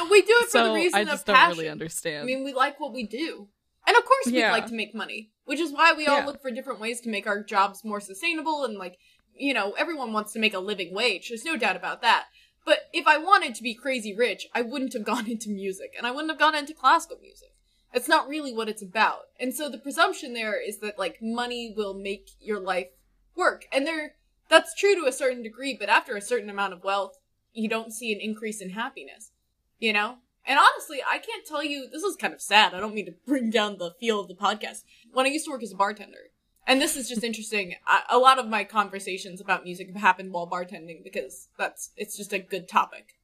We 0.10 0.22
do 0.22 0.34
it 0.40 0.50
for 0.50 0.60
the 0.60 0.66
so 0.66 0.74
reason 0.74 0.98
I 0.98 1.02
of 1.02 1.08
just 1.08 1.26
passion. 1.26 1.50
don't 1.50 1.58
really 1.58 1.70
understand. 1.70 2.24
I 2.24 2.26
mean, 2.26 2.44
we 2.44 2.54
like 2.54 2.80
what 2.80 2.94
we 2.94 3.06
do. 3.06 3.50
And 3.88 3.96
of 3.98 4.06
course, 4.06 4.26
we'd 4.28 4.36
Yeah. 4.36 4.52
like 4.52 4.68
to 4.68 4.74
make 4.74 4.96
money, 4.96 5.32
which 5.46 5.60
is 5.60 5.72
why 5.74 5.94
we 5.94 6.08
all 6.08 6.20
Yeah. 6.20 6.26
look 6.26 6.42
for 6.42 6.50
different 6.52 6.80
ways 6.80 7.02
to 7.02 7.10
make 7.10 7.28
our 7.28 7.44
jobs 7.44 7.84
more 7.84 8.00
sustainable. 8.00 8.64
And, 8.64 8.78
like, 8.78 8.98
you 9.36 9.54
know, 9.54 9.74
everyone 9.74 10.14
wants 10.14 10.32
to 10.34 10.40
make 10.40 10.54
a 10.54 10.60
living 10.60 10.94
wage. 10.94 11.30
There's 11.30 11.44
no 11.46 11.58
doubt 11.58 11.76
about 11.76 12.02
that. 12.02 12.28
But 12.66 12.90
if 12.94 13.06
I 13.08 13.18
wanted 13.18 13.54
to 13.56 13.64
be 13.64 13.74
crazy 13.76 14.16
rich, 14.16 14.48
I 14.56 14.62
wouldn't 14.62 14.94
have 14.94 15.04
gone 15.14 15.30
into 15.30 15.50
music, 15.50 15.94
and 15.98 16.08
I 16.08 16.12
wouldn't 16.12 16.32
have 16.32 16.40
gone 16.40 16.56
into 16.56 16.74
classical 16.74 17.18
music. 17.22 17.50
That's 17.94 18.10
not 18.10 18.28
really 18.28 18.54
what 18.54 18.70
it's 18.70 18.82
about. 18.82 19.28
And 19.40 19.54
so 19.54 19.70
the 19.70 19.78
presumption 19.78 20.34
there 20.34 20.60
is 20.60 20.80
that, 20.80 21.00
like, 21.00 21.22
money 21.22 21.74
will 21.76 21.94
make 21.94 22.32
your 22.40 22.60
life 22.60 22.90
work. 23.36 23.66
And 23.72 23.88
there, 23.88 24.16
that's 24.50 24.76
true 24.76 24.96
to 24.96 25.08
a 25.08 25.14
certain 25.14 25.44
degree, 25.44 25.76
but 25.80 25.90
after 25.90 26.16
a 26.16 26.22
certain 26.22 26.50
amount 26.50 26.74
of 26.74 26.84
wealth, 26.84 27.18
you 27.54 27.70
don't 27.70 27.94
see 27.94 28.12
an 28.12 28.20
increase 28.20 28.62
in 28.62 28.72
happiness. 28.72 29.32
You 29.80 29.94
know? 29.94 30.18
And 30.48 30.60
honestly, 30.60 31.02
I 31.10 31.18
can't 31.18 31.46
tell 31.46 31.64
you, 31.64 31.88
this 31.90 32.04
is 32.04 32.16
kind 32.16 32.34
of 32.34 32.42
sad. 32.42 32.74
I 32.74 32.80
don't 32.80 32.94
mean 32.94 33.08
to 33.08 33.16
bring 33.26 33.50
down 33.50 33.78
the 33.78 33.96
feel 34.00 34.20
of 34.20 34.28
the 34.28 34.36
podcast. 34.36 34.84
When 35.12 35.26
I 35.26 35.30
used 35.30 35.46
to 35.46 35.52
work 35.52 35.64
as 35.64 35.72
a 35.72 35.76
bartender, 35.76 36.30
and 36.68 36.82
this 36.82 36.96
is 36.96 37.10
just 37.10 37.24
interesting, 37.24 37.76
I, 37.88 38.04
a 38.10 38.18
lot 38.18 38.40
of 38.40 38.48
my 38.48 38.64
conversations 38.64 39.42
about 39.42 39.64
music 39.64 39.88
have 39.88 40.02
happened 40.02 40.32
while 40.32 40.50
bartending 40.50 41.04
because 41.04 41.50
that's, 41.58 41.92
it's 41.98 42.18
just 42.18 42.34
a 42.34 42.40
good 42.40 42.68
topic. 42.68 43.16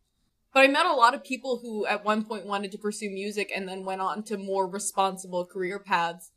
But 0.53 0.63
I 0.63 0.67
met 0.67 0.85
a 0.85 0.93
lot 0.93 1.13
of 1.13 1.23
people 1.23 1.59
who 1.59 1.85
at 1.85 2.03
one 2.03 2.25
point 2.25 2.45
wanted 2.45 2.71
to 2.73 2.77
pursue 2.77 3.09
music 3.09 3.51
and 3.55 3.67
then 3.67 3.85
went 3.85 4.01
on 4.01 4.23
to 4.23 4.37
more 4.37 4.67
responsible 4.67 5.45
career 5.45 5.79
paths. 5.79 6.31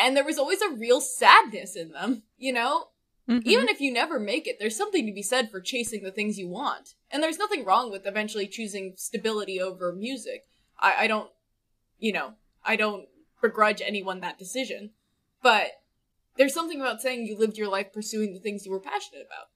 And 0.00 0.16
there 0.16 0.24
was 0.24 0.38
always 0.38 0.62
a 0.62 0.70
real 0.70 1.00
sadness 1.00 1.76
in 1.76 1.92
them, 1.92 2.22
you 2.38 2.52
know? 2.52 2.88
Mhm. 3.28 3.42
Even 3.44 3.68
if 3.68 3.80
you 3.80 3.92
never 3.92 4.20
make 4.20 4.46
it, 4.46 4.58
there's 4.58 4.76
something 4.76 5.06
to 5.06 5.12
be 5.12 5.22
said 5.22 5.50
for 5.50 5.60
chasing 5.60 6.02
the 6.02 6.12
things 6.12 6.38
you 6.38 6.48
want. 6.48 6.94
And 7.10 7.22
there's 7.22 7.38
nothing 7.38 7.64
wrong 7.64 7.90
with 7.90 8.06
eventually 8.06 8.46
choosing 8.46 8.94
stability 8.96 9.60
over 9.60 9.92
music. 9.92 10.46
I, 10.78 10.94
I 11.00 11.06
don't, 11.06 11.30
you 11.98 12.12
know, 12.12 12.34
I 12.64 12.76
don't 12.76 13.08
begrudge 13.40 13.80
anyone 13.80 14.20
that 14.20 14.38
decision. 14.38 14.90
But 15.42 15.82
there's 16.36 16.54
something 16.54 16.80
about 16.80 17.00
saying 17.00 17.26
you 17.26 17.36
lived 17.36 17.56
your 17.56 17.68
life 17.68 17.92
pursuing 17.92 18.34
the 18.34 18.40
things 18.40 18.66
you 18.66 18.72
were 18.72 18.80
passionate 18.80 19.26
about. 19.26 19.48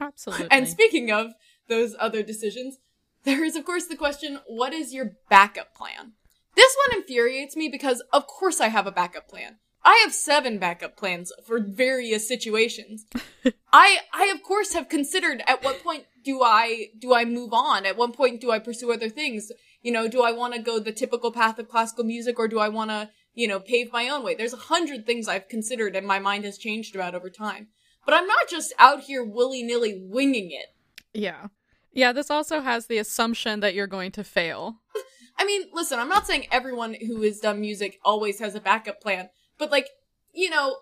Absolutely. 0.00 0.48
And 0.50 0.68
speaking 0.68 1.10
of 1.10 1.34
those 1.68 1.94
other 1.98 2.22
decisions, 2.22 2.78
there 3.26 3.44
is, 3.44 3.56
of 3.56 3.66
course, 3.66 3.86
the 3.86 3.96
question 3.96 4.38
what 4.46 4.72
is 4.72 4.94
your 4.94 5.12
backup 5.28 5.74
plan? 5.74 6.12
This 6.54 6.74
one 6.86 6.98
infuriates 6.98 7.54
me 7.54 7.68
because, 7.68 8.02
of 8.12 8.26
course, 8.26 8.60
I 8.60 8.68
have 8.68 8.86
a 8.86 8.92
backup 8.92 9.28
plan. 9.28 9.58
I 9.84 10.00
have 10.02 10.14
seven 10.14 10.58
backup 10.58 10.96
plans 10.96 11.32
for 11.46 11.60
various 11.60 12.26
situations. 12.26 13.06
I, 13.72 13.98
I 14.12 14.32
of 14.34 14.42
course 14.42 14.72
have 14.72 14.88
considered 14.88 15.42
at 15.46 15.62
what 15.62 15.82
point 15.84 16.06
do 16.24 16.42
I, 16.42 16.86
do 16.98 17.14
I 17.14 17.24
move 17.24 17.52
on? 17.52 17.86
At 17.86 17.96
what 17.96 18.14
point 18.14 18.40
do 18.40 18.50
I 18.50 18.58
pursue 18.58 18.92
other 18.92 19.08
things? 19.08 19.52
You 19.82 19.92
know, 19.92 20.08
do 20.08 20.22
I 20.22 20.32
want 20.32 20.54
to 20.54 20.60
go 20.60 20.80
the 20.80 20.90
typical 20.90 21.30
path 21.30 21.60
of 21.60 21.68
classical 21.68 22.02
music 22.04 22.38
or 22.38 22.48
do 22.48 22.58
I 22.58 22.68
want 22.68 22.90
to, 22.90 23.10
you 23.34 23.46
know, 23.46 23.60
pave 23.60 23.92
my 23.92 24.08
own 24.08 24.24
way? 24.24 24.34
There's 24.34 24.54
a 24.54 24.56
hundred 24.56 25.06
things 25.06 25.28
I've 25.28 25.48
considered 25.48 25.94
and 25.94 26.06
my 26.06 26.18
mind 26.18 26.44
has 26.44 26.58
changed 26.58 26.96
about 26.96 27.14
over 27.14 27.30
time. 27.30 27.68
But 28.04 28.14
I'm 28.14 28.26
not 28.26 28.48
just 28.48 28.74
out 28.78 29.02
here 29.02 29.24
willy 29.24 29.62
nilly 29.62 30.00
winging 30.04 30.50
it. 30.50 30.66
Yeah. 31.12 31.46
Yeah, 31.96 32.12
this 32.12 32.30
also 32.30 32.60
has 32.60 32.86
the 32.86 32.98
assumption 32.98 33.60
that 33.60 33.74
you're 33.74 33.86
going 33.86 34.12
to 34.12 34.22
fail. 34.22 34.76
I 35.38 35.44
mean, 35.44 35.68
listen, 35.72 35.98
I'm 35.98 36.08
not 36.08 36.26
saying 36.26 36.46
everyone 36.52 36.94
who 36.94 37.22
has 37.22 37.40
done 37.40 37.60
music 37.60 37.98
always 38.04 38.38
has 38.38 38.54
a 38.54 38.60
backup 38.60 39.00
plan, 39.00 39.30
but 39.58 39.70
like, 39.70 39.88
you 40.34 40.50
know, 40.50 40.76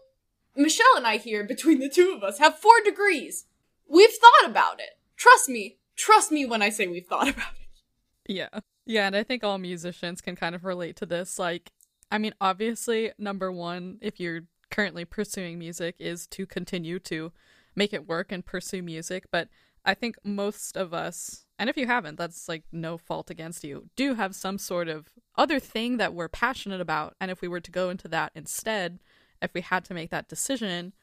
Michelle 0.57 0.96
and 0.96 1.07
I 1.07 1.16
here, 1.16 1.44
between 1.44 1.79
the 1.79 1.88
two 1.88 2.12
of 2.16 2.22
us, 2.22 2.38
have 2.38 2.59
four 2.59 2.81
degrees. 2.85 3.46
We've 3.88 4.11
thought 4.11 4.50
about 4.50 4.81
it. 4.81 4.90
Trust 5.16 5.48
me. 5.48 5.79
Trust 5.96 6.33
me 6.33 6.46
when 6.46 6.62
I 6.62 6.70
say 6.70 6.87
we've 6.87 7.07
thought 7.07 7.29
about 7.29 7.53
it. 7.61 8.33
Yeah. 8.33 8.61
Yeah, 8.87 9.07
and 9.07 9.16
I 9.16 9.22
think 9.22 9.42
all 9.42 9.59
musicians 9.59 10.20
can 10.20 10.37
kind 10.37 10.55
of 10.55 10.64
relate 10.64 10.96
to 10.96 11.07
this. 11.07 11.38
Like, 11.38 11.70
I 12.11 12.18
mean, 12.18 12.35
obviously, 12.40 13.12
number 13.18 13.50
one, 13.50 13.98
if 14.00 14.20
you're 14.20 14.42
currently 14.70 15.05
pursuing 15.05 15.59
music, 15.59 15.96
is 15.98 16.27
to 16.29 16.44
continue 16.44 16.98
to 17.00 17.33
make 17.74 17.92
it 17.92 18.09
work 18.09 18.31
and 18.31 18.44
pursue 18.44 18.83
music. 18.83 19.27
But 19.31 19.48
I 19.85 19.94
think 19.94 20.16
most 20.25 20.77
of 20.77 20.94
us, 20.94 21.44
and 21.59 21.68
if 21.68 21.77
you 21.77 21.87
haven't, 21.87 22.16
that's 22.16 22.49
like 22.49 22.64
no 22.73 22.97
fault 22.97 23.31
against 23.31 23.64
you, 23.64 23.88
do 23.97 24.14
have 24.14 24.35
some 24.35 24.59
sort 24.59 24.88
of 24.88 25.09
other 25.37 25.59
thing 25.61 25.99
that 25.99 26.14
we're 26.14 26.29
passionate 26.29 26.81
about. 26.81 27.14
And 27.20 27.31
if 27.31 27.40
we 27.40 27.49
were 27.49 27.61
to 27.61 27.70
go 27.70 27.90
into 27.90 28.09
that 28.09 28.33
instead, 28.35 29.01
if 29.42 29.53
we 29.53 29.61
had 29.61 29.85
to 29.87 29.94
make 29.94 30.11
that 30.11 30.29
decision, 30.29 30.94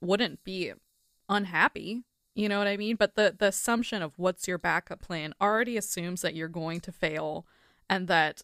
wouldn't 0.00 0.42
be 0.44 0.72
unhappy. 1.28 2.04
You 2.34 2.48
know 2.48 2.58
what 2.58 2.66
I 2.66 2.76
mean? 2.76 2.96
But 2.96 3.14
the 3.14 3.34
the 3.38 3.48
assumption 3.48 4.02
of 4.02 4.18
what's 4.18 4.48
your 4.48 4.58
backup 4.58 5.00
plan 5.00 5.34
already 5.40 5.76
assumes 5.76 6.22
that 6.22 6.34
you're 6.34 6.48
going 6.48 6.80
to 6.80 6.92
fail 6.92 7.46
and 7.88 8.08
that 8.08 8.42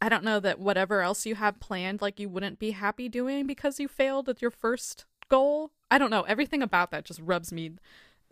I 0.00 0.08
don't 0.08 0.24
know 0.24 0.40
that 0.40 0.58
whatever 0.58 1.00
else 1.00 1.24
you 1.24 1.36
have 1.36 1.60
planned 1.60 2.02
like 2.02 2.20
you 2.20 2.28
wouldn't 2.28 2.58
be 2.58 2.72
happy 2.72 3.08
doing 3.08 3.46
because 3.46 3.80
you 3.80 3.88
failed 3.88 4.28
at 4.28 4.42
your 4.42 4.50
first 4.50 5.06
goal. 5.28 5.70
I 5.90 5.98
don't 5.98 6.10
know. 6.10 6.22
Everything 6.22 6.62
about 6.62 6.90
that 6.90 7.04
just 7.04 7.20
rubs 7.20 7.52
me 7.52 7.72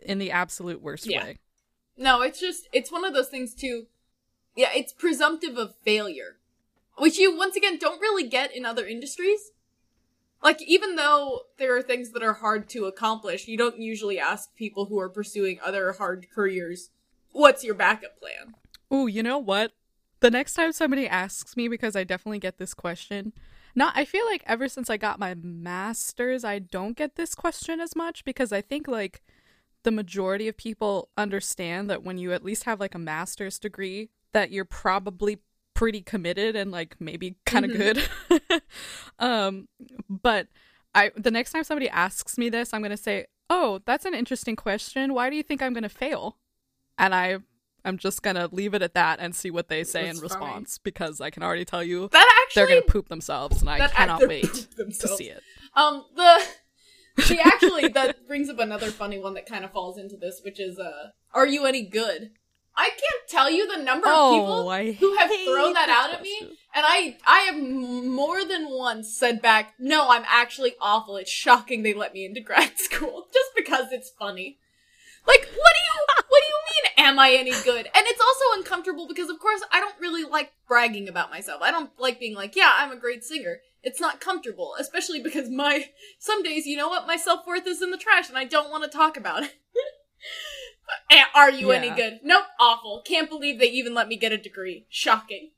in 0.03 0.19
the 0.19 0.31
absolute 0.31 0.81
worst 0.81 1.05
Yeah. 1.05 1.23
way. 1.23 1.39
No, 1.97 2.21
it's 2.21 2.39
just, 2.39 2.67
it's 2.73 2.91
one 2.91 3.05
of 3.05 3.13
those 3.13 3.29
things 3.29 3.53
too. 3.53 3.87
Yeah, 4.55 4.69
it's 4.73 4.93
presumptive 4.93 5.57
of 5.57 5.75
failure, 5.83 6.37
which 6.97 7.17
you 7.17 7.35
once 7.35 7.55
again 7.55 7.77
don't 7.77 8.01
really 8.01 8.27
get 8.27 8.55
in 8.55 8.65
other 8.65 8.85
industries. 8.85 9.51
Like, 10.43 10.61
even 10.61 10.95
though 10.95 11.43
there 11.57 11.75
are 11.75 11.81
things 11.81 12.11
that 12.11 12.21
are 12.21 12.33
hard 12.33 12.67
to 12.69 12.85
accomplish, 12.85 13.47
you 13.47 13.57
don't 13.57 13.79
usually 13.79 14.19
ask 14.19 14.53
people 14.55 14.85
who 14.85 14.99
are 14.99 15.09
pursuing 15.09 15.59
other 15.63 15.93
hard 15.93 16.27
careers, 16.33 16.89
what's 17.31 17.63
your 17.63 17.75
backup 17.75 18.19
plan? 18.19 18.55
Ooh, 18.93 19.07
you 19.07 19.23
know 19.23 19.37
what? 19.37 19.71
The 20.19 20.29
next 20.29 20.53
time 20.53 20.71
somebody 20.73 21.07
asks 21.07 21.55
me, 21.55 21.67
because 21.67 21.95
I 21.95 22.03
definitely 22.03 22.39
get 22.39 22.57
this 22.57 22.73
question, 22.73 23.33
not 23.75 23.93
I 23.95 24.05
feel 24.05 24.25
like 24.25 24.43
ever 24.45 24.67
since 24.67 24.89
I 24.89 24.97
got 24.97 25.19
my 25.19 25.33
master's, 25.33 26.43
I 26.43 26.59
don't 26.59 26.97
get 26.97 27.15
this 27.15 27.35
question 27.35 27.79
as 27.79 27.95
much 27.95 28.23
because 28.23 28.51
I 28.51 28.61
think 28.61 28.87
like 28.87 29.21
the 29.83 29.91
majority 29.91 30.47
of 30.47 30.57
people 30.57 31.09
understand 31.17 31.89
that 31.89 32.03
when 32.03 32.17
you 32.17 32.31
at 32.33 32.43
least 32.43 32.63
have 32.63 32.79
like 32.79 32.95
a 32.95 32.99
master's 32.99 33.59
degree, 33.59 34.09
that 34.31 34.51
you're 34.51 34.65
probably 34.65 35.39
pretty 35.73 36.01
committed 36.01 36.55
and 36.55 36.71
like 36.71 36.95
maybe 36.99 37.35
kind 37.45 37.65
of 37.65 37.71
Mhm. 37.71 37.77
good. 37.77 38.61
um, 39.19 39.67
but 40.09 40.47
I 40.95 41.11
the 41.15 41.31
next 41.31 41.51
time 41.51 41.63
somebody 41.63 41.89
asks 41.89 42.37
me 42.37 42.49
this, 42.49 42.73
I'm 42.73 42.81
gonna 42.81 42.97
say, 42.97 43.25
"Oh, 43.49 43.81
that's 43.85 44.05
an 44.05 44.13
interesting 44.13 44.55
question. 44.55 45.13
Why 45.13 45.29
do 45.29 45.35
you 45.35 45.43
think 45.43 45.61
I'm 45.61 45.73
gonna 45.73 45.89
fail?" 45.89 46.37
And 46.97 47.13
I 47.15 47.37
I'm 47.85 47.97
just 47.97 48.21
gonna 48.23 48.47
leave 48.51 48.73
it 48.73 48.81
at 48.81 48.93
that 48.93 49.19
and 49.19 49.35
see 49.35 49.51
what 49.51 49.67
they 49.67 49.83
say 49.83 50.05
That's 50.05 50.19
in 50.21 50.29
fine. 50.29 50.39
response 50.39 50.77
because 50.77 51.19
I 51.19 51.29
can 51.31 51.43
already 51.43 51.65
tell 51.65 51.83
you 51.83 52.07
That 52.13 52.43
actually, 52.45 52.61
they're 52.61 52.67
gonna 52.81 52.81
poop 52.91 53.09
themselves, 53.09 53.59
and 53.61 53.69
I 53.69 53.87
cannot 53.89 54.21
wait 54.27 54.67
to 54.99 55.07
see 55.07 55.25
it. 55.29 55.43
Um, 55.73 56.05
the 56.15 56.45
see 57.19 57.39
actually 57.39 57.87
that 57.89 58.27
brings 58.27 58.49
up 58.49 58.59
another 58.59 58.91
funny 58.91 59.19
one 59.19 59.33
that 59.35 59.45
kind 59.45 59.63
of 59.65 59.71
falls 59.71 59.97
into 59.97 60.17
this, 60.17 60.41
which 60.43 60.59
is 60.59 60.79
uh, 60.79 61.09
are 61.33 61.47
you 61.47 61.65
any 61.65 61.83
good? 61.83 62.31
I 62.75 62.89
can't 62.89 63.29
tell 63.29 63.51
you 63.51 63.67
the 63.67 63.83
number 63.83 64.07
of 64.07 64.33
people 64.33 64.69
Oh, 64.69 64.91
who 64.93 65.15
have 65.17 65.29
thrown 65.29 65.73
that 65.73 65.85
this 65.87 65.95
out 65.95 66.13
at 66.13 66.21
me, 66.23 66.37
and 66.73 66.85
I 66.87 67.17
I 67.25 67.39
have 67.41 67.57
more 67.57 68.43
than 68.43 68.71
once 68.71 69.15
said 69.15 69.41
back, 69.41 69.73
no, 69.77 70.09
I'm 70.09 70.23
actually 70.27 70.73
awful. 70.81 71.17
It's 71.17 71.29
shocking 71.29 71.83
they 71.83 71.93
let 71.93 72.13
me 72.13 72.25
into 72.25 72.41
grad 72.41 72.71
school 72.77 73.27
just 73.31 73.51
because 73.55 73.91
it's 73.91 74.11
funny. 74.17 74.57
Like, 75.27 75.41
what 75.41 75.73
do 75.73 75.79
you 75.79 76.23
what 76.27 76.41
do 76.41 76.47
you 76.47 76.59
mean? 76.71 77.07
Am 77.07 77.19
I 77.19 77.31
any 77.31 77.51
good? 77.63 77.85
And 77.85 78.07
it's 78.07 78.21
also 78.21 78.59
uncomfortable 78.59 79.07
because, 79.07 79.29
of 79.29 79.39
course, 79.39 79.61
I 79.71 79.79
don't 79.79 79.99
really 79.99 80.23
like 80.23 80.51
bragging 80.67 81.07
about 81.07 81.29
myself. 81.29 81.61
I 81.61 81.71
don't 81.71 81.91
like 81.99 82.19
being 82.19 82.35
like, 82.35 82.55
yeah, 82.55 82.71
I'm 82.75 82.91
a 82.91 82.97
great 82.97 83.23
singer. 83.23 83.59
It's 83.83 83.99
not 83.99 84.21
comfortable, 84.21 84.75
especially 84.79 85.21
because 85.21 85.49
my 85.49 85.89
some 86.17 86.41
days, 86.41 86.65
you 86.65 86.77
know 86.77 86.87
what, 86.87 87.05
my 87.05 87.17
self 87.17 87.45
worth 87.45 87.67
is 87.67 87.81
in 87.81 87.91
the 87.91 87.97
trash, 87.97 88.29
and 88.29 88.37
I 88.37 88.45
don't 88.45 88.71
want 88.71 88.83
to 88.83 88.89
talk 88.89 89.17
about 89.17 89.43
it. 89.43 89.53
Are 91.35 91.49
you 91.49 91.71
any 91.71 91.89
good? 91.89 92.19
Nope, 92.23 92.45
awful. 92.59 93.01
Can't 93.05 93.29
believe 93.29 93.59
they 93.59 93.67
even 93.67 93.93
let 93.93 94.07
me 94.07 94.15
get 94.15 94.31
a 94.31 94.37
degree. 94.37 94.85
Shocking. 94.89 95.51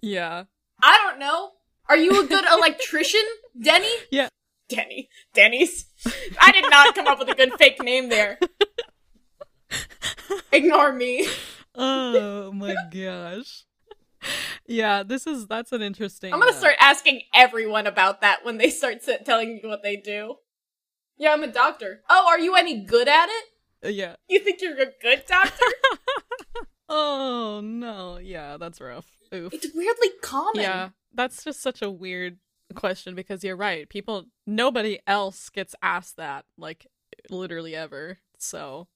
Yeah. 0.00 0.44
I 0.82 0.96
don't 1.04 1.18
know. 1.18 1.52
Are 1.88 1.96
you 1.96 2.22
a 2.22 2.26
good 2.26 2.44
electrician, 2.44 3.22
Denny? 3.60 3.90
Yeah. 4.10 4.28
Denny. 4.68 5.08
Denny's. 5.34 5.86
I 6.40 6.52
did 6.52 6.64
not 6.70 6.94
come 6.94 7.08
up 7.08 7.18
with 7.18 7.28
a 7.28 7.34
good 7.34 7.52
fake 7.58 7.82
name 7.82 8.08
there. 8.08 8.38
Ignore 10.52 10.92
me. 10.92 11.26
Oh 11.74 12.52
my 12.52 12.74
gosh. 12.92 13.64
Yeah, 14.66 15.02
this 15.02 15.26
is 15.26 15.46
that's 15.48 15.72
an 15.72 15.82
interesting. 15.82 16.32
I'm 16.32 16.38
gonna 16.38 16.52
uh, 16.52 16.54
start 16.54 16.76
asking 16.80 17.22
everyone 17.34 17.86
about 17.86 18.20
that 18.20 18.44
when 18.44 18.58
they 18.58 18.70
start 18.70 18.98
telling 19.24 19.54
me 19.54 19.60
what 19.64 19.82
they 19.82 19.96
do. 19.96 20.36
Yeah, 21.18 21.32
I'm 21.32 21.42
a 21.42 21.48
doctor. 21.48 22.02
Oh, 22.08 22.26
are 22.28 22.38
you 22.38 22.54
any 22.54 22.84
good 22.84 23.08
at 23.08 23.28
it? 23.28 23.44
uh, 23.86 23.88
yeah. 23.88 24.14
You 24.28 24.38
think 24.40 24.60
you're 24.62 24.80
a 24.80 24.92
good 25.00 25.24
doctor? 25.26 25.64
Oh 26.92 27.60
no. 27.62 28.18
Yeah, 28.18 28.56
that's 28.56 28.80
rough. 28.80 29.06
Oof. 29.32 29.54
it's 29.54 29.68
weirdly 29.72 30.08
common. 30.22 30.60
Yeah, 30.60 30.88
that's 31.14 31.44
just 31.44 31.62
such 31.62 31.82
a 31.82 31.90
weird 31.90 32.38
question 32.74 33.14
because 33.14 33.44
you're 33.44 33.56
right. 33.56 33.88
People, 33.88 34.24
nobody 34.44 34.98
else 35.06 35.48
gets 35.50 35.76
asked 35.82 36.16
that, 36.16 36.46
like, 36.58 36.88
literally 37.30 37.76
ever. 37.76 38.18
So 38.38 38.88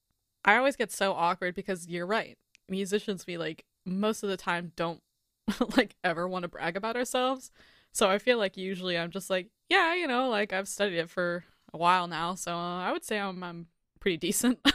I 0.44 0.56
always 0.56 0.74
get 0.74 0.90
so 0.90 1.12
awkward 1.12 1.54
because 1.54 1.86
you're 1.86 2.06
right. 2.06 2.36
Musicians, 2.68 3.28
we, 3.28 3.38
like, 3.38 3.64
most 3.86 4.24
of 4.24 4.28
the 4.28 4.36
time 4.36 4.72
don't, 4.74 5.00
like, 5.76 5.96
ever 6.02 6.28
want 6.28 6.42
to 6.42 6.48
brag 6.48 6.76
about 6.76 6.96
ourselves. 6.96 7.50
So 7.92 8.08
I 8.08 8.18
feel 8.18 8.38
like 8.38 8.56
usually 8.56 8.98
I'm 8.98 9.10
just 9.10 9.30
like, 9.30 9.48
yeah, 9.68 9.94
you 9.94 10.06
know, 10.06 10.28
like, 10.28 10.52
I've 10.52 10.68
studied 10.68 10.98
it 10.98 11.10
for 11.10 11.44
a 11.72 11.78
while 11.78 12.06
now. 12.06 12.34
So 12.34 12.52
uh, 12.52 12.80
I 12.80 12.92
would 12.92 13.04
say 13.04 13.18
I'm, 13.18 13.42
I'm 13.42 13.66
pretty 14.00 14.16
decent. 14.16 14.58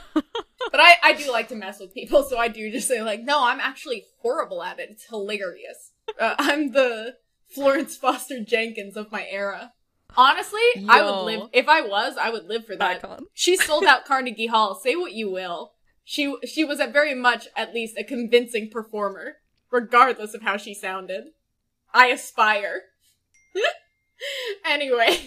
But 0.71 0.81
I, 0.81 0.97
I 1.03 1.13
do 1.13 1.31
like 1.31 1.47
to 1.49 1.55
mess 1.55 1.79
with 1.79 1.93
people, 1.93 2.23
so 2.23 2.37
I 2.37 2.47
do 2.47 2.71
just 2.71 2.87
say 2.87 3.01
like, 3.01 3.23
no, 3.23 3.43
I'm 3.43 3.59
actually 3.59 4.05
horrible 4.21 4.61
at 4.61 4.79
it. 4.79 4.89
It's 4.91 5.05
hilarious. 5.05 5.93
Uh, 6.19 6.35
I'm 6.39 6.71
the 6.71 7.15
Florence 7.47 7.97
Foster 7.97 8.43
Jenkins 8.43 8.95
of 8.95 9.11
my 9.11 9.25
era. 9.29 9.73
Honestly, 10.15 10.59
I 10.87 11.03
would 11.03 11.23
live 11.23 11.49
if 11.53 11.67
I 11.67 11.81
was. 11.81 12.17
I 12.19 12.31
would 12.31 12.45
live 12.45 12.65
for 12.65 12.75
that. 12.75 13.03
Icon. 13.03 13.25
She 13.33 13.55
sold 13.55 13.83
out 13.83 14.05
Carnegie 14.05 14.47
Hall. 14.47 14.73
Say 14.73 14.95
what 14.95 15.13
you 15.13 15.29
will. 15.29 15.73
She 16.03 16.35
she 16.47 16.63
was 16.63 16.79
a 16.79 16.87
very 16.87 17.13
much 17.13 17.47
at 17.55 17.75
least 17.75 17.95
a 17.95 18.03
convincing 18.03 18.71
performer, 18.71 19.35
regardless 19.71 20.33
of 20.33 20.41
how 20.41 20.57
she 20.57 20.73
sounded. 20.73 21.31
I 21.93 22.07
aspire. 22.07 22.83
anyway, 24.65 25.17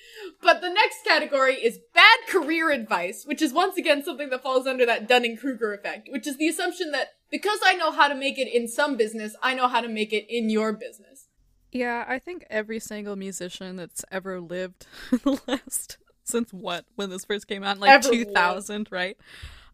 but 0.42 0.60
the 0.60 0.70
next 0.70 1.04
category 1.04 1.54
is 1.54 1.78
bad 1.94 2.18
career 2.28 2.70
advice, 2.70 3.24
which 3.24 3.42
is 3.42 3.52
once 3.52 3.76
again 3.76 4.02
something 4.02 4.30
that 4.30 4.42
falls 4.42 4.66
under 4.66 4.84
that 4.86 5.08
Dunning 5.08 5.36
Kruger 5.36 5.72
effect, 5.72 6.08
which 6.10 6.26
is 6.26 6.36
the 6.36 6.48
assumption 6.48 6.90
that 6.92 7.08
because 7.30 7.60
I 7.64 7.74
know 7.74 7.92
how 7.92 8.08
to 8.08 8.14
make 8.14 8.38
it 8.38 8.48
in 8.52 8.68
some 8.68 8.96
business, 8.96 9.36
I 9.42 9.54
know 9.54 9.68
how 9.68 9.80
to 9.80 9.88
make 9.88 10.12
it 10.12 10.26
in 10.28 10.50
your 10.50 10.72
business. 10.72 11.26
Yeah, 11.70 12.04
I 12.08 12.18
think 12.18 12.46
every 12.48 12.80
single 12.80 13.16
musician 13.16 13.76
that's 13.76 14.04
ever 14.10 14.40
lived 14.40 14.86
in 15.12 15.20
the 15.22 15.40
last 15.46 15.98
since 16.24 16.52
what 16.52 16.84
when 16.96 17.10
this 17.10 17.24
first 17.24 17.46
came 17.46 17.62
out, 17.62 17.78
like 17.78 17.90
Ever 17.90 18.08
two 18.08 18.24
thousand, 18.24 18.88
right? 18.90 19.16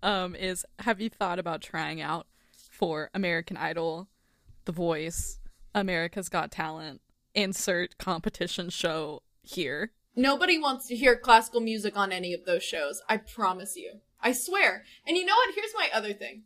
Um, 0.02 0.34
is 0.34 0.64
have 0.80 1.00
you 1.00 1.08
thought 1.08 1.38
about 1.38 1.62
trying 1.62 2.00
out 2.00 2.26
for 2.70 3.10
American 3.14 3.56
Idol, 3.56 4.08
The 4.64 4.72
Voice, 4.72 5.38
America's 5.74 6.28
Got 6.28 6.50
Talent, 6.50 7.00
insert 7.34 7.98
competition 7.98 8.70
show 8.70 9.22
here? 9.42 9.92
Nobody 10.16 10.58
wants 10.58 10.86
to 10.88 10.96
hear 10.96 11.16
classical 11.16 11.60
music 11.60 11.96
on 11.96 12.12
any 12.12 12.32
of 12.32 12.44
those 12.44 12.62
shows. 12.62 13.02
I 13.08 13.16
promise 13.16 13.76
you. 13.76 14.00
I 14.22 14.32
swear. 14.32 14.84
And 15.06 15.16
you 15.16 15.24
know 15.26 15.34
what? 15.34 15.54
Here's 15.54 15.74
my 15.76 15.88
other 15.92 16.12
thing. 16.12 16.44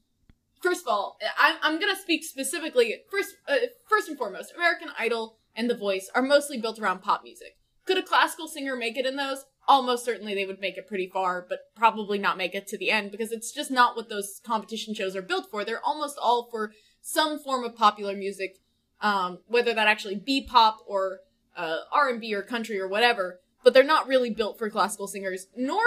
first 0.62 0.82
of 0.82 0.88
all, 0.88 1.18
I'm, 1.38 1.56
I'm 1.62 1.80
gonna 1.80 1.94
speak 1.96 2.24
specifically 2.24 3.02
first. 3.10 3.36
Uh, 3.46 3.56
first 3.88 4.08
and 4.08 4.18
foremost, 4.18 4.52
American 4.56 4.88
Idol 4.98 5.38
and 5.54 5.70
The 5.70 5.76
Voice 5.76 6.10
are 6.14 6.22
mostly 6.22 6.58
built 6.58 6.80
around 6.80 7.02
pop 7.02 7.22
music. 7.22 7.56
Could 7.84 7.98
a 7.98 8.02
classical 8.02 8.48
singer 8.48 8.74
make 8.74 8.96
it 8.96 9.06
in 9.06 9.16
those? 9.16 9.44
Almost 9.68 10.04
certainly 10.04 10.34
they 10.34 10.46
would 10.46 10.60
make 10.60 10.78
it 10.78 10.88
pretty 10.88 11.08
far, 11.08 11.44
but 11.46 11.60
probably 11.76 12.18
not 12.18 12.38
make 12.38 12.54
it 12.54 12.66
to 12.68 12.78
the 12.78 12.90
end 12.90 13.10
because 13.12 13.32
it's 13.32 13.52
just 13.52 13.70
not 13.70 13.96
what 13.96 14.08
those 14.08 14.40
competition 14.44 14.94
shows 14.94 15.14
are 15.14 15.22
built 15.22 15.50
for. 15.50 15.64
They're 15.64 15.84
almost 15.84 16.18
all 16.20 16.48
for 16.50 16.72
some 17.00 17.38
form 17.38 17.64
of 17.64 17.74
popular 17.76 18.14
music, 18.14 18.58
um, 19.00 19.38
whether 19.46 19.74
that 19.74 19.88
actually 19.88 20.16
be 20.16 20.42
pop 20.42 20.78
or 20.86 21.20
uh, 21.56 21.78
R&B 21.92 22.34
or 22.34 22.42
country 22.42 22.78
or 22.80 22.88
whatever. 22.88 23.40
But 23.64 23.74
they're 23.74 23.82
not 23.84 24.06
really 24.06 24.30
built 24.30 24.58
for 24.58 24.70
classical 24.70 25.06
singers, 25.08 25.48
nor 25.56 25.82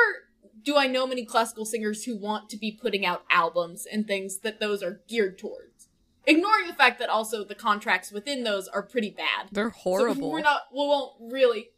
do 0.64 0.78
I 0.78 0.88
know 0.88 1.08
many 1.08 1.26
classical 1.26 1.66
singers 1.66 2.04
who 2.04 2.16
want 2.18 2.50
to 2.50 2.58
be 2.58 2.72
putting 2.72 3.06
out 3.06 3.24
albums 3.32 3.88
and 3.92 4.06
things 4.06 4.40
that 4.40 4.60
those 4.60 4.84
are 4.84 5.02
geared 5.08 5.38
towards. 5.40 5.88
Ignoring 6.28 6.68
the 6.68 6.74
fact 6.74 7.00
that 7.00 7.10
also 7.10 7.44
the 7.44 7.56
contracts 7.56 8.12
within 8.12 8.44
those 8.44 8.68
are 8.68 8.84
pretty 8.84 9.10
bad. 9.10 9.48
They're 9.52 9.72
So 9.72 9.80
horrible. 9.80 10.32
we're 10.32 10.42
not, 10.42 10.64
we 10.72 10.80
won't 10.80 11.14
really. 11.20 11.70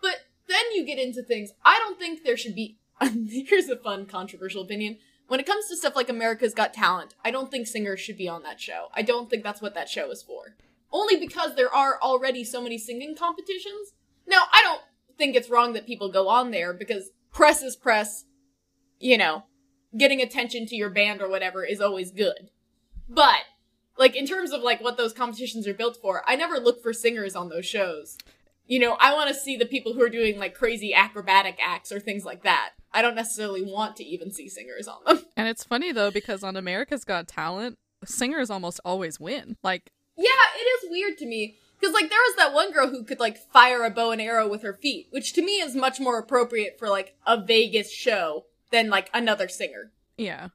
But 0.00 0.16
then 0.46 0.62
you 0.74 0.84
get 0.84 0.98
into 1.00 1.22
things. 1.22 1.50
I 1.64 1.78
don't 1.78 1.98
think 1.98 2.22
there 2.22 2.36
should 2.36 2.54
be. 2.54 2.78
Here's 3.28 3.68
a 3.68 3.76
fun, 3.76 4.06
controversial 4.06 4.62
opinion. 4.62 4.98
When 5.28 5.40
it 5.40 5.46
comes 5.46 5.66
to 5.68 5.76
stuff 5.76 5.94
like 5.94 6.08
America's 6.08 6.54
Got 6.54 6.72
Talent, 6.72 7.14
I 7.22 7.30
don't 7.30 7.50
think 7.50 7.66
singers 7.66 8.00
should 8.00 8.16
be 8.16 8.28
on 8.28 8.42
that 8.44 8.60
show. 8.60 8.88
I 8.94 9.02
don't 9.02 9.28
think 9.28 9.44
that's 9.44 9.60
what 9.60 9.74
that 9.74 9.88
show 9.88 10.10
is 10.10 10.22
for. 10.22 10.56
Only 10.90 11.16
because 11.16 11.54
there 11.54 11.72
are 11.72 12.00
already 12.00 12.44
so 12.44 12.62
many 12.62 12.78
singing 12.78 13.14
competitions. 13.14 13.92
Now, 14.26 14.44
I 14.52 14.62
don't 14.62 14.80
think 15.18 15.36
it's 15.36 15.50
wrong 15.50 15.74
that 15.74 15.86
people 15.86 16.10
go 16.10 16.28
on 16.28 16.50
there 16.50 16.72
because 16.72 17.10
press 17.30 17.62
is 17.62 17.76
press. 17.76 18.24
You 18.98 19.18
know, 19.18 19.44
getting 19.96 20.22
attention 20.22 20.66
to 20.66 20.76
your 20.76 20.90
band 20.90 21.20
or 21.20 21.28
whatever 21.28 21.62
is 21.62 21.80
always 21.80 22.10
good. 22.10 22.50
But 23.06 23.40
like 23.98 24.16
in 24.16 24.26
terms 24.26 24.50
of 24.50 24.62
like 24.62 24.80
what 24.80 24.96
those 24.96 25.12
competitions 25.12 25.68
are 25.68 25.74
built 25.74 25.98
for, 26.00 26.22
I 26.26 26.36
never 26.36 26.58
look 26.58 26.82
for 26.82 26.94
singers 26.94 27.36
on 27.36 27.50
those 27.50 27.66
shows. 27.66 28.16
You 28.66 28.78
know, 28.78 28.96
I 28.98 29.12
want 29.14 29.28
to 29.28 29.34
see 29.34 29.56
the 29.56 29.66
people 29.66 29.92
who 29.92 30.02
are 30.02 30.08
doing 30.08 30.38
like 30.38 30.54
crazy 30.54 30.94
acrobatic 30.94 31.58
acts 31.64 31.92
or 31.92 32.00
things 32.00 32.24
like 32.24 32.42
that. 32.44 32.70
I 32.92 33.02
don't 33.02 33.14
necessarily 33.14 33.62
want 33.62 33.96
to 33.96 34.04
even 34.04 34.30
see 34.30 34.48
singers 34.48 34.88
on 34.88 34.98
them. 35.06 35.24
And 35.36 35.48
it's 35.48 35.64
funny 35.64 35.92
though 35.92 36.10
because 36.10 36.42
on 36.42 36.56
America's 36.56 37.04
Got 37.04 37.28
Talent, 37.28 37.78
singers 38.04 38.50
almost 38.50 38.80
always 38.84 39.20
win. 39.20 39.56
Like 39.62 39.90
Yeah, 40.16 40.26
it 40.56 40.84
is 40.84 40.90
weird 40.90 41.18
to 41.18 41.26
me 41.26 41.56
because 41.78 41.94
like 41.94 42.10
there 42.10 42.18
was 42.18 42.36
that 42.36 42.52
one 42.54 42.72
girl 42.72 42.88
who 42.88 43.04
could 43.04 43.20
like 43.20 43.38
fire 43.38 43.84
a 43.84 43.90
bow 43.90 44.10
and 44.10 44.20
arrow 44.20 44.48
with 44.48 44.62
her 44.62 44.74
feet, 44.74 45.08
which 45.10 45.32
to 45.34 45.42
me 45.42 45.60
is 45.60 45.74
much 45.74 46.00
more 46.00 46.18
appropriate 46.18 46.78
for 46.78 46.88
like 46.88 47.16
a 47.26 47.40
Vegas 47.40 47.92
show 47.92 48.46
than 48.70 48.90
like 48.90 49.10
another 49.14 49.48
singer. 49.48 49.92
yeah. 50.16 50.48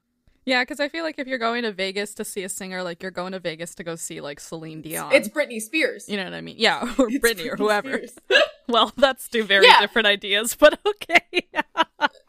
Yeah, 0.46 0.62
because 0.62 0.78
I 0.80 0.88
feel 0.88 1.04
like 1.04 1.18
if 1.18 1.26
you're 1.26 1.38
going 1.38 1.62
to 1.62 1.72
Vegas 1.72 2.12
to 2.14 2.24
see 2.24 2.42
a 2.44 2.48
singer, 2.48 2.82
like 2.82 3.02
you're 3.02 3.10
going 3.10 3.32
to 3.32 3.40
Vegas 3.40 3.74
to 3.76 3.84
go 3.84 3.96
see 3.96 4.20
like 4.20 4.40
Celine 4.40 4.82
Dion. 4.82 5.12
It's 5.12 5.28
Britney 5.28 5.60
Spears. 5.60 6.06
you 6.08 6.16
know 6.18 6.24
what 6.24 6.34
I 6.34 6.40
mean? 6.42 6.56
Yeah, 6.58 6.82
or 6.98 7.08
It's 7.10 7.18
Britney 7.24 7.50
or 7.50 7.56
whoever. 7.56 8.00
Well, 8.66 8.94
that's 8.96 9.28
two 9.28 9.44
very 9.44 9.66
Yeah. 9.66 9.78
different 9.80 10.06
ideas, 10.06 10.54
but 10.58 10.78
okay. 10.86 11.48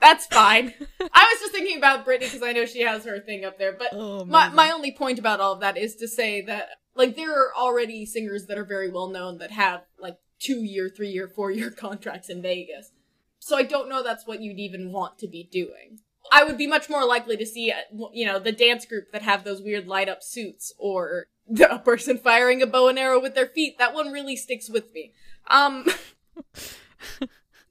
That's 0.01 0.25
fine. 0.27 0.73
I 0.99 1.33
was 1.33 1.39
just 1.39 1.53
thinking 1.53 1.77
about 1.77 2.05
Britney 2.05 2.19
because 2.31 2.43
I 2.43 2.51
know 2.51 2.65
she 2.65 2.81
has 2.81 3.05
her 3.05 3.19
thing 3.21 3.45
up 3.45 3.57
there, 3.57 3.71
but 3.71 3.87
oh, 3.93 4.25
my 4.25 4.41
amazing. 4.47 4.55
my 4.57 4.71
only 4.71 4.91
point 4.91 5.17
about 5.17 5.39
all 5.39 5.53
of 5.53 5.61
that 5.61 5.77
is 5.77 5.95
to 5.95 6.09
say 6.09 6.41
that 6.41 6.67
like 6.93 7.15
there 7.15 7.31
are 7.31 7.55
already 7.55 8.05
singers 8.05 8.47
that 8.47 8.57
are 8.57 8.65
very 8.65 8.89
well 8.91 9.07
known 9.07 9.37
that 9.37 9.51
have 9.51 9.83
like 9.97 10.17
two 10.39 10.61
year, 10.63 10.89
three 10.89 11.09
year, 11.09 11.29
four 11.29 11.51
year 11.51 11.71
contracts 11.71 12.29
in 12.29 12.41
Vegas. 12.41 12.91
So 13.39 13.55
I 13.55 13.63
don't 13.63 13.87
know 13.87 14.03
that's 14.03 14.27
what 14.27 14.41
you'd 14.41 14.59
even 14.59 14.91
want 14.91 15.17
to 15.19 15.27
be 15.29 15.47
doing. 15.49 15.99
I 16.31 16.43
would 16.43 16.57
be 16.57 16.67
much 16.67 16.89
more 16.89 17.05
likely 17.05 17.37
to 17.37 17.45
see, 17.45 17.71
uh, 17.71 18.07
you 18.13 18.25
know, 18.25 18.39
the 18.39 18.51
dance 18.51 18.85
group 18.85 19.11
that 19.11 19.21
have 19.21 19.43
those 19.43 19.61
weird 19.61 19.87
light 19.87 20.09
up 20.09 20.23
suits 20.23 20.73
or 20.77 21.27
the 21.47 21.73
a 21.73 21.79
person 21.79 22.17
firing 22.17 22.61
a 22.61 22.67
bow 22.67 22.87
and 22.87 22.99
arrow 22.99 23.21
with 23.21 23.35
their 23.35 23.47
feet. 23.47 23.77
That 23.77 23.93
one 23.93 24.11
really 24.11 24.35
sticks 24.35 24.69
with 24.69 24.93
me. 24.93 25.13
Um, 25.47 25.85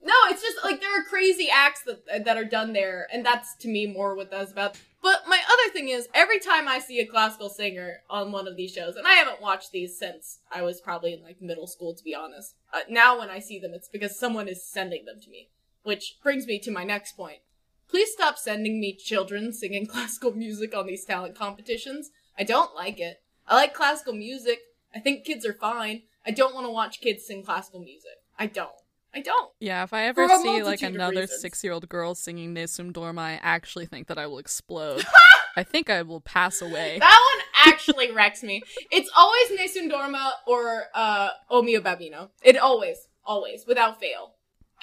no, 0.05 0.15
it's 0.29 0.43
just 0.43 0.59
like 0.65 0.81
there 0.81 1.01
are 1.01 1.05
crazy 1.05 1.49
acts 1.53 1.83
that 1.85 2.25
that 2.25 2.37
are 2.37 2.45
done 2.45 2.73
there, 2.73 3.09
and 3.13 3.25
that's 3.25 3.57
to 3.57 3.69
me 3.69 3.87
more 3.87 4.15
what 4.15 4.31
that's 4.31 4.53
about. 4.53 4.79
But 5.03 5.25
my 5.29 5.39
other 5.39 5.73
thing 5.73 5.91
is, 5.91 6.09
every 6.15 6.39
time 6.39 6.67
I 6.67 6.79
see 6.79 6.99
a 7.01 7.07
classical 7.07 7.51
singer 7.51 7.99
on 8.09 8.33
one 8.33 8.49
of 8.49 8.57
these 8.57 8.73
shows, 8.73 8.97
and 8.97 9.07
I 9.07 9.15
haven't 9.15 9.43
watched 9.43 9.71
these 9.73 9.99
since 9.99 10.39
I 10.51 10.63
was 10.63 10.81
probably 10.81 11.13
in 11.13 11.23
like 11.23 11.43
middle 11.43 11.67
school, 11.67 11.95
to 11.95 12.05
be 12.05 12.15
honest. 12.15 12.55
Uh, 12.73 12.81
now, 12.89 13.19
when 13.19 13.29
I 13.29 13.39
see 13.39 13.59
them, 13.59 13.75
it's 13.75 13.89
because 13.89 14.19
someone 14.19 14.49
is 14.49 14.67
sending 14.67 15.05
them 15.05 15.21
to 15.21 15.31
me, 15.31 15.51
which 15.83 16.17
brings 16.23 16.47
me 16.47 16.59
to 16.61 16.71
my 16.71 16.85
next 16.85 17.17
point. 17.17 17.41
Please 17.89 18.13
stop 18.13 18.39
sending 18.39 18.81
me 18.81 18.97
children 18.97 19.53
singing 19.53 19.87
classical 19.95 20.33
music 20.33 20.75
on 20.75 20.87
these 20.87 21.05
talent 21.05 21.37
competitions. 21.37 22.11
I 22.39 22.45
don't 22.45 22.75
like 22.75 23.01
it. 23.01 23.23
I 23.47 23.55
like 23.55 23.75
classical 23.75 24.15
music. 24.15 24.61
I 24.95 25.01
think 25.01 25.25
kids 25.25 25.45
are 25.45 25.53
fine. 25.53 26.03
I 26.27 26.31
don't 26.31 26.55
want 26.55 26.67
to 26.67 26.71
watch 26.71 27.01
kids 27.01 27.27
sing 27.27 27.43
classical 27.45 27.81
music. 27.81 28.13
I 28.39 28.47
don't. 28.47 28.71
I 29.15 29.21
don't. 29.21 29.53
Yeah, 29.61 29.85
if 29.85 29.93
I 29.93 30.05
ever 30.05 30.29
see 30.43 30.63
like 30.63 30.83
another 30.83 31.27
six 31.27 31.63
year 31.63 31.73
old 31.73 31.89
girl 31.89 32.15
singing 32.15 32.53
Nessun 32.53 32.93
Dorma, 32.93 33.21
I 33.21 33.41
actually 33.43 33.87
think 33.87 34.09
that 34.09 34.19
I 34.19 34.27
will 34.27 34.39
explode. 34.39 35.05
I 35.57 35.63
think 35.63 35.89
I 35.89 36.03
will 36.03 36.21
pass 36.21 36.61
away. 36.61 36.99
That 36.99 37.35
one 37.37 37.73
actually 37.73 38.11
wrecks 38.11 38.43
me. 38.43 38.63
It's 38.91 39.09
always 39.17 39.51
Nessun 39.53 39.89
Dorma 39.89 40.33
or 40.47 40.85
uh 40.95 41.29
O 41.49 41.63
mio 41.63 41.81
Babbino. 41.81 42.31
It 42.43 42.57
always, 42.59 43.07
always, 43.25 43.67
without 43.67 44.01
fail. 44.01 44.35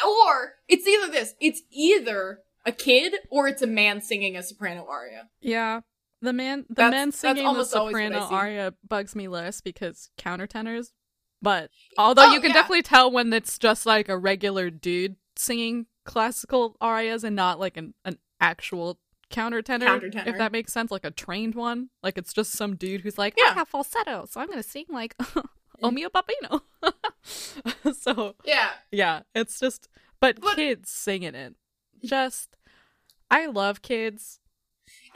Or 0.06 0.54
it's 0.70 0.88
either 0.88 1.12
this. 1.12 1.36
It's 1.41 1.62
either 1.72 2.39
a 2.66 2.72
kid 2.72 3.14
or 3.30 3.47
it's 3.47 3.62
a 3.62 3.68
man 3.68 4.01
singing 4.01 4.36
a 4.38 4.43
soprano 4.43 4.86
aria. 4.89 5.30
Yeah. 5.41 5.82
The 6.22 6.34
man 6.34 6.66
the 6.70 6.76
That's- 6.76 6.91
men 6.91 7.12
singing 7.12 7.43
the 7.43 7.49
almost 7.49 7.76
always 7.76 7.93
what 7.93 8.01
I 8.01 8.07
soprano 8.09 8.28
aria 8.36 8.74
bugs 8.88 9.16
me 9.16 9.28
less 9.28 9.62
because 9.62 10.09
countertenors. 10.20 10.91
But 11.41 11.72
although 11.97 12.30
Oh, 12.30 12.34
you 12.34 12.39
can 12.39 12.51
yeah. 12.51 12.55
definitely 12.57 12.84
tell 12.84 13.12
when 13.12 13.34
it's 13.34 13.57
just 13.57 13.86
like 13.88 14.07
a 14.09 14.18
regular 14.18 14.70
dude 14.70 15.16
singing 15.36 15.88
classical 16.05 16.76
arias 16.80 17.24
and 17.24 17.36
not 17.36 17.59
like 17.59 17.78
an, 17.78 17.95
an 18.05 18.20
actual 18.39 18.99
countertenor, 19.32 19.88
Countertenor. 19.99 20.28
if 20.28 20.38
that 20.38 20.51
makes 20.51 20.72
sense, 20.74 20.91
like 20.91 21.05
a 21.05 21.09
trained 21.12 21.55
one. 21.55 21.89
Like 22.03 22.18
it's 22.20 22.34
just 22.34 22.51
some 22.51 22.76
dude 22.76 23.01
who's 23.01 23.18
like, 23.18 23.34
I 23.43 23.53
have 23.53 23.70
falsetto, 23.70 24.28
so 24.30 24.39
I'm 24.41 24.47
gonna 24.49 24.62
sing 24.62 24.86
like 24.89 25.16
O 25.82 25.89
mio 25.89 26.09
Papino. 26.09 26.62
so 27.99 28.36
Yeah. 28.45 28.70
yeah, 28.91 29.22
it's 29.34 29.59
just 29.59 29.88
but, 30.20 30.39
But- 30.39 30.55
kids 30.55 30.91
singing 30.91 31.34
it. 31.34 31.55
Just 32.04 32.58
I 33.30 33.45
love 33.45 33.82
kids. 33.82 34.39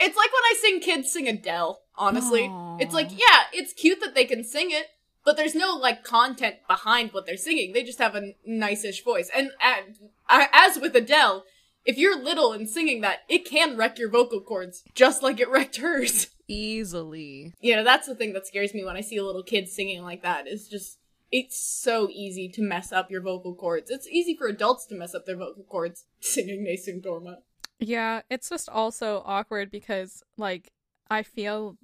It's 0.00 0.16
like 0.16 0.32
when 0.32 0.42
I 0.42 0.54
sing 0.60 0.80
kids 0.80 1.12
sing 1.12 1.28
Adele, 1.28 1.80
honestly. 1.96 2.44
Aw. 2.44 2.78
It's 2.78 2.94
like, 2.94 3.10
yeah, 3.10 3.44
it's 3.52 3.72
cute 3.72 4.00
that 4.00 4.14
they 4.14 4.24
can 4.24 4.44
sing 4.44 4.68
it, 4.70 4.86
but 5.24 5.36
there's 5.36 5.54
no 5.54 5.74
like 5.74 6.04
content 6.04 6.56
behind 6.68 7.12
what 7.12 7.26
they're 7.26 7.36
singing. 7.36 7.72
They 7.72 7.82
just 7.82 7.98
have 7.98 8.14
a 8.14 8.34
nice-ish 8.46 9.04
voice. 9.04 9.30
And 9.34 9.50
uh, 9.62 10.46
as 10.52 10.78
with 10.78 10.96
Adele, 10.96 11.44
if 11.84 11.98
you're 11.98 12.22
little 12.22 12.52
and 12.52 12.68
singing 12.68 13.00
that, 13.02 13.20
it 13.28 13.44
can 13.44 13.76
wreck 13.76 13.98
your 13.98 14.10
vocal 14.10 14.40
cords 14.40 14.82
just 14.94 15.22
like 15.22 15.40
it 15.40 15.50
wrecked 15.50 15.76
hers. 15.76 16.28
Easily. 16.48 17.54
You 17.60 17.76
know, 17.76 17.84
that's 17.84 18.06
the 18.06 18.14
thing 18.14 18.32
that 18.32 18.46
scares 18.46 18.72
me 18.72 18.84
when 18.84 18.96
I 18.96 19.00
see 19.00 19.16
a 19.16 19.24
little 19.24 19.42
kid 19.42 19.68
singing 19.68 20.02
like 20.02 20.22
that. 20.22 20.46
Is 20.46 20.68
just 20.68 20.98
it's 21.32 21.58
so 21.58 22.08
easy 22.10 22.48
to 22.50 22.62
mess 22.62 22.92
up 22.92 23.10
your 23.10 23.20
vocal 23.20 23.54
cords. 23.54 23.90
It's 23.90 24.08
easy 24.08 24.36
for 24.36 24.46
adults 24.46 24.86
to 24.86 24.94
mess 24.94 25.14
up 25.14 25.26
their 25.26 25.36
vocal 25.36 25.64
cords 25.64 26.04
singing 26.20 26.64
Nessun 26.64 27.00
Dorma. 27.00 27.36
Yeah, 27.78 28.22
it's 28.30 28.48
just 28.48 28.68
also 28.68 29.22
awkward 29.26 29.70
because 29.70 30.22
like 30.38 30.72
I 31.10 31.22
feel 31.22 31.76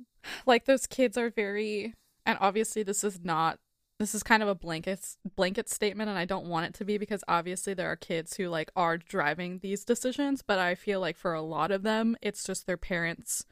like 0.47 0.65
those 0.65 0.87
kids 0.87 1.19
are 1.19 1.31
very 1.31 1.95
and 2.25 2.39
obviously 2.41 2.83
this 2.83 3.05
is 3.05 3.21
not 3.23 3.59
this 3.99 4.15
is 4.15 4.23
kind 4.23 4.43
of 4.43 4.49
a 4.49 4.55
blanket 4.55 5.17
blanket 5.37 5.69
statement 5.69 6.09
and 6.09 6.19
I 6.19 6.25
don't 6.25 6.47
want 6.47 6.67
it 6.67 6.75
to 6.75 6.85
be 6.85 6.99
because 6.99 7.23
obviously 7.29 7.75
there 7.75 7.91
are 7.91 7.97
kids 7.97 8.37
who 8.37 8.49
like 8.49 8.71
are 8.75 8.97
driving 8.97 9.59
these 9.59 9.85
decisions, 9.85 10.43
but 10.43 10.59
I 10.59 10.75
feel 10.75 11.01
like 11.01 11.17
for 11.17 11.35
a 11.35 11.43
lot 11.43 11.71
of 11.71 11.83
them 11.83 12.17
it's 12.23 12.45
just 12.45 12.67
their 12.67 12.79
parents 12.79 13.45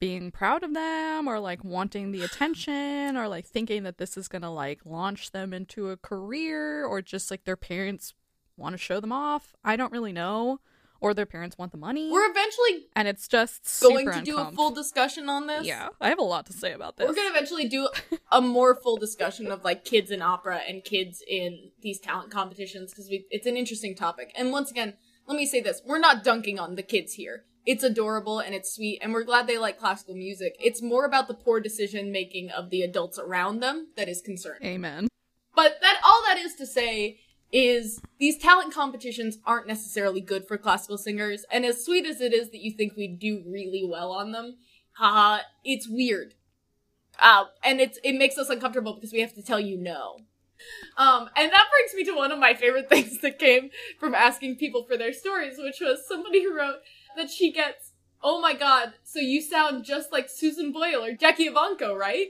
being 0.00 0.30
proud 0.32 0.62
of 0.62 0.72
them 0.72 1.28
or 1.28 1.38
like 1.38 1.62
wanting 1.62 2.10
the 2.10 2.22
attention 2.22 3.16
or 3.16 3.28
like 3.28 3.46
thinking 3.46 3.82
that 3.82 3.98
this 3.98 4.16
is 4.16 4.26
going 4.26 4.42
to 4.42 4.50
like 4.50 4.80
launch 4.84 5.30
them 5.30 5.52
into 5.52 5.90
a 5.90 5.96
career 5.96 6.84
or 6.84 7.02
just 7.02 7.30
like 7.30 7.44
their 7.44 7.56
parents 7.56 8.14
want 8.56 8.72
to 8.72 8.78
show 8.78 8.98
them 8.98 9.12
off. 9.12 9.54
I 9.62 9.76
don't 9.76 9.92
really 9.92 10.12
know. 10.12 10.60
Or 11.02 11.14
their 11.14 11.24
parents 11.24 11.56
want 11.56 11.72
the 11.72 11.78
money. 11.78 12.10
We're 12.10 12.30
eventually 12.30 12.88
and 12.94 13.08
it's 13.08 13.26
just 13.26 13.80
going 13.80 14.10
to 14.12 14.20
do 14.20 14.36
a 14.36 14.52
full 14.52 14.70
discussion 14.70 15.30
on 15.30 15.46
this. 15.46 15.64
Yeah, 15.64 15.88
I 15.98 16.10
have 16.10 16.18
a 16.18 16.22
lot 16.22 16.44
to 16.46 16.52
say 16.52 16.72
about 16.72 16.98
this. 16.98 17.08
We're 17.08 17.14
gonna 17.14 17.30
eventually 17.30 17.66
do 17.66 17.88
a 18.30 18.42
more 18.42 18.74
full 18.74 18.98
discussion 18.98 19.50
of 19.50 19.64
like 19.64 19.86
kids 19.86 20.10
in 20.10 20.20
opera 20.20 20.60
and 20.68 20.84
kids 20.84 21.22
in 21.26 21.70
these 21.80 22.00
talent 22.00 22.30
competitions 22.30 22.90
because 22.90 23.08
we 23.08 23.24
it's 23.30 23.46
an 23.46 23.56
interesting 23.56 23.94
topic. 23.94 24.30
And 24.36 24.52
once 24.52 24.70
again, 24.70 24.92
let 25.26 25.38
me 25.38 25.46
say 25.46 25.62
this: 25.62 25.80
we're 25.86 25.98
not 25.98 26.22
dunking 26.22 26.58
on 26.58 26.74
the 26.74 26.82
kids 26.82 27.14
here. 27.14 27.44
It's 27.70 27.84
adorable 27.84 28.40
and 28.40 28.52
it's 28.52 28.74
sweet, 28.74 28.98
and 29.00 29.12
we're 29.12 29.22
glad 29.22 29.46
they 29.46 29.56
like 29.56 29.78
classical 29.78 30.16
music. 30.16 30.56
It's 30.58 30.82
more 30.82 31.04
about 31.04 31.28
the 31.28 31.34
poor 31.34 31.60
decision 31.60 32.10
making 32.10 32.50
of 32.50 32.68
the 32.70 32.82
adults 32.82 33.16
around 33.16 33.60
them 33.60 33.90
that 33.96 34.08
is 34.08 34.20
concerning. 34.20 34.66
Amen. 34.66 35.06
But 35.54 35.76
that 35.80 36.00
all 36.04 36.20
that 36.26 36.36
is 36.36 36.56
to 36.56 36.66
say 36.66 37.20
is 37.52 38.00
these 38.18 38.38
talent 38.38 38.74
competitions 38.74 39.38
aren't 39.46 39.68
necessarily 39.68 40.20
good 40.20 40.48
for 40.48 40.58
classical 40.58 40.98
singers, 40.98 41.44
and 41.48 41.64
as 41.64 41.84
sweet 41.84 42.06
as 42.06 42.20
it 42.20 42.34
is 42.34 42.50
that 42.50 42.60
you 42.60 42.72
think 42.72 42.96
we 42.96 43.06
do 43.06 43.44
really 43.46 43.86
well 43.88 44.10
on 44.10 44.32
them, 44.32 44.56
haha, 44.94 45.42
it's 45.64 45.88
weird. 45.88 46.34
Uh, 47.20 47.44
and 47.62 47.80
it's 47.80 48.00
it 48.02 48.14
makes 48.14 48.36
us 48.36 48.48
uncomfortable 48.48 48.94
because 48.94 49.12
we 49.12 49.20
have 49.20 49.34
to 49.34 49.44
tell 49.44 49.60
you 49.60 49.76
no. 49.76 50.22
Um, 50.96 51.30
and 51.36 51.52
that 51.52 51.68
brings 51.70 51.94
me 51.94 52.02
to 52.12 52.18
one 52.18 52.32
of 52.32 52.40
my 52.40 52.54
favorite 52.54 52.88
things 52.88 53.20
that 53.20 53.38
came 53.38 53.70
from 54.00 54.12
asking 54.12 54.56
people 54.56 54.82
for 54.82 54.96
their 54.96 55.12
stories, 55.12 55.54
which 55.56 55.78
was 55.80 56.00
somebody 56.08 56.42
who 56.42 56.58
wrote 56.58 56.80
that 57.16 57.30
she 57.30 57.52
gets, 57.52 57.92
oh 58.22 58.40
my 58.40 58.54
god, 58.54 58.94
so 59.02 59.18
you 59.18 59.40
sound 59.40 59.84
just 59.84 60.12
like 60.12 60.28
Susan 60.28 60.72
Boyle 60.72 61.04
or 61.04 61.12
Jackie 61.12 61.48
Evancho, 61.48 61.96
right? 61.96 62.28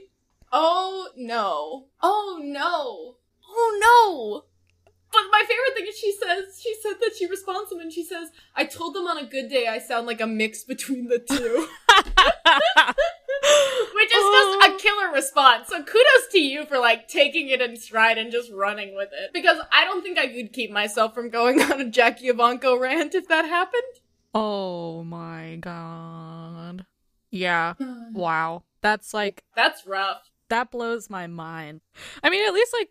Oh 0.51 1.09
no. 1.15 1.85
Oh 2.01 2.39
no. 2.41 3.15
Oh 3.47 3.79
no. 3.79 4.45
But 5.11 5.23
my 5.31 5.43
favorite 5.47 5.75
thing 5.75 5.87
is 5.87 5.97
she 5.97 6.13
says, 6.13 6.61
she 6.61 6.73
said 6.81 6.93
that 7.01 7.15
she 7.17 7.27
responds 7.27 7.69
to 7.69 7.75
them 7.75 7.83
and 7.83 7.91
she 7.91 8.03
says, 8.03 8.29
I 8.55 8.63
told 8.65 8.95
them 8.95 9.07
on 9.07 9.17
a 9.17 9.25
good 9.25 9.49
day 9.49 9.67
I 9.67 9.79
sound 9.79 10.07
like 10.07 10.21
a 10.21 10.27
mix 10.27 10.63
between 10.63 11.07
the 11.07 11.19
two. 11.19 11.67
Which 13.93 14.15
is 14.15 14.23
just 14.23 14.55
a 14.55 14.71
oh. 14.71 14.77
killer 14.79 15.11
response. 15.13 15.67
So 15.67 15.83
kudos 15.83 16.27
to 16.31 16.39
you 16.39 16.65
for 16.65 16.77
like 16.77 17.07
taking 17.07 17.49
it 17.49 17.61
in 17.61 17.75
stride 17.75 18.17
and 18.17 18.31
just 18.31 18.51
running 18.51 18.95
with 18.95 19.09
it. 19.11 19.31
Because 19.33 19.57
I 19.71 19.83
don't 19.83 20.01
think 20.01 20.17
I 20.17 20.27
could 20.27 20.53
keep 20.53 20.71
myself 20.71 21.13
from 21.13 21.29
going 21.29 21.61
on 21.61 21.81
a 21.81 21.89
Jackie 21.89 22.29
Evancho 22.29 22.79
rant 22.79 23.15
if 23.15 23.27
that 23.27 23.45
happened. 23.45 23.83
Oh 24.33 25.03
my 25.03 25.57
god. 25.59 26.85
Yeah. 27.29 27.73
Wow. 28.13 28.63
That's 28.81 29.13
like 29.13 29.43
That's 29.55 29.85
rough. 29.87 30.29
that 30.49 30.71
blows 30.71 31.09
my 31.09 31.27
mind. 31.27 31.81
I 32.23 32.29
mean, 32.29 32.45
at 32.47 32.53
least 32.53 32.73
like 32.77 32.89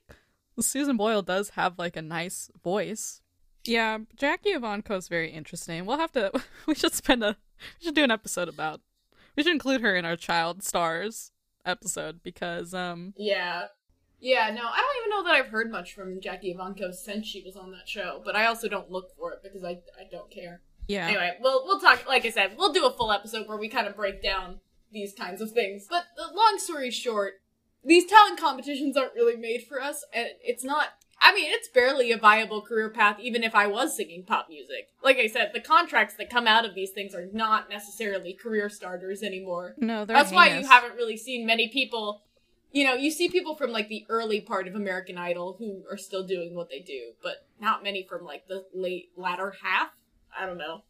Susan 0.61 0.97
Boyle 0.97 1.23
does 1.23 1.51
have 1.51 1.79
like 1.79 1.97
a 1.97 2.03
nice 2.03 2.51
voice. 2.63 3.21
Yeah, 3.65 3.99
Jackie 4.17 4.55
Evancho 4.55 4.97
is 4.97 5.09
very 5.09 5.31
interesting. 5.31 5.85
We'll 5.85 5.99
have 5.99 6.13
to. 6.13 6.33
We 6.67 6.75
should 6.75 6.95
spend 6.95 7.23
a. 7.23 7.37
We 7.81 7.85
should 7.87 7.95
do 7.95 8.05
an 8.05 8.11
episode 8.11 8.49
about. 8.49 8.81
We 9.37 9.43
should 9.43 9.53
include 9.53 9.81
her 9.83 9.95
in 9.97 10.05
our 10.05 10.17
child 10.17 10.63
stars 10.63 11.33
episode 11.67 12.23
because 12.23 12.73
um 12.73 13.13
Yeah. 13.17 13.67
Yeah, 14.23 14.51
no, 14.51 14.63
I 14.67 14.77
don't 14.77 14.97
even 14.99 15.11
know 15.11 15.25
that 15.25 15.35
I've 15.35 15.51
heard 15.51 15.71
much 15.71 15.95
from 15.95 16.21
Jackie 16.21 16.55
Evancho 16.55 16.93
since 16.95 17.27
she 17.27 17.43
was 17.43 17.57
on 17.57 17.71
that 17.73 17.89
show, 17.89 18.21
but 18.25 18.37
I 18.37 18.45
also 18.47 18.69
don't 18.69 18.91
look 18.91 19.17
for 19.17 19.33
it 19.33 19.43
because 19.43 19.65
I, 19.65 19.81
I 19.99 20.05
don't 20.11 20.31
care. 20.31 20.61
Yeah 20.91 21.07
Anyway, 21.07 21.37
we'll 21.41 21.65
we'll 21.67 21.81
talk. 21.81 22.07
Like 22.09 22.25
I 22.27 22.31
said, 22.31 22.57
we'll 22.59 22.73
do 22.73 22.87
a 22.87 22.93
full 22.93 23.13
episode 23.13 23.47
where 23.47 23.59
we 23.59 23.69
kind 23.69 23.87
of 23.87 23.97
break 23.97 24.23
down 24.23 24.61
these 24.93 25.13
kinds 25.15 25.41
of 25.41 25.53
things. 25.53 25.87
But 25.89 26.05
the 26.17 26.35
long 26.35 26.59
story 26.59 26.91
short, 26.91 27.35
these 27.85 28.07
talent 28.07 28.39
competitions 28.39 28.97
aren't 28.97 29.15
really 29.15 29.37
made 29.37 29.65
for 29.69 29.81
us, 29.81 30.05
and 30.13 30.29
it's 30.43 30.65
not. 30.65 30.89
I 31.23 31.35
mean, 31.35 31.51
it's 31.51 31.69
barely 31.69 32.13
a 32.13 32.17
viable 32.17 32.63
career 32.63 32.89
path, 32.89 33.19
even 33.21 33.45
if 33.45 33.55
I 33.55 33.67
was 33.67 33.95
singing 33.95 34.25
pop 34.25 34.47
music. 34.49 34.89
Like 35.05 35.19
I 35.19 35.27
said, 35.27 35.51
the 35.53 35.61
contracts 35.61 36.15
that 36.15 36.31
come 36.31 36.47
out 36.47 36.65
of 36.65 36.75
these 36.75 36.93
things 36.93 37.15
are 37.15 37.27
not 37.31 37.69
necessarily 37.69 38.33
career 38.33 38.71
starters 38.71 39.23
anymore. 39.23 39.75
no 39.77 40.07
they're 40.07 40.17
That's 40.17 40.33
why 40.33 40.59
you 40.59 40.67
haven't 40.67 40.97
really 40.97 41.19
seen 41.19 41.47
many 41.47 41.69
people. 41.69 42.23
You 42.73 42.85
know, 42.85 42.95
you 42.95 43.11
see 43.11 43.29
people 43.29 43.55
from 43.55 43.71
like 43.71 43.89
the 43.89 44.07
early 44.09 44.41
part 44.41 44.67
of 44.67 44.75
American 44.75 45.19
Idol 45.19 45.57
who 45.59 45.83
are 45.91 45.99
still 45.99 46.27
doing 46.27 46.55
what 46.55 46.71
they 46.71 46.79
do, 46.79 47.13
but 47.23 47.47
not 47.61 47.83
many 47.83 48.07
from 48.09 48.25
like 48.25 48.47
the 48.49 48.65
late 48.73 49.11
latter 49.15 49.55
half. 49.63 49.91
I 50.39 50.47
don't 50.47 50.59
know. 50.59 50.83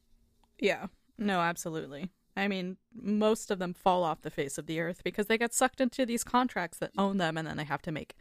Yeah. 0.58 0.86
No, 1.18 1.40
absolutely. 1.40 2.10
I 2.36 2.48
mean, 2.48 2.76
most 2.94 3.50
of 3.50 3.58
them 3.58 3.74
fall 3.74 4.02
off 4.04 4.22
the 4.22 4.30
face 4.30 4.56
of 4.56 4.66
the 4.66 4.80
earth 4.80 5.02
because 5.04 5.26
they 5.26 5.38
get 5.38 5.52
sucked 5.52 5.80
into 5.80 6.06
these 6.06 6.24
contracts 6.24 6.78
that 6.78 6.92
own 6.96 7.18
them 7.18 7.36
and 7.36 7.46
then 7.46 7.56
they 7.56 7.64
have 7.64 7.82
to 7.82 7.92
make 7.92 8.14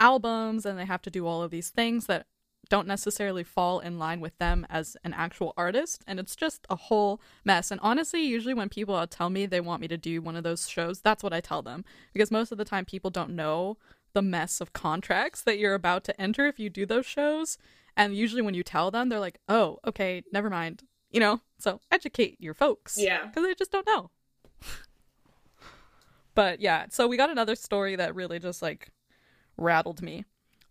albums 0.00 0.66
and 0.66 0.78
they 0.78 0.84
have 0.84 1.02
to 1.02 1.10
do 1.10 1.26
all 1.26 1.42
of 1.42 1.50
these 1.50 1.70
things 1.70 2.06
that 2.06 2.26
don't 2.68 2.86
necessarily 2.86 3.44
fall 3.44 3.80
in 3.80 3.98
line 3.98 4.20
with 4.20 4.36
them 4.38 4.66
as 4.70 4.96
an 5.04 5.12
actual 5.12 5.52
artist 5.56 6.02
and 6.06 6.18
it's 6.18 6.36
just 6.36 6.66
a 6.70 6.76
whole 6.76 7.20
mess 7.44 7.70
and 7.70 7.80
honestly 7.82 8.22
usually 8.22 8.54
when 8.54 8.68
people 8.68 8.94
uh, 8.94 9.06
tell 9.08 9.30
me 9.30 9.46
they 9.46 9.60
want 9.60 9.80
me 9.80 9.88
to 9.88 9.98
do 9.98 10.22
one 10.22 10.36
of 10.36 10.44
those 10.44 10.68
shows 10.68 11.00
that's 11.00 11.22
what 11.22 11.32
i 11.32 11.40
tell 11.40 11.60
them 11.60 11.84
because 12.12 12.30
most 12.30 12.52
of 12.52 12.58
the 12.58 12.64
time 12.64 12.84
people 12.84 13.10
don't 13.10 13.30
know 13.30 13.76
the 14.12 14.22
mess 14.22 14.60
of 14.60 14.72
contracts 14.72 15.42
that 15.42 15.58
you're 15.58 15.74
about 15.74 16.04
to 16.04 16.20
enter 16.20 16.46
if 16.46 16.58
you 16.58 16.70
do 16.70 16.86
those 16.86 17.06
shows 17.06 17.58
and 17.96 18.14
usually 18.16 18.42
when 18.42 18.54
you 18.54 18.62
tell 18.62 18.90
them 18.90 19.08
they're 19.08 19.20
like 19.20 19.38
oh 19.48 19.78
okay 19.86 20.22
never 20.32 20.50
mind 20.50 20.82
you 21.12 21.20
know? 21.20 21.40
So 21.58 21.80
educate 21.90 22.40
your 22.40 22.54
folks. 22.54 22.96
Yeah. 22.98 23.26
because 23.26 23.44
they 23.44 23.54
just 23.54 23.70
don't 23.70 23.86
know. 23.86 24.10
But 26.34 26.60
yeah 26.60 26.86
so 26.88 27.06
we 27.06 27.18
got 27.18 27.28
another 27.28 27.54
story 27.54 27.94
that 27.96 28.14
really 28.14 28.38
just 28.38 28.62
like 28.62 28.88
rattled 29.58 30.00
me. 30.00 30.24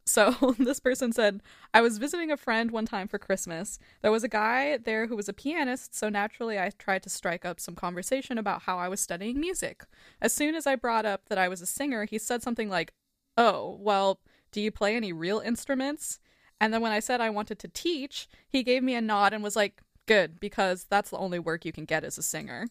So 0.05 0.55
this 0.59 0.79
person 0.79 1.11
said 1.11 1.43
i 1.71 1.81
was 1.81 1.99
visiting 1.99 2.31
a 2.31 2.37
friend 2.37 2.71
one 2.71 2.87
time 2.87 3.07
for 3.07 3.19
christmas. 3.19 3.77
There 4.01 4.11
was 4.11 4.23
a 4.23 4.27
guy 4.27 4.77
there 4.77 5.05
who 5.05 5.15
was 5.15 5.29
a 5.29 5.33
pianist 5.33 5.93
so 5.93 6.09
naturally 6.09 6.57
i 6.57 6.71
tried 6.79 7.03
to 7.03 7.09
strike 7.09 7.45
up 7.45 7.59
some 7.59 7.75
conversation 7.75 8.39
about 8.39 8.63
how 8.63 8.79
i 8.79 8.87
was 8.89 8.99
studying 8.99 9.39
music. 9.39 9.85
As 10.19 10.33
soon 10.33 10.55
as 10.55 10.65
i 10.65 10.75
brought 10.75 11.05
up 11.05 11.29
that 11.29 11.37
i 11.37 11.47
was 11.47 11.61
a 11.61 11.67
singer 11.67 12.05
he 12.05 12.17
said 12.17 12.41
something 12.41 12.67
like 12.67 12.91
oh 13.37 13.77
well 13.79 14.19
do 14.51 14.59
you 14.61 14.71
play 14.71 14.95
any 14.95 15.13
real 15.13 15.39
instruments 15.39 16.19
and 16.61 16.73
then 16.73 16.81
when 16.81 16.93
i 16.93 16.99
said 17.01 17.19
i 17.19 17.29
wanted 17.29 17.59
to 17.59 17.67
teach 17.67 18.29
he 18.47 18.63
gave 18.63 18.81
me 18.81 18.95
a 18.95 19.01
nod 19.01 19.33
and 19.33 19.43
was 19.43 19.57
like 19.57 19.81
good 20.07 20.39
because 20.39 20.85
that's 20.89 21.09
the 21.09 21.17
only 21.17 21.39
work 21.39 21.65
you 21.65 21.73
can 21.73 21.85
get 21.85 22.05
as 22.05 22.17
a 22.17 22.23
singer 22.23 22.67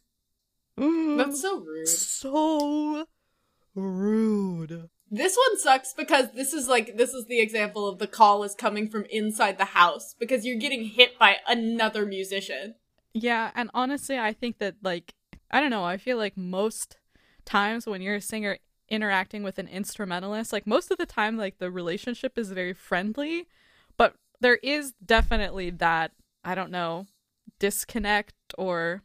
mm-hmm. 0.78 1.18
That's 1.18 1.42
so 1.42 1.60
rude. 1.60 1.88
so 1.88 3.06
rude. 3.74 4.88
This 5.10 5.36
one 5.36 5.58
sucks 5.58 5.92
because 5.92 6.32
this 6.32 6.52
is 6.52 6.68
like 6.68 6.96
this 6.96 7.12
is 7.12 7.26
the 7.26 7.40
example 7.40 7.88
of 7.88 7.98
the 7.98 8.06
call 8.06 8.44
is 8.44 8.54
coming 8.54 8.88
from 8.88 9.04
inside 9.10 9.58
the 9.58 9.64
house 9.66 10.14
because 10.18 10.46
you're 10.46 10.58
getting 10.58 10.84
hit 10.84 11.18
by 11.18 11.36
another 11.48 12.06
musician. 12.06 12.76
Yeah, 13.12 13.50
and 13.56 13.70
honestly, 13.74 14.18
I 14.18 14.32
think 14.32 14.58
that 14.58 14.76
like 14.82 15.14
I 15.50 15.60
don't 15.60 15.70
know, 15.70 15.84
I 15.84 15.96
feel 15.96 16.16
like 16.16 16.36
most 16.36 16.98
times 17.44 17.86
when 17.86 18.02
you're 18.02 18.16
a 18.16 18.20
singer 18.20 18.58
interacting 18.88 19.42
with 19.42 19.58
an 19.58 19.66
instrumentalist, 19.66 20.52
like 20.52 20.66
most 20.66 20.92
of 20.92 20.98
the 20.98 21.06
time 21.06 21.36
like 21.36 21.58
the 21.58 21.72
relationship 21.72 22.38
is 22.38 22.52
very 22.52 22.72
friendly, 22.72 23.40
but 23.40 23.48
there 24.40 24.56
is 24.56 24.92
definitely 25.04 25.70
that 25.70 26.12
I 26.44 26.54
don't 26.54 26.70
know, 26.70 27.06
disconnect 27.58 28.34
or 28.56 29.02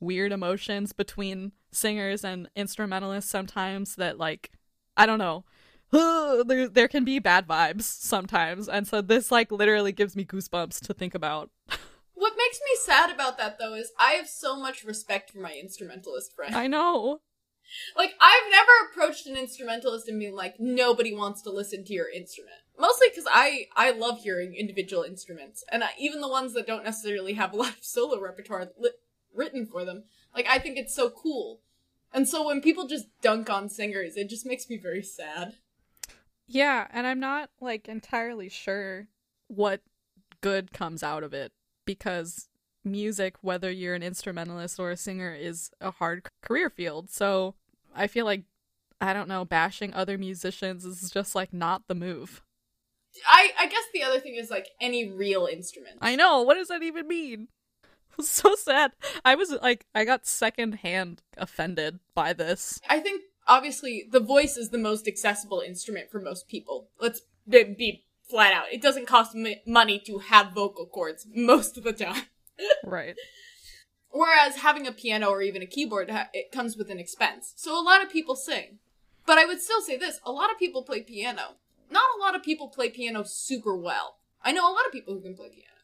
weird 0.00 0.32
emotions 0.32 0.92
between 0.92 1.52
singers 1.72 2.24
and 2.24 2.48
instrumentalists 2.54 3.30
sometimes 3.30 3.96
that 3.96 4.18
like 4.18 4.52
I 4.96 5.06
don't 5.06 5.18
know. 5.18 5.44
there 6.46 6.68
there 6.68 6.88
can 6.88 7.04
be 7.04 7.18
bad 7.18 7.46
vibes 7.46 7.82
sometimes. 7.82 8.68
And 8.68 8.86
so 8.86 9.00
this 9.00 9.30
like 9.30 9.50
literally 9.50 9.92
gives 9.92 10.14
me 10.14 10.24
goosebumps 10.24 10.80
to 10.80 10.94
think 10.94 11.14
about. 11.14 11.50
What 12.16 12.34
makes 12.38 12.60
me 12.60 12.76
sad 12.80 13.10
about 13.10 13.38
that 13.38 13.58
though 13.58 13.74
is 13.74 13.90
I 13.98 14.12
have 14.12 14.28
so 14.28 14.56
much 14.56 14.84
respect 14.84 15.30
for 15.30 15.40
my 15.40 15.52
instrumentalist 15.60 16.32
friend. 16.32 16.54
I 16.54 16.68
know. 16.68 17.20
Like 17.96 18.14
I've 18.20 18.50
never 18.50 18.70
approached 18.88 19.26
an 19.26 19.36
instrumentalist 19.36 20.08
and 20.08 20.20
been 20.20 20.34
like 20.34 20.54
nobody 20.60 21.14
wants 21.14 21.42
to 21.42 21.50
listen 21.50 21.84
to 21.84 21.92
your 21.92 22.08
instrument. 22.08 22.63
Mostly 22.78 23.10
cuz 23.10 23.24
I 23.30 23.68
I 23.76 23.90
love 23.90 24.22
hearing 24.22 24.54
individual 24.54 25.02
instruments 25.02 25.64
and 25.70 25.84
I, 25.84 25.90
even 25.98 26.20
the 26.20 26.28
ones 26.28 26.52
that 26.54 26.66
don't 26.66 26.84
necessarily 26.84 27.34
have 27.34 27.52
a 27.52 27.56
lot 27.62 27.76
of 27.76 27.84
solo 27.84 28.20
repertoire 28.20 28.70
li- 28.78 28.90
written 29.32 29.66
for 29.66 29.84
them. 29.84 30.04
Like 30.34 30.46
I 30.48 30.58
think 30.58 30.78
it's 30.78 30.94
so 30.94 31.10
cool. 31.10 31.60
And 32.12 32.28
so 32.28 32.46
when 32.46 32.60
people 32.60 32.86
just 32.86 33.06
dunk 33.20 33.50
on 33.50 33.68
singers, 33.68 34.16
it 34.16 34.28
just 34.28 34.46
makes 34.46 34.70
me 34.70 34.76
very 34.76 35.02
sad. 35.02 35.56
Yeah, 36.46 36.86
and 36.92 37.06
I'm 37.06 37.20
not 37.20 37.50
like 37.60 37.88
entirely 37.88 38.48
sure 38.48 39.08
what 39.48 39.80
good 40.40 40.72
comes 40.72 41.02
out 41.02 41.24
of 41.24 41.34
it 41.34 41.52
because 41.84 42.48
music, 42.84 43.36
whether 43.40 43.70
you're 43.70 43.94
an 43.94 44.02
instrumentalist 44.02 44.78
or 44.78 44.90
a 44.90 44.96
singer, 44.96 45.34
is 45.34 45.70
a 45.80 45.90
hard 45.90 46.28
career 46.42 46.70
field. 46.70 47.10
So 47.10 47.54
I 47.94 48.06
feel 48.06 48.26
like 48.26 48.44
I 49.00 49.12
don't 49.12 49.28
know, 49.28 49.44
bashing 49.44 49.92
other 49.92 50.16
musicians 50.16 50.84
is 50.84 51.10
just 51.10 51.34
like 51.34 51.52
not 51.52 51.88
the 51.88 51.94
move. 51.94 52.42
I 53.30 53.50
I 53.58 53.66
guess 53.66 53.84
the 53.92 54.02
other 54.02 54.20
thing 54.20 54.34
is 54.34 54.50
like 54.50 54.68
any 54.80 55.10
real 55.10 55.46
instrument. 55.46 55.98
I 56.00 56.16
know. 56.16 56.42
What 56.42 56.54
does 56.54 56.68
that 56.68 56.82
even 56.82 57.06
mean? 57.08 57.48
so 58.20 58.54
sad. 58.54 58.92
I 59.24 59.34
was 59.34 59.52
like, 59.62 59.86
I 59.94 60.04
got 60.04 60.26
secondhand 60.26 61.22
offended 61.36 62.00
by 62.14 62.32
this. 62.32 62.80
I 62.88 63.00
think 63.00 63.22
obviously 63.46 64.08
the 64.10 64.20
voice 64.20 64.56
is 64.56 64.70
the 64.70 64.78
most 64.78 65.08
accessible 65.08 65.60
instrument 65.60 66.10
for 66.10 66.20
most 66.20 66.48
people. 66.48 66.88
Let's 67.00 67.22
be, 67.48 67.64
be 67.64 68.04
flat 68.28 68.52
out. 68.52 68.72
It 68.72 68.82
doesn't 68.82 69.06
cost 69.06 69.34
m- 69.34 69.54
money 69.66 69.98
to 70.06 70.18
have 70.18 70.52
vocal 70.52 70.86
cords 70.86 71.26
most 71.34 71.76
of 71.76 71.84
the 71.84 71.92
time. 71.92 72.24
Right. 72.84 73.16
Whereas 74.10 74.58
having 74.58 74.86
a 74.86 74.92
piano 74.92 75.26
or 75.26 75.42
even 75.42 75.60
a 75.60 75.66
keyboard, 75.66 76.08
it 76.32 76.52
comes 76.52 76.76
with 76.76 76.88
an 76.88 77.00
expense. 77.00 77.52
So 77.56 77.76
a 77.76 77.82
lot 77.82 78.00
of 78.00 78.12
people 78.12 78.36
sing. 78.36 78.78
But 79.26 79.38
I 79.38 79.44
would 79.44 79.60
still 79.60 79.80
say 79.80 79.96
this, 79.96 80.20
a 80.24 80.30
lot 80.30 80.52
of 80.52 80.58
people 80.58 80.84
play 80.84 81.00
piano. 81.00 81.56
Not 81.94 82.10
a 82.18 82.20
lot 82.20 82.34
of 82.34 82.42
people 82.42 82.66
play 82.68 82.90
piano 82.90 83.22
super 83.24 83.76
well. 83.76 84.16
I 84.42 84.50
know 84.50 84.68
a 84.68 84.74
lot 84.74 84.84
of 84.84 84.90
people 84.90 85.14
who 85.14 85.22
can 85.22 85.36
play 85.36 85.48
piano. 85.48 85.78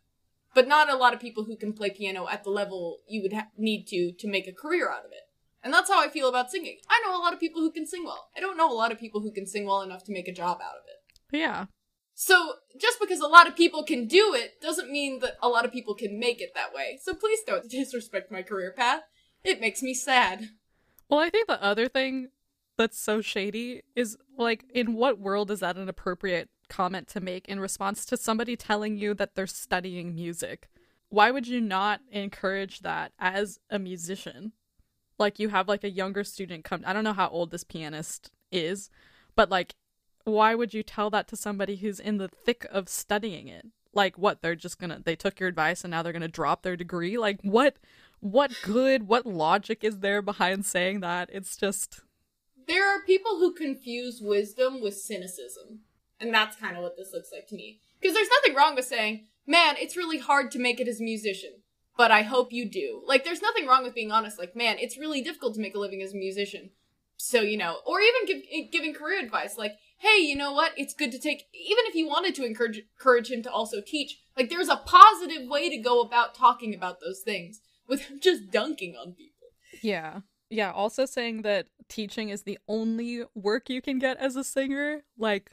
But 0.56 0.66
not 0.66 0.90
a 0.90 0.96
lot 0.96 1.14
of 1.14 1.20
people 1.20 1.44
who 1.44 1.56
can 1.56 1.72
play 1.72 1.90
piano 1.90 2.26
at 2.28 2.42
the 2.42 2.50
level 2.50 2.98
you 3.06 3.22
would 3.22 3.32
ha- 3.32 3.52
need 3.56 3.86
to 3.86 4.11
to 4.18 4.26
make 4.26 4.48
a 4.48 4.52
career 4.52 4.90
out 4.90 5.04
of 5.04 5.12
it. 5.12 5.28
And 5.62 5.72
that's 5.72 5.88
how 5.88 6.02
I 6.04 6.08
feel 6.08 6.28
about 6.28 6.50
singing. 6.50 6.78
I 6.88 7.00
know 7.04 7.16
a 7.16 7.22
lot 7.22 7.32
of 7.32 7.38
people 7.38 7.61
who 7.61 7.70
can 7.70 7.86
sing 7.86 8.04
well. 8.04 8.30
I 8.36 8.40
don't 8.40 8.56
know 8.56 8.68
a 8.68 8.74
lot 8.74 8.90
of 8.90 8.98
people 8.98 9.20
who 9.20 9.30
can 9.30 9.46
sing 9.46 9.66
well 9.66 9.82
enough 9.82 10.02
to 10.04 10.12
make 10.12 10.26
a 10.26 10.32
job 10.32 10.58
out 10.61 10.78
of 10.78 10.82
it. 10.88 11.38
Yeah. 11.38 11.66
So, 12.14 12.54
just 12.78 12.98
because 12.98 13.20
a 13.20 13.28
lot 13.28 13.46
of 13.46 13.54
people 13.56 13.84
can 13.84 14.08
do 14.08 14.34
it 14.34 14.61
doesn't 14.61 14.90
mean 14.90 15.20
that 15.20 15.36
a 15.40 15.48
lot 15.48 15.64
of 15.64 15.72
people 15.72 15.94
can 15.94 16.18
make 16.18 16.40
it 16.40 16.50
that 16.56 16.74
way. 16.74 16.98
So 17.00 17.14
please 17.14 17.38
don't 17.46 17.70
disrespect 17.78 18.32
my 18.32 18.42
career 18.42 18.74
path. 18.76 19.02
It 19.44 19.61
makes 19.61 19.82
me 19.82 19.94
sad. 19.94 20.48
Well, 21.08 21.20
I 21.20 21.30
think 21.30 21.46
the 21.46 21.62
other 21.62 21.88
thing 21.88 22.28
that's 22.81 22.99
so 22.99 23.20
shady 23.20 23.83
is 23.95 24.16
like, 24.39 24.64
in 24.72 24.95
what 24.95 25.18
world 25.18 25.51
is 25.51 25.61
that 25.61 25.76
an 25.76 25.87
appropriate 25.87 26.49
comment 26.70 27.09
to 27.09 27.20
make 27.20 27.47
in 27.47 27.61
response 27.61 28.07
to 28.07 28.16
somebody 28.16 28.57
telling 28.57 28.97
you 28.97 29.12
that 29.12 29.35
they're 29.35 29.47
studying 29.47 30.14
music? 30.14 30.70
Why 31.11 31.31
would 31.31 31.47
you 31.47 31.61
not 31.61 32.01
encourage 32.11 32.81
that 32.81 33.12
as 33.18 33.59
a 33.68 33.78
musician? 33.78 34.53
Like, 35.18 35.39
you 35.39 35.51
have 35.51 35.68
like 35.68 35.85
a 35.85 35.91
younger 35.91 36.24
student 36.24 36.64
come, 36.64 36.83
I 36.87 36.95
don't 36.95 37.05
know 37.05 37.12
how 37.12 37.28
old 37.28 37.51
this 37.51 37.64
pianist 37.64 38.31
is, 38.51 38.89
but 39.37 39.51
like, 39.51 39.74
why 40.24 40.55
would 40.55 40.72
you 40.72 40.83
tell 40.83 41.11
that 41.11 41.28
to 41.28 41.37
somebody 41.37 41.76
who's 41.76 42.01
in 42.01 42.16
the 42.16 42.28
thick 42.28 42.66
of 42.70 42.89
studying 42.89 43.47
it? 43.47 43.66
Like, 43.93 44.16
what? 44.16 44.41
They're 44.41 44.55
just 44.55 44.78
gonna, 44.78 45.03
they 45.05 45.16
took 45.16 45.39
your 45.39 45.51
advice 45.51 45.85
and 45.85 45.91
now 45.91 46.03
they're 46.03 46.14
gonna 46.14 46.28
drop 46.28 46.62
their 46.62 46.76
degree? 46.76 47.18
Like, 47.18 47.41
what? 47.43 47.76
What 48.20 48.53
good, 48.62 49.07
what 49.07 49.26
logic 49.26 49.83
is 49.83 49.99
there 49.99 50.22
behind 50.22 50.64
saying 50.64 51.01
that? 51.01 51.28
It's 51.33 51.57
just 51.57 52.01
there 52.70 52.88
are 52.88 53.02
people 53.04 53.38
who 53.38 53.52
confuse 53.52 54.20
wisdom 54.22 54.80
with 54.80 54.94
cynicism. 54.94 55.80
And 56.20 56.32
that's 56.32 56.54
kind 56.54 56.76
of 56.76 56.84
what 56.84 56.96
this 56.96 57.10
looks 57.12 57.30
like 57.32 57.48
to 57.48 57.56
me. 57.56 57.80
Because 58.00 58.14
there's 58.14 58.28
nothing 58.28 58.54
wrong 58.54 58.76
with 58.76 58.84
saying, 58.84 59.26
man, 59.44 59.74
it's 59.78 59.96
really 59.96 60.18
hard 60.18 60.52
to 60.52 60.60
make 60.60 60.78
it 60.78 60.86
as 60.86 61.00
a 61.00 61.04
musician, 61.04 61.62
but 61.96 62.12
I 62.12 62.22
hope 62.22 62.52
you 62.52 62.70
do. 62.70 63.02
Like, 63.06 63.24
there's 63.24 63.42
nothing 63.42 63.66
wrong 63.66 63.82
with 63.82 63.94
being 63.94 64.12
honest. 64.12 64.38
Like, 64.38 64.54
man, 64.54 64.76
it's 64.78 64.96
really 64.96 65.20
difficult 65.20 65.54
to 65.54 65.60
make 65.60 65.74
a 65.74 65.80
living 65.80 66.00
as 66.00 66.14
a 66.14 66.16
musician. 66.16 66.70
So, 67.16 67.40
you 67.40 67.58
know, 67.58 67.78
or 67.84 68.00
even 68.00 68.26
give, 68.26 68.42
eh, 68.52 68.68
giving 68.70 68.94
career 68.94 69.18
advice. 69.20 69.58
Like, 69.58 69.72
hey, 69.98 70.18
you 70.18 70.36
know 70.36 70.52
what? 70.52 70.72
It's 70.76 70.94
good 70.94 71.10
to 71.10 71.18
take, 71.18 71.46
even 71.52 71.84
if 71.86 71.96
you 71.96 72.06
wanted 72.06 72.36
to 72.36 72.44
encourage, 72.44 72.82
encourage 72.98 73.32
him 73.32 73.42
to 73.42 73.50
also 73.50 73.80
teach, 73.84 74.20
like, 74.36 74.48
there's 74.48 74.68
a 74.68 74.82
positive 74.86 75.48
way 75.48 75.68
to 75.68 75.78
go 75.78 76.02
about 76.02 76.36
talking 76.36 76.72
about 76.72 77.00
those 77.00 77.20
things 77.24 77.60
without 77.88 78.20
just 78.20 78.52
dunking 78.52 78.94
on 78.94 79.14
people. 79.14 79.48
Yeah. 79.82 80.20
Yeah, 80.51 80.72
also 80.72 81.07
saying 81.07 81.42
that 81.42 81.68
teaching 81.88 82.28
is 82.28 82.42
the 82.42 82.59
only 82.66 83.22
work 83.34 83.70
you 83.70 83.80
can 83.80 83.98
get 83.98 84.16
as 84.18 84.36
a 84.36 84.42
singer. 84.42 85.05
Like, 85.16 85.53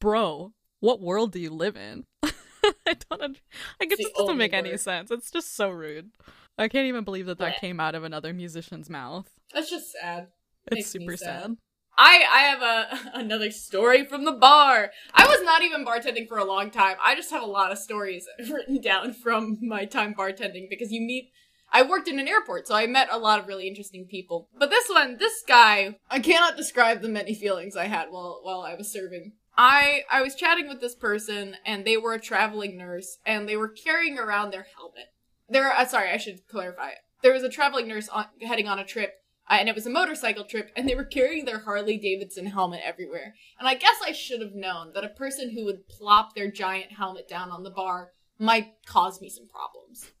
bro, 0.00 0.52
what 0.80 1.00
world 1.00 1.32
do 1.32 1.38
you 1.38 1.50
live 1.50 1.76
in? 1.76 2.04
I 2.22 2.96
don't. 3.10 3.22
Under- 3.22 3.40
like, 3.78 3.92
it 3.92 3.98
just 3.98 4.14
doesn't 4.14 4.38
make 4.38 4.54
any 4.54 4.76
sense. 4.78 5.10
It's 5.10 5.30
just 5.30 5.54
so 5.54 5.68
rude. 5.68 6.10
I 6.56 6.68
can't 6.68 6.86
even 6.86 7.04
believe 7.04 7.26
that 7.26 7.38
that 7.38 7.54
yeah. 7.54 7.58
came 7.60 7.78
out 7.78 7.94
of 7.94 8.04
another 8.04 8.32
musician's 8.32 8.90
mouth. 8.90 9.30
That's 9.52 9.70
just 9.70 9.92
sad. 9.92 10.28
It's 10.72 10.88
super 10.88 11.16
sad. 11.16 11.42
sad. 11.42 11.56
I 11.98 12.24
I 12.30 12.38
have 12.40 12.62
a 12.62 13.10
another 13.18 13.50
story 13.50 14.04
from 14.04 14.24
the 14.24 14.32
bar. 14.32 14.90
I 15.12 15.26
was 15.26 15.42
not 15.42 15.62
even 15.62 15.84
bartending 15.84 16.28
for 16.28 16.38
a 16.38 16.44
long 16.44 16.70
time. 16.70 16.96
I 17.04 17.14
just 17.14 17.30
have 17.30 17.42
a 17.42 17.46
lot 17.46 17.72
of 17.72 17.78
stories 17.78 18.26
written 18.50 18.80
down 18.80 19.12
from 19.12 19.58
my 19.60 19.84
time 19.84 20.14
bartending 20.14 20.70
because 20.70 20.92
you 20.92 21.00
meet 21.00 21.32
I 21.72 21.82
worked 21.82 22.08
in 22.08 22.18
an 22.18 22.28
airport, 22.28 22.66
so 22.66 22.74
I 22.74 22.86
met 22.86 23.08
a 23.10 23.18
lot 23.18 23.38
of 23.38 23.46
really 23.46 23.68
interesting 23.68 24.06
people. 24.06 24.48
But 24.58 24.70
this 24.70 24.88
one, 24.88 25.18
this 25.18 25.42
guy, 25.46 25.96
I 26.10 26.18
cannot 26.20 26.56
describe 26.56 27.02
the 27.02 27.08
many 27.08 27.34
feelings 27.34 27.76
I 27.76 27.86
had 27.86 28.08
while 28.10 28.40
while 28.42 28.62
I 28.62 28.74
was 28.74 28.90
serving. 28.90 29.32
I 29.56 30.02
I 30.10 30.22
was 30.22 30.34
chatting 30.34 30.68
with 30.68 30.80
this 30.80 30.94
person, 30.94 31.56
and 31.66 31.84
they 31.84 31.96
were 31.96 32.14
a 32.14 32.20
traveling 32.20 32.76
nurse, 32.76 33.18
and 33.26 33.48
they 33.48 33.56
were 33.56 33.68
carrying 33.68 34.18
around 34.18 34.50
their 34.50 34.66
helmet. 34.76 35.12
There, 35.48 35.70
uh, 35.72 35.84
sorry, 35.86 36.10
I 36.10 36.16
should 36.16 36.46
clarify. 36.46 36.92
There 37.22 37.32
was 37.32 37.42
a 37.42 37.48
traveling 37.48 37.88
nurse 37.88 38.08
on, 38.08 38.26
heading 38.40 38.68
on 38.68 38.78
a 38.78 38.84
trip, 38.84 39.14
uh, 39.50 39.56
and 39.58 39.68
it 39.68 39.74
was 39.74 39.86
a 39.86 39.90
motorcycle 39.90 40.44
trip, 40.44 40.70
and 40.76 40.88
they 40.88 40.94
were 40.94 41.04
carrying 41.04 41.44
their 41.44 41.60
Harley 41.60 41.96
Davidson 41.96 42.46
helmet 42.46 42.80
everywhere. 42.84 43.34
And 43.58 43.66
I 43.66 43.74
guess 43.74 43.96
I 44.04 44.12
should 44.12 44.40
have 44.40 44.54
known 44.54 44.92
that 44.94 45.04
a 45.04 45.08
person 45.08 45.50
who 45.50 45.64
would 45.64 45.88
plop 45.88 46.34
their 46.34 46.50
giant 46.50 46.92
helmet 46.92 47.28
down 47.28 47.50
on 47.50 47.62
the 47.62 47.70
bar 47.70 48.12
might 48.38 48.74
cause 48.86 49.20
me 49.20 49.28
some 49.28 49.48
problems. 49.48 50.12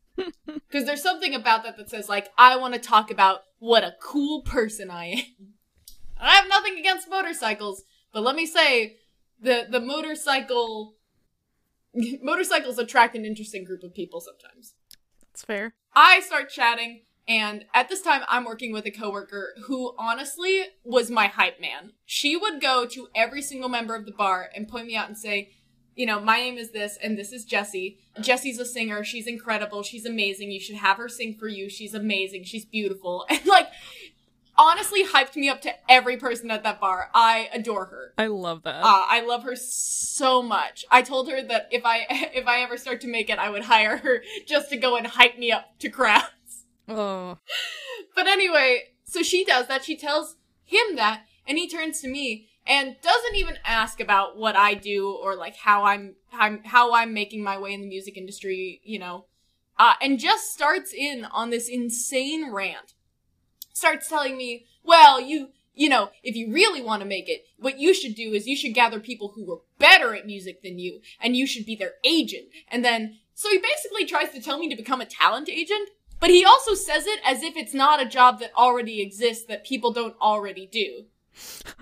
Because 0.46 0.84
there's 0.84 1.02
something 1.02 1.34
about 1.34 1.64
that 1.64 1.76
that 1.76 1.90
says, 1.90 2.08
like, 2.08 2.30
I 2.36 2.56
want 2.56 2.74
to 2.74 2.80
talk 2.80 3.10
about 3.10 3.40
what 3.58 3.84
a 3.84 3.94
cool 4.00 4.42
person 4.42 4.90
I 4.90 5.06
am. 5.06 5.54
I 6.20 6.34
have 6.34 6.48
nothing 6.48 6.78
against 6.78 7.08
motorcycles, 7.08 7.82
but 8.12 8.22
let 8.22 8.34
me 8.34 8.46
say, 8.46 8.96
the 9.40 9.66
the 9.70 9.80
motorcycle 9.80 10.96
motorcycles 12.22 12.78
attract 12.78 13.16
an 13.16 13.24
interesting 13.24 13.64
group 13.64 13.82
of 13.82 13.94
people 13.94 14.20
sometimes. 14.20 14.74
That's 15.32 15.44
fair. 15.44 15.74
I 15.94 16.20
start 16.20 16.50
chatting, 16.50 17.02
and 17.26 17.64
at 17.74 17.88
this 17.88 18.02
time, 18.02 18.22
I'm 18.28 18.44
working 18.44 18.72
with 18.72 18.86
a 18.86 18.90
coworker 18.90 19.54
who 19.66 19.94
honestly 19.98 20.64
was 20.84 21.10
my 21.10 21.26
hype 21.26 21.60
man. 21.60 21.92
She 22.04 22.36
would 22.36 22.60
go 22.60 22.86
to 22.86 23.08
every 23.14 23.42
single 23.42 23.68
member 23.68 23.94
of 23.94 24.06
the 24.06 24.12
bar 24.12 24.48
and 24.54 24.68
point 24.68 24.86
me 24.86 24.96
out 24.96 25.08
and 25.08 25.18
say, 25.18 25.52
you 25.98 26.06
know, 26.06 26.20
my 26.20 26.36
name 26.36 26.58
is 26.58 26.70
this 26.70 26.96
and 27.02 27.18
this 27.18 27.32
is 27.32 27.44
Jessie. 27.44 27.98
Jessie's 28.20 28.60
a 28.60 28.64
singer. 28.64 29.02
She's 29.02 29.26
incredible. 29.26 29.82
She's 29.82 30.06
amazing. 30.06 30.52
You 30.52 30.60
should 30.60 30.76
have 30.76 30.96
her 30.96 31.08
sing 31.08 31.34
for 31.34 31.48
you. 31.48 31.68
She's 31.68 31.92
amazing. 31.92 32.44
She's 32.44 32.64
beautiful. 32.64 33.26
And 33.38 33.44
like, 33.46 33.68
honestly 34.56 35.04
hyped 35.04 35.34
me 35.34 35.48
up 35.48 35.60
to 35.62 35.72
every 35.88 36.16
person 36.16 36.52
at 36.52 36.62
that 36.62 36.80
bar. 36.80 37.10
I 37.12 37.48
adore 37.52 37.86
her. 37.86 38.14
I 38.16 38.28
love 38.28 38.62
that. 38.62 38.84
Uh, 38.84 39.06
I 39.08 39.24
love 39.26 39.42
her 39.42 39.56
so 39.56 40.40
much. 40.40 40.84
I 40.88 41.02
told 41.02 41.28
her 41.30 41.42
that 41.42 41.68
if 41.72 41.84
I 41.84 42.06
if 42.32 42.46
I 42.46 42.60
ever 42.62 42.76
start 42.76 43.00
to 43.00 43.08
make 43.08 43.28
it, 43.28 43.40
I 43.40 43.50
would 43.50 43.64
hire 43.64 43.96
her 43.96 44.22
just 44.46 44.70
to 44.70 44.76
go 44.76 44.96
and 44.96 45.06
hype 45.06 45.36
me 45.36 45.50
up 45.50 45.78
to 45.80 45.88
crowds. 45.88 46.24
Oh. 46.90 47.36
But 48.14 48.26
anyway, 48.26 48.84
so 49.04 49.22
she 49.22 49.44
does 49.44 49.66
that. 49.66 49.84
She 49.84 49.94
tells 49.94 50.36
him 50.64 50.96
that, 50.96 51.24
and 51.46 51.58
he 51.58 51.68
turns 51.68 52.00
to 52.00 52.08
me 52.08 52.48
and 52.68 52.96
doesn't 53.00 53.34
even 53.34 53.58
ask 53.64 53.98
about 53.98 54.36
what 54.36 54.54
I 54.54 54.74
do 54.74 55.10
or 55.10 55.34
like 55.34 55.56
how 55.56 55.84
I'm 55.84 56.14
how, 56.30 56.58
how 56.64 56.94
I'm 56.94 57.14
making 57.14 57.42
my 57.42 57.58
way 57.58 57.72
in 57.72 57.80
the 57.80 57.88
music 57.88 58.16
industry, 58.16 58.80
you 58.84 58.98
know. 58.98 59.24
Uh, 59.78 59.94
and 60.02 60.18
just 60.18 60.52
starts 60.52 60.92
in 60.92 61.24
on 61.24 61.50
this 61.50 61.68
insane 61.68 62.52
rant. 62.52 62.94
Starts 63.72 64.08
telling 64.08 64.36
me, 64.36 64.66
well, 64.84 65.20
you 65.20 65.48
you 65.74 65.88
know, 65.88 66.10
if 66.24 66.34
you 66.34 66.52
really 66.52 66.82
want 66.82 67.02
to 67.02 67.08
make 67.08 67.28
it, 67.28 67.44
what 67.56 67.78
you 67.78 67.94
should 67.94 68.16
do 68.16 68.32
is 68.32 68.48
you 68.48 68.56
should 68.56 68.74
gather 68.74 68.98
people 68.98 69.32
who 69.34 69.50
are 69.52 69.60
better 69.78 70.12
at 70.14 70.26
music 70.26 70.60
than 70.62 70.78
you, 70.80 71.00
and 71.20 71.36
you 71.36 71.46
should 71.46 71.64
be 71.64 71.76
their 71.76 71.92
agent. 72.04 72.46
And 72.68 72.84
then, 72.84 73.18
so 73.34 73.48
he 73.48 73.58
basically 73.58 74.04
tries 74.04 74.30
to 74.32 74.42
tell 74.42 74.58
me 74.58 74.68
to 74.68 74.74
become 74.74 75.00
a 75.00 75.06
talent 75.06 75.48
agent, 75.48 75.90
but 76.18 76.30
he 76.30 76.44
also 76.44 76.74
says 76.74 77.06
it 77.06 77.20
as 77.24 77.44
if 77.44 77.56
it's 77.56 77.74
not 77.74 78.02
a 78.02 78.08
job 78.08 78.40
that 78.40 78.50
already 78.56 79.00
exists 79.00 79.44
that 79.46 79.64
people 79.64 79.92
don't 79.92 80.16
already 80.20 80.66
do. 80.66 81.04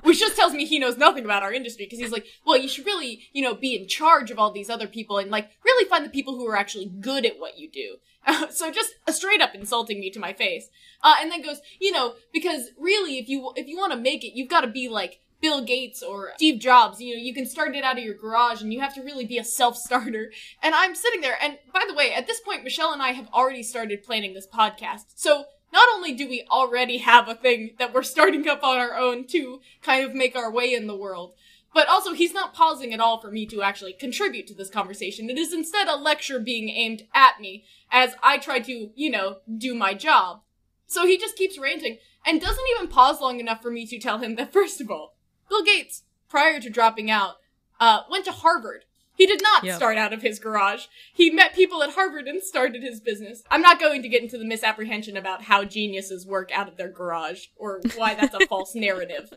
Which 0.02 0.20
just 0.20 0.36
tells 0.36 0.52
me 0.52 0.64
he 0.64 0.78
knows 0.78 0.96
nothing 0.96 1.24
about 1.24 1.42
our 1.42 1.52
industry 1.52 1.86
because 1.86 1.98
he's 1.98 2.12
like, 2.12 2.26
well, 2.44 2.56
you 2.56 2.68
should 2.68 2.86
really, 2.86 3.28
you 3.32 3.42
know, 3.42 3.54
be 3.54 3.74
in 3.74 3.88
charge 3.88 4.30
of 4.30 4.38
all 4.38 4.52
these 4.52 4.70
other 4.70 4.86
people 4.86 5.18
and 5.18 5.30
like 5.30 5.50
really 5.64 5.88
find 5.88 6.04
the 6.04 6.10
people 6.10 6.36
who 6.36 6.46
are 6.46 6.56
actually 6.56 6.86
good 6.86 7.26
at 7.26 7.38
what 7.38 7.58
you 7.58 7.70
do. 7.70 7.96
Uh, 8.26 8.46
so 8.50 8.70
just 8.70 8.94
straight 9.08 9.40
up 9.40 9.54
insulting 9.54 10.00
me 10.00 10.10
to 10.10 10.20
my 10.20 10.32
face. 10.32 10.68
Uh, 11.02 11.14
and 11.20 11.30
then 11.30 11.42
goes, 11.42 11.60
you 11.80 11.92
know, 11.92 12.14
because 12.32 12.70
really, 12.78 13.18
if 13.18 13.28
you 13.28 13.52
if 13.56 13.66
you 13.66 13.76
want 13.76 13.92
to 13.92 13.98
make 13.98 14.24
it, 14.24 14.36
you've 14.36 14.50
got 14.50 14.62
to 14.62 14.68
be 14.68 14.88
like 14.88 15.20
Bill 15.40 15.62
Gates 15.64 16.02
or 16.02 16.32
Steve 16.36 16.60
Jobs. 16.60 17.00
You 17.00 17.14
know, 17.14 17.22
you 17.22 17.34
can 17.34 17.46
start 17.46 17.74
it 17.74 17.84
out 17.84 17.98
of 17.98 18.04
your 18.04 18.14
garage 18.14 18.62
and 18.62 18.72
you 18.72 18.80
have 18.80 18.94
to 18.94 19.02
really 19.02 19.26
be 19.26 19.38
a 19.38 19.44
self 19.44 19.76
starter. 19.76 20.32
And 20.62 20.74
I'm 20.74 20.94
sitting 20.94 21.20
there, 21.20 21.36
and 21.40 21.58
by 21.72 21.82
the 21.86 21.94
way, 21.94 22.12
at 22.12 22.26
this 22.26 22.40
point, 22.40 22.64
Michelle 22.64 22.92
and 22.92 23.02
I 23.02 23.12
have 23.12 23.28
already 23.32 23.62
started 23.62 24.02
planning 24.02 24.34
this 24.34 24.46
podcast. 24.46 25.04
So 25.14 25.44
not 25.76 25.94
only 25.94 26.14
do 26.14 26.26
we 26.26 26.42
already 26.50 26.96
have 26.96 27.28
a 27.28 27.34
thing 27.34 27.72
that 27.78 27.92
we're 27.92 28.02
starting 28.02 28.48
up 28.48 28.64
on 28.64 28.78
our 28.78 28.96
own 28.96 29.26
to 29.26 29.60
kind 29.82 30.06
of 30.06 30.14
make 30.14 30.34
our 30.34 30.50
way 30.50 30.72
in 30.72 30.86
the 30.86 30.96
world, 30.96 31.34
but 31.74 31.86
also 31.86 32.14
he's 32.14 32.32
not 32.32 32.54
pausing 32.54 32.94
at 32.94 33.00
all 33.00 33.20
for 33.20 33.30
me 33.30 33.44
to 33.44 33.60
actually 33.60 33.92
contribute 33.92 34.46
to 34.46 34.54
this 34.54 34.70
conversation. 34.70 35.28
It 35.28 35.36
is 35.36 35.52
instead 35.52 35.86
a 35.86 35.94
lecture 35.94 36.40
being 36.40 36.70
aimed 36.70 37.02
at 37.14 37.42
me 37.42 37.66
as 37.92 38.14
I 38.22 38.38
try 38.38 38.58
to, 38.60 38.90
you 38.94 39.10
know, 39.10 39.40
do 39.54 39.74
my 39.74 39.92
job. 39.92 40.40
So 40.86 41.06
he 41.06 41.18
just 41.18 41.36
keeps 41.36 41.58
ranting 41.58 41.98
and 42.24 42.40
doesn't 42.40 42.68
even 42.74 42.88
pause 42.88 43.20
long 43.20 43.38
enough 43.38 43.60
for 43.60 43.70
me 43.70 43.86
to 43.86 43.98
tell 43.98 44.16
him 44.16 44.36
that 44.36 44.52
first 44.54 44.80
of 44.80 44.90
all, 44.90 45.14
Bill 45.50 45.62
Gates, 45.62 46.04
prior 46.30 46.58
to 46.58 46.70
dropping 46.70 47.10
out, 47.10 47.34
uh, 47.78 48.00
went 48.10 48.24
to 48.24 48.32
Harvard 48.32 48.86
he 49.16 49.26
did 49.26 49.42
not 49.42 49.64
yep. 49.64 49.76
start 49.76 49.96
out 49.96 50.12
of 50.12 50.20
his 50.20 50.38
garage. 50.38 50.84
He 51.12 51.30
met 51.30 51.54
people 51.54 51.82
at 51.82 51.94
Harvard 51.94 52.28
and 52.28 52.42
started 52.42 52.82
his 52.82 53.00
business. 53.00 53.42
I'm 53.50 53.62
not 53.62 53.80
going 53.80 54.02
to 54.02 54.08
get 54.08 54.22
into 54.22 54.36
the 54.36 54.44
misapprehension 54.44 55.16
about 55.16 55.44
how 55.44 55.64
geniuses 55.64 56.26
work 56.26 56.50
out 56.52 56.68
of 56.68 56.76
their 56.76 56.90
garage 56.90 57.46
or 57.56 57.80
why 57.96 58.14
that's 58.14 58.34
a 58.34 58.46
false 58.46 58.74
narrative. 58.74 59.32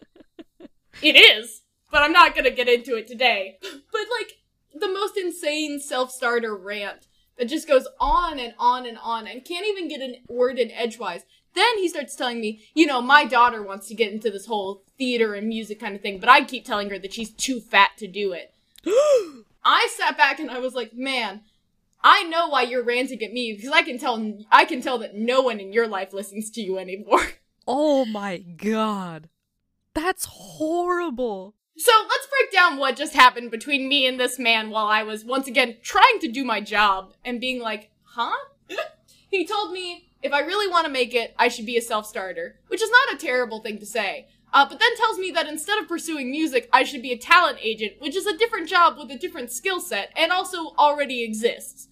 It 1.02 1.16
is, 1.16 1.62
but 1.90 2.04
I'm 2.04 2.12
not 2.12 2.36
going 2.36 2.44
to 2.44 2.52
get 2.52 2.68
into 2.68 2.96
it 2.96 3.08
today. 3.08 3.58
But 3.62 4.02
like 4.20 4.34
the 4.78 4.90
most 4.90 5.18
insane 5.18 5.80
self-starter 5.80 6.56
rant 6.56 7.08
that 7.38 7.46
just 7.46 7.68
goes 7.68 7.88
on 8.02 8.38
and 8.38 8.54
on 8.60 8.86
and 8.86 8.98
on 8.98 9.28
and 9.28 9.46
can't 9.46 9.66
even 9.66 9.88
get 9.88 10.02
an 10.02 10.16
word 10.28 10.60
in 10.60 10.72
edgewise. 10.72 11.24
Then 11.56 11.78
he 11.78 11.88
starts 11.88 12.18
telling 12.18 12.42
me, 12.42 12.64
you 12.74 12.86
know, 12.86 13.02
my 13.02 13.24
daughter 13.24 13.64
wants 13.64 13.88
to 13.88 13.96
get 13.96 14.12
into 14.12 14.30
this 14.30 14.46
whole 14.46 14.84
theater 14.98 15.36
and 15.36 15.48
music 15.48 15.80
kind 15.80 15.96
of 15.96 16.02
thing, 16.02 16.20
but 16.20 16.30
I 16.30 16.44
keep 16.44 16.66
telling 16.66 16.90
her 16.90 17.00
that 17.00 17.14
she's 17.14 17.32
too 17.32 17.62
fat 17.62 17.92
to 17.98 18.08
do 18.08 18.34
it. 18.34 18.54
I 19.64 19.90
sat 19.98 20.18
back 20.18 20.40
and 20.40 20.50
I 20.50 20.60
was 20.60 20.74
like, 20.74 20.94
man, 20.94 21.42
I 22.04 22.24
know 22.24 22.48
why 22.48 22.64
you're 22.64 22.84
ranting 22.84 23.22
at 23.24 23.34
me 23.34 23.54
because 23.54 23.72
I 23.72 23.84
can 23.84 23.98
tell 23.98 24.38
I 24.52 24.66
can 24.66 24.82
tell 24.82 24.98
that 25.00 25.16
no 25.16 25.42
one 25.42 25.60
in 25.60 25.74
your 25.74 25.88
life 25.88 26.14
listens 26.14 26.50
to 26.52 26.62
you 26.62 26.78
anymore. 26.78 27.22
Oh 27.72 28.04
my 28.04 28.40
god. 28.40 29.30
That's 29.94 30.26
horrible. 30.26 31.54
So 31.78 31.92
let's 32.10 32.26
break 32.26 32.52
down 32.52 32.78
what 32.78 32.96
just 32.96 33.14
happened 33.14 33.52
between 33.52 33.88
me 33.88 34.08
and 34.08 34.20
this 34.20 34.40
man 34.40 34.72
while 34.72 34.88
I 34.88 35.04
was 35.04 35.24
once 35.24 35.48
again 35.48 35.78
trying 35.84 36.18
to 36.22 36.32
do 36.32 36.44
my 36.44 36.62
job 36.62 37.14
and 37.24 37.40
being 37.40 37.62
like, 37.62 37.92
huh? 38.02 38.36
he 39.30 39.46
told 39.46 39.72
me 39.72 40.10
if 40.24 40.34
I 40.34 40.40
really 40.40 40.68
want 40.68 40.88
to 40.88 40.92
make 40.92 41.14
it, 41.14 41.36
I 41.38 41.48
should 41.48 41.68
be 41.68 41.78
a 41.78 41.82
self 41.82 42.08
starter, 42.08 42.60
which 42.70 42.82
is 42.82 42.90
not 42.90 43.14
a 43.14 43.24
terrible 43.24 43.62
thing 43.62 43.78
to 43.78 43.86
say. 43.86 44.28
Uh, 44.52 44.68
but 44.68 44.80
then 44.80 44.96
tells 44.98 45.18
me 45.18 45.32
that 45.32 45.48
instead 45.48 45.80
of 45.80 45.88
pursuing 45.88 46.32
music, 46.32 46.70
I 46.74 46.84
should 46.84 47.02
be 47.02 47.12
a 47.12 47.18
talent 47.18 47.60
agent, 47.62 47.94
which 48.00 48.16
is 48.16 48.26
a 48.26 48.38
different 48.38 48.68
job 48.68 48.98
with 48.98 49.12
a 49.12 49.18
different 49.18 49.52
skill 49.52 49.80
set 49.80 50.12
and 50.16 50.32
also 50.32 50.74
already 50.78 51.24
exists. 51.24 51.88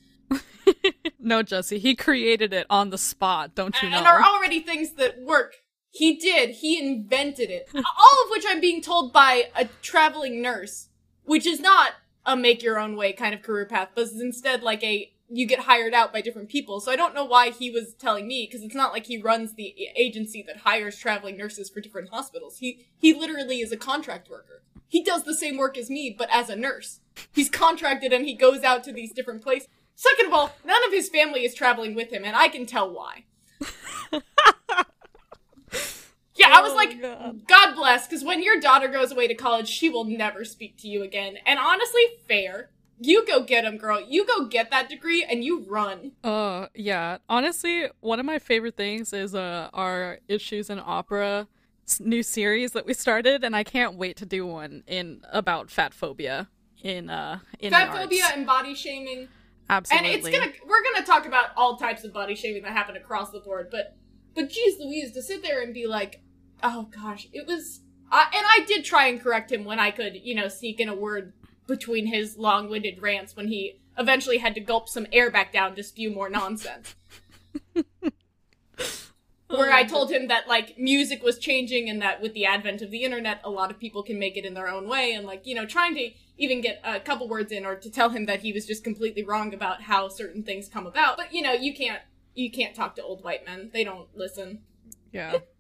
no, 1.20 1.44
Jesse, 1.44 1.80
he 1.80 1.96
created 1.96 2.54
it 2.54 2.66
on 2.70 2.90
the 2.90 2.98
spot, 2.98 3.56
don't 3.56 3.82
you 3.82 3.90
know? 3.90 3.98
And 3.98 4.08
are 4.08 4.24
already 4.24 4.60
things 4.60 4.94
that 4.94 5.22
work. 5.22 5.56
He 5.92 6.16
did. 6.16 6.52
He 6.52 6.80
invented 6.80 7.50
it. 7.50 7.70
All 7.74 8.24
of 8.26 8.32
which 8.32 8.46
I'm 8.48 8.60
being 8.60 8.82
told 8.82 9.14
by 9.14 9.50
a 9.56 9.66
traveling 9.82 10.42
nurse, 10.42 10.90
which 11.24 11.46
is 11.46 11.60
not 11.60 11.94
a 12.26 12.36
make 12.36 12.62
your 12.62 12.78
own 12.78 12.96
way 12.96 13.14
kind 13.14 13.34
of 13.34 13.42
career 13.42 13.66
path, 13.66 13.90
but 13.96 14.04
is 14.04 14.20
instead 14.20 14.62
like 14.62 14.84
a 14.84 15.12
you 15.30 15.46
get 15.46 15.62
hired 15.62 15.94
out 15.94 16.14
by 16.14 16.22
different 16.22 16.50
people. 16.50 16.80
So 16.80 16.92
I 16.92 16.96
don't 16.96 17.14
know 17.14 17.26
why 17.26 17.50
he 17.50 17.70
was 17.70 17.94
telling 17.94 18.28
me 18.28 18.48
because 18.50 18.64
it's 18.64 18.76
not 18.76 18.94
like 18.94 19.08
he 19.08 19.22
runs 19.22 19.54
the 19.54 19.76
agency 19.96 20.44
that 20.48 20.58
hires 20.58 20.98
traveling 20.98 21.38
nurses 21.38 21.70
for 21.70 21.82
different 21.82 22.10
hospitals. 22.10 22.60
He 22.60 22.88
he 22.98 23.14
literally 23.14 23.60
is 23.60 23.72
a 23.72 23.78
contract 23.78 24.30
worker. 24.30 24.64
He 24.88 25.04
does 25.04 25.24
the 25.24 25.36
same 25.36 25.58
work 25.58 25.78
as 25.78 25.90
me, 25.90 26.16
but 26.18 26.30
as 26.32 26.50
a 26.50 26.56
nurse. 26.56 27.02
He's 27.34 27.50
contracted 27.50 28.14
and 28.14 28.26
he 28.26 28.34
goes 28.34 28.64
out 28.64 28.84
to 28.86 28.94
these 28.94 29.12
different 29.12 29.42
places. 29.42 29.68
Second 29.96 30.28
of 30.28 30.34
all, 30.34 30.56
none 30.64 30.84
of 30.86 30.92
his 30.92 31.10
family 31.10 31.44
is 31.44 31.56
traveling 31.56 31.96
with 31.96 32.14
him, 32.14 32.24
and 32.24 32.36
I 32.36 32.50
can 32.50 32.68
tell 32.68 32.94
why. 32.94 33.26
yeah, 36.36 36.52
I 36.52 36.62
was 36.62 36.74
oh, 36.74 36.76
like, 36.76 37.02
God, 37.02 37.42
God 37.48 37.76
bless, 37.76 38.08
because 38.08 38.24
when 38.24 38.44
your 38.44 38.60
daughter 38.60 38.88
goes 38.88 39.12
away 39.12 39.28
to 39.28 39.34
college, 39.34 39.68
she 39.68 39.90
will 39.90 40.04
never 40.04 40.46
speak 40.46 40.78
to 40.82 40.88
you 40.88 41.02
again. 41.02 41.38
And 41.48 41.58
honestly, 41.58 42.04
fair. 42.28 42.70
You 43.00 43.26
go 43.26 43.44
get 43.44 43.64
him, 43.66 43.78
girl. 43.78 44.02
You 44.02 44.26
go 44.26 44.46
get 44.46 44.72
that 44.72 44.90
degree 44.90 45.24
and 45.24 45.44
you 45.44 45.66
run. 45.68 46.14
Uh, 46.24 46.68
yeah. 46.74 47.18
Honestly, 47.30 47.88
one 48.00 48.20
of 48.20 48.26
my 48.26 48.40
favorite 48.40 48.76
things 48.76 49.14
is 49.14 49.36
uh 49.36 49.70
our 49.74 50.20
issues 50.28 50.70
in 50.70 50.80
opera 50.80 51.48
new 52.00 52.24
series 52.24 52.74
that 52.74 52.86
we 52.86 52.94
started, 52.94 53.44
and 53.44 53.56
I 53.56 53.64
can't 53.64 53.96
wait 53.96 54.18
to 54.18 54.26
do 54.26 54.46
one 54.46 54.84
in 54.88 55.22
about 55.32 55.70
fat 55.70 55.94
phobia 55.94 56.50
in 56.84 57.10
uh 57.10 57.40
in 57.60 57.72
fat 57.72 57.94
phobia 57.94 58.26
and 58.34 58.46
body 58.46 58.76
shaming 58.76 59.28
Absolutely. 59.70 60.08
And 60.08 60.18
it's 60.18 60.30
gonna 60.30 60.52
we're 60.66 60.84
gonna 60.84 61.06
talk 61.06 61.26
about 61.26 61.48
all 61.58 61.78
types 61.78 62.04
of 62.04 62.14
body 62.14 62.36
shaming 62.36 62.64
that 62.64 62.72
happen 62.72 62.96
across 62.96 63.32
the 63.32 63.40
board, 63.40 63.68
but 63.70 63.96
but 64.34 64.50
geez 64.50 64.80
Louise, 64.80 65.12
to 65.14 65.22
sit 65.22 65.44
there 65.44 65.62
and 65.62 65.74
be 65.74 65.88
like, 65.88 66.22
oh 66.64 66.88
gosh, 66.96 67.28
it 67.34 67.46
was 67.48 67.82
uh, 68.12 68.26
and 68.34 68.46
I 68.48 68.64
did 68.66 68.86
try 68.86 69.08
and 69.08 69.22
correct 69.22 69.52
him 69.52 69.66
when 69.66 69.80
I 69.80 69.92
could, 69.92 70.16
you 70.16 70.36
know, 70.36 70.48
sneak 70.48 70.80
in 70.80 70.88
a 70.88 70.96
word 70.96 71.34
between 71.68 72.08
his 72.08 72.38
long-winded 72.38 73.02
rants 73.02 73.36
when 73.36 73.50
he 73.50 73.80
eventually 73.98 74.38
had 74.38 74.56
to 74.56 74.62
gulp 74.62 74.88
some 74.88 75.08
air 75.12 75.30
back 75.30 75.52
down 75.52 75.76
to 75.76 75.84
spew 75.84 76.10
more 76.10 76.30
nonsense. 76.30 76.96
Where 79.50 79.72
I 79.72 79.84
oh. 79.84 79.88
told 79.88 80.12
him 80.12 80.28
that 80.28 80.48
like 80.48 80.78
music 80.78 81.24
was 81.24 81.40
changing 81.40 81.90
and 81.90 82.02
that 82.02 82.22
with 82.22 82.34
the 82.34 82.46
advent 82.46 82.82
of 82.82 82.92
the 82.92 83.04
internet, 83.04 83.40
a 83.44 83.50
lot 83.50 83.72
of 83.72 83.80
people 83.80 84.04
can 84.04 84.20
make 84.20 84.36
it 84.36 84.46
in 84.46 84.54
their 84.54 84.68
own 84.68 84.90
way, 84.90 85.14
and 85.14 85.26
like 85.26 85.46
you 85.46 85.56
know, 85.56 85.66
trying 85.66 85.96
to 85.96 86.10
even 86.38 86.60
get 86.60 86.82
a 86.84 87.00
couple 87.00 87.30
words 87.30 87.52
in 87.52 87.66
or 87.66 87.76
to 87.76 87.90
tell 87.90 88.10
him 88.10 88.26
that 88.26 88.42
he 88.42 88.52
was 88.52 88.66
just 88.66 88.84
completely 88.84 89.24
wrong 89.24 89.54
about 89.54 89.84
how 89.84 90.10
certain 90.10 90.44
things 90.44 90.68
come 90.68 90.86
about. 90.86 91.16
But 91.16 91.34
you 91.34 91.42
know, 91.42 91.54
you 91.54 91.74
can't 91.74 92.02
you 92.36 92.52
can't 92.52 92.76
talk 92.76 92.96
to 92.96 93.04
old 93.04 93.24
white 93.24 93.46
men. 93.46 93.70
They 93.74 93.86
don't 93.86 94.10
listen. 94.16 94.64
Yeah. 95.12 95.38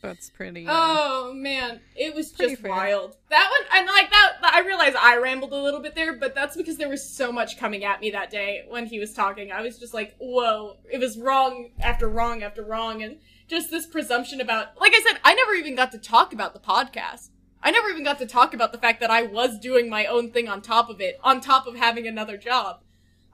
That's 0.00 0.30
pretty. 0.30 0.66
Uh, 0.66 0.72
oh 0.72 1.32
man, 1.34 1.80
it 1.96 2.14
was 2.14 2.30
just 2.30 2.58
fair. 2.58 2.70
wild. 2.70 3.16
That 3.30 3.50
one, 3.50 3.78
and 3.78 3.86
like 3.88 4.10
that, 4.10 4.36
I 4.42 4.60
realize 4.60 4.94
I 4.98 5.16
rambled 5.16 5.52
a 5.52 5.60
little 5.60 5.80
bit 5.80 5.96
there, 5.96 6.12
but 6.12 6.36
that's 6.36 6.56
because 6.56 6.76
there 6.76 6.88
was 6.88 7.08
so 7.08 7.32
much 7.32 7.58
coming 7.58 7.84
at 7.84 8.00
me 8.00 8.10
that 8.12 8.30
day 8.30 8.64
when 8.68 8.86
he 8.86 9.00
was 9.00 9.12
talking. 9.12 9.50
I 9.50 9.60
was 9.60 9.78
just 9.78 9.94
like, 9.94 10.14
whoa, 10.18 10.76
it 10.90 10.98
was 10.98 11.18
wrong 11.18 11.70
after 11.80 12.08
wrong 12.08 12.44
after 12.44 12.62
wrong, 12.62 13.02
and 13.02 13.18
just 13.48 13.70
this 13.70 13.86
presumption 13.86 14.40
about, 14.40 14.80
like 14.80 14.94
I 14.94 15.00
said, 15.00 15.18
I 15.24 15.34
never 15.34 15.54
even 15.54 15.74
got 15.74 15.90
to 15.92 15.98
talk 15.98 16.32
about 16.32 16.54
the 16.54 16.60
podcast. 16.60 17.30
I 17.60 17.72
never 17.72 17.88
even 17.88 18.04
got 18.04 18.18
to 18.18 18.26
talk 18.26 18.54
about 18.54 18.70
the 18.70 18.78
fact 18.78 19.00
that 19.00 19.10
I 19.10 19.22
was 19.22 19.58
doing 19.58 19.90
my 19.90 20.06
own 20.06 20.30
thing 20.30 20.48
on 20.48 20.62
top 20.62 20.88
of 20.88 21.00
it, 21.00 21.18
on 21.24 21.40
top 21.40 21.66
of 21.66 21.74
having 21.74 22.06
another 22.06 22.36
job. 22.36 22.82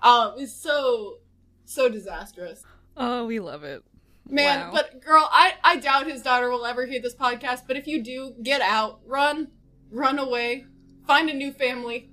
Uh, 0.03 0.33
it 0.35 0.41
was 0.41 0.55
so, 0.55 1.19
so 1.67 1.91
disastrous. 1.91 2.65
Oh, 2.97 3.27
we 3.27 3.39
love 3.39 3.65
it. 3.65 3.85
Man, 4.29 4.61
wow. 4.61 4.71
but 4.73 5.03
girl, 5.03 5.29
I, 5.31 5.55
I 5.63 5.77
doubt 5.77 6.07
his 6.07 6.23
daughter 6.23 6.51
will 6.51 6.65
ever 6.65 6.87
hear 6.87 7.01
this 7.01 7.15
podcast, 7.15 7.63
but 7.67 7.77
if 7.77 7.87
you 7.87 8.03
do, 8.03 8.35
get 8.43 8.61
out. 8.61 9.01
Run. 9.07 9.49
Run 9.91 10.19
away. 10.19 10.67
Find 11.07 11.29
a 11.29 11.35
new 11.35 11.53
family. 11.53 12.11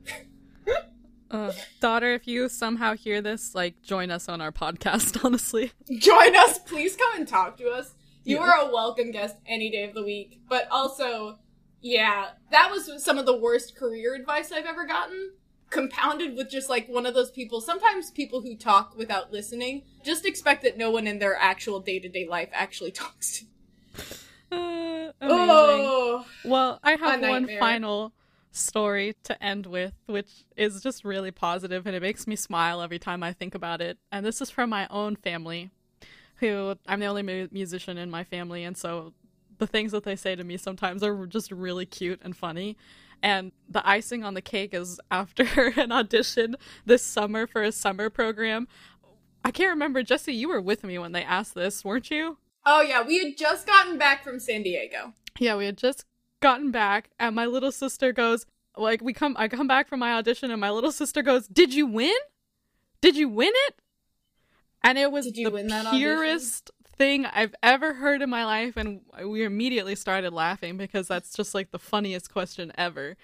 uh, 1.32 1.54
daughter, 1.80 2.14
if 2.14 2.28
you 2.28 2.50
somehow 2.50 2.96
hear 2.96 3.22
this, 3.22 3.56
like, 3.56 3.82
join 3.82 4.12
us 4.12 4.28
on 4.28 4.42
our 4.42 4.52
podcast, 4.52 5.24
honestly. 5.26 5.72
Join 5.98 6.36
us. 6.36 6.60
Please 6.60 6.96
come 6.96 7.16
and 7.16 7.28
talk 7.28 7.58
to 7.58 7.70
us. 7.70 7.96
You 8.24 8.38
yeah. 8.38 8.44
are 8.44 8.68
a 8.68 8.72
welcome 8.72 9.12
guest 9.12 9.38
any 9.48 9.72
day 9.72 9.86
of 9.86 9.94
the 9.94 10.04
week. 10.04 10.42
But 10.50 10.68
also, 10.70 11.40
yeah, 11.82 12.32
that 12.52 12.70
was 12.72 13.04
some 13.04 13.18
of 13.18 13.26
the 13.26 13.38
worst 13.38 13.76
career 13.76 14.14
advice 14.14 14.52
I've 14.52 14.66
ever 14.66 14.86
gotten. 14.86 15.32
Compounded 15.72 16.36
with 16.36 16.50
just 16.50 16.70
like 16.70 16.88
one 16.88 17.06
of 17.06 17.14
those 17.14 17.32
people, 17.32 17.62
sometimes 17.62 18.12
people 18.12 18.42
who 18.42 18.56
talk 18.56 18.96
without 18.96 19.32
listening, 19.32 19.84
just 20.04 20.26
expect 20.26 20.64
that 20.64 20.78
no 20.78 20.92
one 20.92 21.08
in 21.08 21.20
their 21.20 21.36
actual 21.36 21.80
day 21.80 21.98
to 22.00 22.10
day 22.10 22.28
life 22.28 22.50
actually 22.54 22.92
talks 23.04 23.40
to. 23.40 23.46
Uh, 24.56 25.12
amazing. 25.22 25.88
Oh, 25.90 26.26
well, 26.44 26.80
I 26.84 26.92
have 26.92 27.22
one 27.22 27.48
final 27.60 28.14
story 28.52 29.16
to 29.24 29.42
end 29.44 29.66
with, 29.66 29.94
which 30.08 30.44
is 30.58 30.84
just 30.84 31.06
really 31.06 31.32
positive 31.32 31.88
and 31.88 31.96
it 31.96 32.02
makes 32.02 32.28
me 32.28 32.36
smile 32.36 32.82
every 32.82 33.00
time 33.00 33.24
I 33.24 33.34
think 33.34 33.56
about 33.56 33.82
it. 33.82 33.98
And 34.12 34.26
this 34.26 34.42
is 34.42 34.50
from 34.50 34.70
my 34.70 34.88
own 34.90 35.16
family, 35.16 35.72
who 36.36 36.76
I'm 36.86 37.00
the 37.00 37.06
only 37.06 37.24
mu- 37.24 37.48
musician 37.52 37.98
in 37.98 38.12
my 38.12 38.24
family, 38.24 38.64
and 38.64 38.76
so 38.76 39.14
the 39.58 39.68
things 39.68 39.92
that 39.92 40.04
they 40.04 40.16
say 40.16 40.36
to 40.36 40.44
me 40.44 40.58
sometimes 40.58 41.04
are 41.04 41.26
just 41.28 41.52
really 41.52 41.86
cute 41.86 42.20
and 42.24 42.36
funny. 42.36 42.76
And 43.24 43.52
the 43.70 43.88
icing 43.88 44.24
on 44.24 44.34
the 44.34 44.42
cake 44.42 44.74
is 44.74 45.00
after 45.10 45.44
an 45.78 45.92
audition 45.92 46.56
this 46.86 47.04
summer 47.04 47.48
for 47.48 47.62
a 47.62 47.72
summer 47.72 48.10
program. 48.10 48.68
I 49.44 49.52
can't 49.52 49.70
remember, 49.70 50.04
Jesse, 50.04 50.34
you 50.34 50.50
were 50.50 50.62
with 50.62 50.84
me 50.84 50.98
when 51.00 51.12
they 51.12 51.24
asked 51.24 51.56
this, 51.56 51.84
weren't 51.84 52.12
you? 52.12 52.38
Oh, 52.66 52.82
yeah. 52.82 53.02
We 53.02 53.24
had 53.24 53.38
just 53.38 53.66
gotten 53.66 53.98
back 53.98 54.24
from 54.24 54.40
San 54.40 54.64
Diego. 54.64 55.14
Yeah, 55.40 55.56
we 55.56 55.66
had 55.66 55.78
just 55.78 56.06
gotten 56.42 56.72
back, 56.72 57.10
and 57.20 57.36
my 57.36 57.46
little 57.46 57.72
sister 57.72 58.12
goes, 58.12 58.46
like, 58.78 59.02
we 59.02 59.14
come, 59.14 59.36
I 59.38 59.48
come 59.48 59.68
back 59.68 59.88
from 59.88 60.00
my 60.00 60.14
audition, 60.14 60.52
and 60.52 60.62
my 60.62 60.70
little 60.70 60.92
sister 60.92 61.22
goes, 61.22 61.48
Did 61.48 61.74
you 61.74 61.88
win? 61.88 62.16
Did 63.02 63.16
you 63.16 63.30
win 63.30 63.52
it? 63.68 63.76
And 64.84 64.98
it 64.98 65.12
was 65.12 65.26
the 65.32 65.90
purest 65.92 66.72
thing 67.02 67.26
I've 67.26 67.56
ever 67.64 67.96
heard 67.96 68.22
in 68.22 68.30
my 68.30 68.46
life, 68.46 68.78
and 68.78 69.02
we 69.26 69.44
immediately 69.44 69.96
started 69.96 70.34
laughing 70.34 70.78
because 70.78 71.08
that's 71.08 71.34
just 71.34 71.56
like 71.56 71.72
the 71.72 71.80
funniest 71.80 72.32
question 72.32 72.72
ever. 72.78 73.18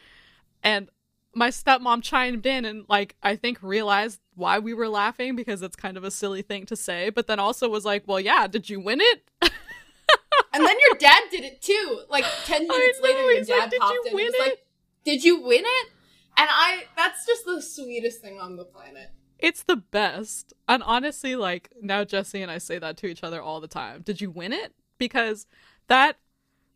And 0.64 0.90
my 1.36 1.50
stepmom 1.50 2.02
chimed 2.02 2.48
in 2.48 2.66
and 2.66 2.86
like 2.90 3.16
I 3.22 3.36
think 3.36 3.62
realized 3.62 4.20
why 4.34 4.58
we 4.58 4.74
were 4.74 4.90
laughing 4.90 5.36
because 5.36 5.62
it's 5.62 5.76
kind 5.76 5.96
of 5.96 6.04
a 6.04 6.10
silly 6.10 6.42
thing 6.42 6.66
to 6.66 6.76
say, 6.76 7.12
but 7.12 7.28
then 7.28 7.40
also 7.40 7.70
was 7.70 7.86
like, 7.86 8.08
"Well, 8.08 8.20
yeah, 8.20 8.48
did 8.48 8.68
you 8.68 8.80
win 8.80 9.00
it?" 9.00 9.30
and 9.42 10.66
then 10.66 10.78
your 10.88 10.98
dad 10.98 11.26
did 11.30 11.44
it 11.44 11.62
too. 11.62 12.02
Like 12.10 12.26
ten 12.46 12.68
minutes 12.68 13.00
know, 13.00 13.08
later, 13.08 13.32
your 13.32 13.44
dad 13.44 13.72
like, 13.72 13.80
popped 13.80 14.08
in 14.08 14.12
and 14.12 14.16
was 14.16 14.34
it? 14.34 14.40
like, 14.40 14.66
"Did 15.06 15.24
you 15.24 15.44
win 15.44 15.64
it?" 15.64 15.88
And 16.36 16.50
I, 16.52 16.86
that's 16.96 17.28
just 17.28 17.46
the 17.46 17.62
sweetest 17.62 18.22
thing 18.22 18.40
on 18.40 18.56
the 18.56 18.66
planet. 18.66 19.12
It's 19.40 19.64
the 19.64 19.76
best. 19.76 20.54
And 20.68 20.84
honestly, 20.84 21.36
like 21.36 21.70
now 21.82 22.04
Jesse 22.04 22.42
and 22.42 22.52
I 22.52 22.58
say 22.58 22.80
that 22.80 22.98
to 22.98 23.08
each 23.08 23.24
other 23.24 23.42
all 23.42 23.62
the 23.62 23.68
time. 23.68 24.02
Did 24.02 24.22
you 24.22 24.32
win 24.32 24.54
it? 24.54 24.74
Because 24.98 25.46
that 25.88 26.18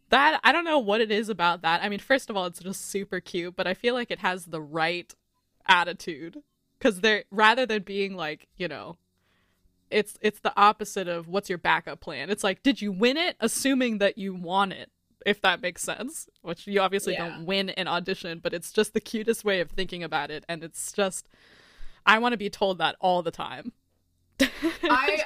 that 0.10 0.40
I 0.44 0.52
don't 0.52 0.66
know 0.66 0.80
what 0.80 1.02
it 1.02 1.12
is 1.12 1.30
about 1.30 1.62
that. 1.62 1.82
I 1.84 1.90
mean, 1.90 2.00
first 2.00 2.30
of 2.30 2.38
all, 2.38 2.46
it's 2.46 2.60
just 2.60 2.90
super 2.90 3.20
cute, 3.20 3.56
but 3.56 3.68
I 3.68 3.74
feel 3.74 3.94
like 3.94 4.12
it 4.12 4.20
has 4.20 4.46
the 4.46 4.62
right 4.62 5.14
attitude 5.68 6.42
cuz 6.80 7.02
they're 7.02 7.24
rather 7.32 7.66
than 7.66 7.84
being 7.84 8.16
like, 8.16 8.48
you 8.58 8.68
know, 8.68 8.98
it's 9.90 10.18
it's 10.22 10.40
the 10.40 10.54
opposite 10.56 11.08
of 11.08 11.28
what's 11.28 11.50
your 11.50 11.58
backup 11.58 12.00
plan. 12.00 12.30
It's 12.30 12.44
like, 12.44 12.64
did 12.64 12.82
you 12.82 12.92
win 12.92 13.18
it 13.18 13.36
assuming 13.40 13.98
that 13.98 14.18
you 14.18 14.34
won 14.34 14.72
it? 14.72 14.92
If 15.24 15.40
that 15.42 15.62
makes 15.62 15.84
sense, 15.84 16.28
which 16.42 16.66
you 16.66 16.82
obviously 16.82 17.14
yeah. 17.14 17.30
don't 17.30 17.46
win 17.46 17.70
an 17.70 17.88
audition, 17.88 18.40
but 18.40 18.56
it's 18.56 18.72
just 18.72 18.94
the 18.94 19.00
cutest 19.00 19.46
way 19.46 19.60
of 19.60 19.70
thinking 19.70 20.04
about 20.04 20.32
it 20.32 20.44
and 20.50 20.64
it's 20.64 20.92
just 20.92 21.28
I 22.06 22.20
want 22.20 22.34
to 22.34 22.38
be 22.38 22.50
told 22.50 22.78
that 22.80 22.96
all 23.00 23.22
the 23.22 23.32
time. 23.32 23.74
I 24.84 25.24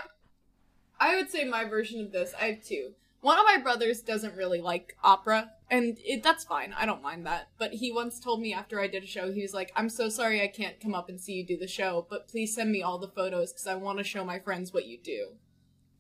I 1.00 1.16
would 1.16 1.30
say 1.30 1.44
my 1.44 1.66
version 1.66 2.02
of 2.02 2.12
this, 2.12 2.34
I 2.40 2.48
have 2.48 2.64
two. 2.64 2.92
One 3.22 3.40
of 3.40 3.46
my 3.46 3.58
brothers 3.58 4.02
doesn't 4.02 4.36
really 4.36 4.62
like 4.62 4.96
opera, 5.04 5.52
and 5.70 5.98
it, 6.06 6.22
that's 6.22 6.44
fine. 6.44 6.74
I 6.78 6.86
don't 6.86 7.02
mind 7.02 7.26
that. 7.26 7.50
But 7.58 7.74
he 7.74 7.92
once 7.92 8.20
told 8.20 8.40
me 8.40 8.54
after 8.54 8.80
I 8.80 8.88
did 8.88 9.04
a 9.04 9.08
show, 9.08 9.32
he 9.32 9.42
was 9.42 9.54
like, 9.54 9.72
"I'm 9.76 9.90
so 9.90 10.10
sorry 10.10 10.42
I 10.42 10.48
can't 10.48 10.80
come 10.80 10.94
up 10.94 11.10
and 11.10 11.20
see 11.20 11.34
you 11.34 11.46
do 11.46 11.58
the 11.58 11.68
show, 11.68 12.06
but 12.08 12.28
please 12.28 12.54
send 12.54 12.72
me 12.72 12.84
all 12.84 13.00
the 13.00 13.08
photos 13.08 13.52
because 13.52 13.66
I 13.68 13.76
want 13.76 13.98
to 13.98 14.04
show 14.04 14.24
my 14.24 14.38
friends 14.38 14.74
what 14.74 14.86
you 14.86 15.00
do." 15.02 15.30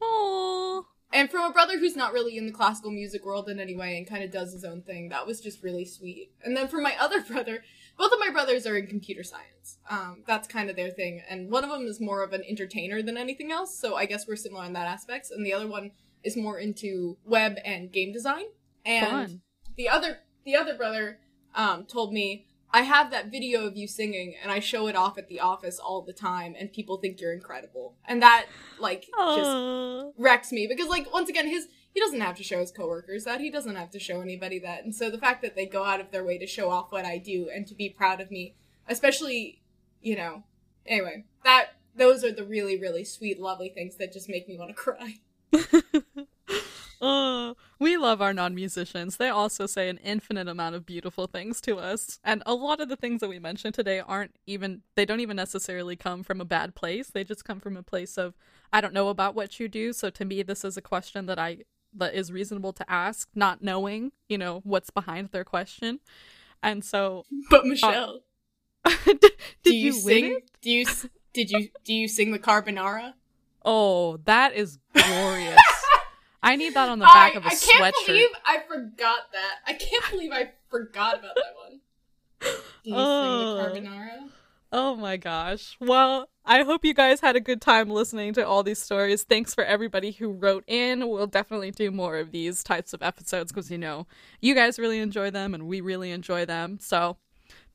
Oh, 0.01 0.86
and 1.11 1.32
from 1.32 1.49
a 1.49 1.53
brother 1.53 1.80
who's 1.80 1.95
not 1.95 2.13
really 2.13 2.38
in 2.38 2.45
the 2.45 2.51
classical 2.51 2.91
music 2.91 3.26
world 3.26 3.47
in 3.47 3.59
any 3.59 3.76
way 3.76 3.97
and 3.97 4.05
kind 4.05 4.23
of 4.23 4.32
does 4.32 4.51
his 4.51 4.65
own 4.65 4.82
thing. 4.82 5.09
That 5.09 5.26
was 5.26 5.39
just 5.39 5.63
really 5.63 5.86
sweet. 5.86 6.32
And 6.43 6.55
then 6.55 6.67
from 6.67 6.84
my 6.84 6.95
other 6.99 7.21
brother, 7.21 7.63
both 7.97 8.11
of 8.11 8.19
my 8.19 8.29
brothers 8.29 8.65
are 8.65 8.77
in 8.77 8.87
computer 8.87 9.23
science. 9.23 9.77
Um, 9.89 10.23
that's 10.27 10.47
kind 10.47 10.69
of 10.69 10.75
their 10.75 10.89
thing. 10.89 11.21
And 11.29 11.49
one 11.49 11.63
of 11.63 11.69
them 11.69 11.87
is 11.87 11.99
more 11.99 12.23
of 12.23 12.33
an 12.33 12.43
entertainer 12.47 13.01
than 13.01 13.17
anything 13.17 13.51
else. 13.51 13.77
So 13.77 13.95
I 13.95 14.05
guess 14.05 14.27
we're 14.27 14.35
similar 14.35 14.65
in 14.65 14.73
that 14.73 14.87
aspect. 14.87 15.31
And 15.31 15.45
the 15.45 15.53
other 15.53 15.67
one 15.67 15.91
is 16.23 16.35
more 16.35 16.59
into 16.59 17.17
web 17.25 17.57
and 17.63 17.91
game 17.91 18.11
design. 18.11 18.45
And 18.85 19.07
Fun. 19.07 19.41
the 19.77 19.89
other, 19.89 20.19
the 20.43 20.55
other 20.55 20.75
brother, 20.75 21.19
um, 21.55 21.85
told 21.85 22.13
me, 22.13 22.47
I 22.71 22.81
have 22.81 23.11
that 23.11 23.31
video 23.31 23.65
of 23.65 23.77
you 23.77 23.87
singing 23.87 24.35
and 24.43 24.51
I 24.51 24.59
show 24.59 24.87
it 24.87 24.97
off 24.97 25.17
at 25.17 25.29
the 25.29 25.39
office 25.39 25.79
all 25.79 26.01
the 26.01 26.11
time 26.11 26.55
and 26.59 26.73
people 26.73 26.97
think 26.97 27.21
you're 27.21 27.31
incredible. 27.31 27.95
And 28.05 28.21
that, 28.21 28.47
like, 28.79 29.05
just 29.17 30.13
wrecks 30.17 30.51
me 30.51 30.67
because 30.67 30.89
like 30.89 31.11
once 31.13 31.29
again 31.29 31.47
his 31.47 31.69
he 31.95 32.01
doesn't 32.01 32.19
have 32.21 32.35
to 32.35 32.43
show 32.43 32.59
his 32.59 32.71
coworkers 32.71 33.23
that 33.23 33.39
he 33.39 33.49
doesn't 33.49 33.75
have 33.75 33.89
to 33.89 33.99
show 33.99 34.21
anybody 34.21 34.59
that 34.59 34.83
and 34.83 34.93
so 34.93 35.09
the 35.09 35.17
fact 35.17 35.41
that 35.41 35.55
they 35.55 35.65
go 35.65 35.83
out 35.83 36.01
of 36.01 36.11
their 36.11 36.23
way 36.23 36.37
to 36.37 36.45
show 36.45 36.69
off 36.69 36.91
what 36.91 37.05
i 37.05 37.17
do 37.17 37.49
and 37.53 37.65
to 37.65 37.73
be 37.73 37.89
proud 37.89 38.19
of 38.21 38.29
me 38.29 38.53
especially 38.87 39.61
you 40.01 40.15
know 40.15 40.43
anyway 40.85 41.23
that 41.43 41.69
those 41.95 42.23
are 42.23 42.33
the 42.33 42.45
really 42.45 42.77
really 42.77 43.03
sweet 43.03 43.39
lovely 43.39 43.69
things 43.69 43.95
that 43.95 44.13
just 44.13 44.29
make 44.29 44.47
me 44.47 44.57
want 44.57 44.69
to 44.69 44.75
cry 44.75 45.15
Oh, 47.01 47.55
we 47.77 47.97
love 47.97 48.21
our 48.21 48.33
non 48.33 48.55
musicians. 48.55 49.17
They 49.17 49.29
also 49.29 49.65
say 49.65 49.89
an 49.89 49.97
infinite 49.97 50.47
amount 50.47 50.75
of 50.75 50.85
beautiful 50.85 51.27
things 51.27 51.59
to 51.61 51.77
us. 51.77 52.19
And 52.23 52.41
a 52.45 52.53
lot 52.53 52.79
of 52.79 52.89
the 52.89 52.95
things 52.95 53.21
that 53.21 53.29
we 53.29 53.39
mentioned 53.39 53.73
today 53.73 53.99
aren't 53.99 54.35
even, 54.47 54.81
they 54.95 55.05
don't 55.05 55.19
even 55.19 55.35
necessarily 55.35 55.95
come 55.95 56.23
from 56.23 56.39
a 56.39 56.45
bad 56.45 56.75
place. 56.75 57.07
They 57.07 57.23
just 57.23 57.45
come 57.45 57.59
from 57.59 57.77
a 57.77 57.83
place 57.83 58.17
of, 58.17 58.35
I 58.71 58.81
don't 58.81 58.93
know 58.93 59.09
about 59.09 59.35
what 59.35 59.59
you 59.59 59.67
do. 59.67 59.93
So 59.93 60.09
to 60.09 60.25
me, 60.25 60.41
this 60.41 60.63
is 60.63 60.77
a 60.77 60.81
question 60.81 61.25
that 61.25 61.37
I, 61.37 61.59
that 61.97 62.13
is 62.13 62.31
reasonable 62.31 62.73
to 62.73 62.89
ask, 62.91 63.29
not 63.35 63.61
knowing, 63.63 64.11
you 64.29 64.37
know, 64.37 64.61
what's 64.63 64.89
behind 64.89 65.29
their 65.31 65.43
question. 65.43 65.99
And 66.63 66.83
so, 66.83 67.25
but 67.49 67.61
uh, 67.63 67.67
michelle 67.67 68.19
did 69.05 69.19
do 69.63 69.75
you, 69.75 69.85
you, 69.87 69.91
sing 69.93 70.39
do 70.61 70.69
you 70.71 70.85
did 71.33 71.49
you 71.51 71.69
do 71.83 71.93
you 71.93 72.07
sing 72.07 72.31
the 72.31 72.39
carbonara 72.39 73.13
Oh, 73.67 74.17
that 74.25 74.53
is 74.53 74.77
glorious. 74.93 75.59
I 76.43 76.55
need 76.55 76.75
that 76.75 76.87
on 76.89 76.99
the 76.99 77.05
back 77.13 77.33
I, 77.33 77.37
of 77.37 77.43
a 77.45 77.47
I 77.47 77.55
can't 77.55 77.83
sweatshirt. 77.95 78.05
believe 78.07 78.29
i 78.45 78.59
forgot 78.67 79.31
that 79.33 79.55
i 79.67 79.73
can't 79.73 80.03
believe 80.11 80.31
i 80.31 80.51
forgot 80.69 81.17
about 81.19 81.35
that 81.35 81.55
one 81.67 81.79
do 82.83 82.89
you 82.91 82.95
Oh. 82.95 83.21
sing 83.73 83.81
the 83.81 83.89
carbonara 83.89 84.29
Oh 84.78 84.93
my 84.97 85.15
gosh. 85.15 85.78
Well, 85.80 86.28
I 86.43 86.63
hope 86.63 86.84
you 86.84 86.93
guys 86.93 87.21
had 87.21 87.38
a 87.38 87.39
good 87.39 87.61
time 87.61 87.89
listening 87.89 88.34
to 88.34 88.45
all 88.45 88.61
these 88.61 88.78
stories. 88.82 89.23
Thanks 89.23 89.55
for 89.55 89.63
everybody 89.63 90.11
who 90.11 90.34
wrote 90.34 90.65
in. 90.67 91.07
We'll 91.07 91.28
definitely 91.28 91.71
do 91.71 91.91
more 91.91 92.17
of 92.17 92.34
these 92.34 92.61
types 92.61 92.91
of 92.91 93.01
episodes 93.01 93.53
because, 93.53 93.71
you 93.71 93.78
know, 93.78 94.05
you 94.41 94.53
guys 94.53 94.78
really 94.78 94.99
enjoy 94.99 95.32
them 95.32 95.53
and 95.53 95.65
we 95.65 95.80
really 95.80 96.11
enjoy 96.11 96.43
them. 96.45 96.78
So, 96.82 97.15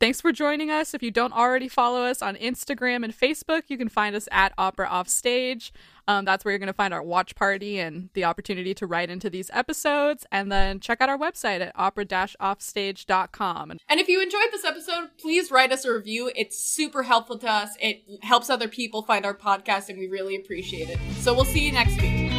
thanks 0.00 0.20
for 0.20 0.32
joining 0.32 0.70
us. 0.70 0.94
If 0.94 1.02
you 1.02 1.10
don't 1.10 1.32
already 1.32 1.68
follow 1.68 2.02
us 2.02 2.22
on 2.22 2.34
Instagram 2.36 3.04
and 3.04 3.16
Facebook, 3.16 3.64
you 3.68 3.78
can 3.78 3.88
find 3.88 4.16
us 4.16 4.28
at 4.32 4.52
Opera 4.58 4.88
Offstage. 4.88 5.72
Um, 6.08 6.24
that's 6.24 6.44
where 6.44 6.50
you're 6.50 6.58
going 6.58 6.66
to 6.66 6.72
find 6.72 6.92
our 6.92 7.02
watch 7.02 7.36
party 7.36 7.78
and 7.78 8.08
the 8.14 8.24
opportunity 8.24 8.74
to 8.74 8.86
write 8.86 9.10
into 9.10 9.30
these 9.30 9.48
episodes. 9.52 10.26
And 10.32 10.50
then 10.50 10.80
check 10.80 11.00
out 11.00 11.08
our 11.08 11.18
website 11.18 11.60
at 11.60 11.72
opera-offstage.com. 11.76 13.70
And 13.70 13.80
And 13.88 14.00
if 14.00 14.08
you 14.08 14.20
enjoyed 14.20 14.48
this 14.50 14.64
episode, 14.64 15.10
please 15.18 15.52
write 15.52 15.70
us 15.70 15.84
a 15.84 15.92
review. 15.92 16.32
It's 16.34 16.58
super 16.58 17.04
helpful 17.04 17.38
to 17.38 17.48
us. 17.48 17.70
It 17.78 18.02
helps 18.22 18.50
other 18.50 18.66
people 18.66 19.02
find 19.02 19.24
our 19.24 19.34
podcast, 19.34 19.88
and 19.88 19.98
we 19.98 20.08
really 20.08 20.34
appreciate 20.34 20.88
it. 20.88 20.98
So 21.18 21.34
we'll 21.34 21.44
see 21.44 21.66
you 21.66 21.72
next 21.72 22.00
week. 22.00 22.32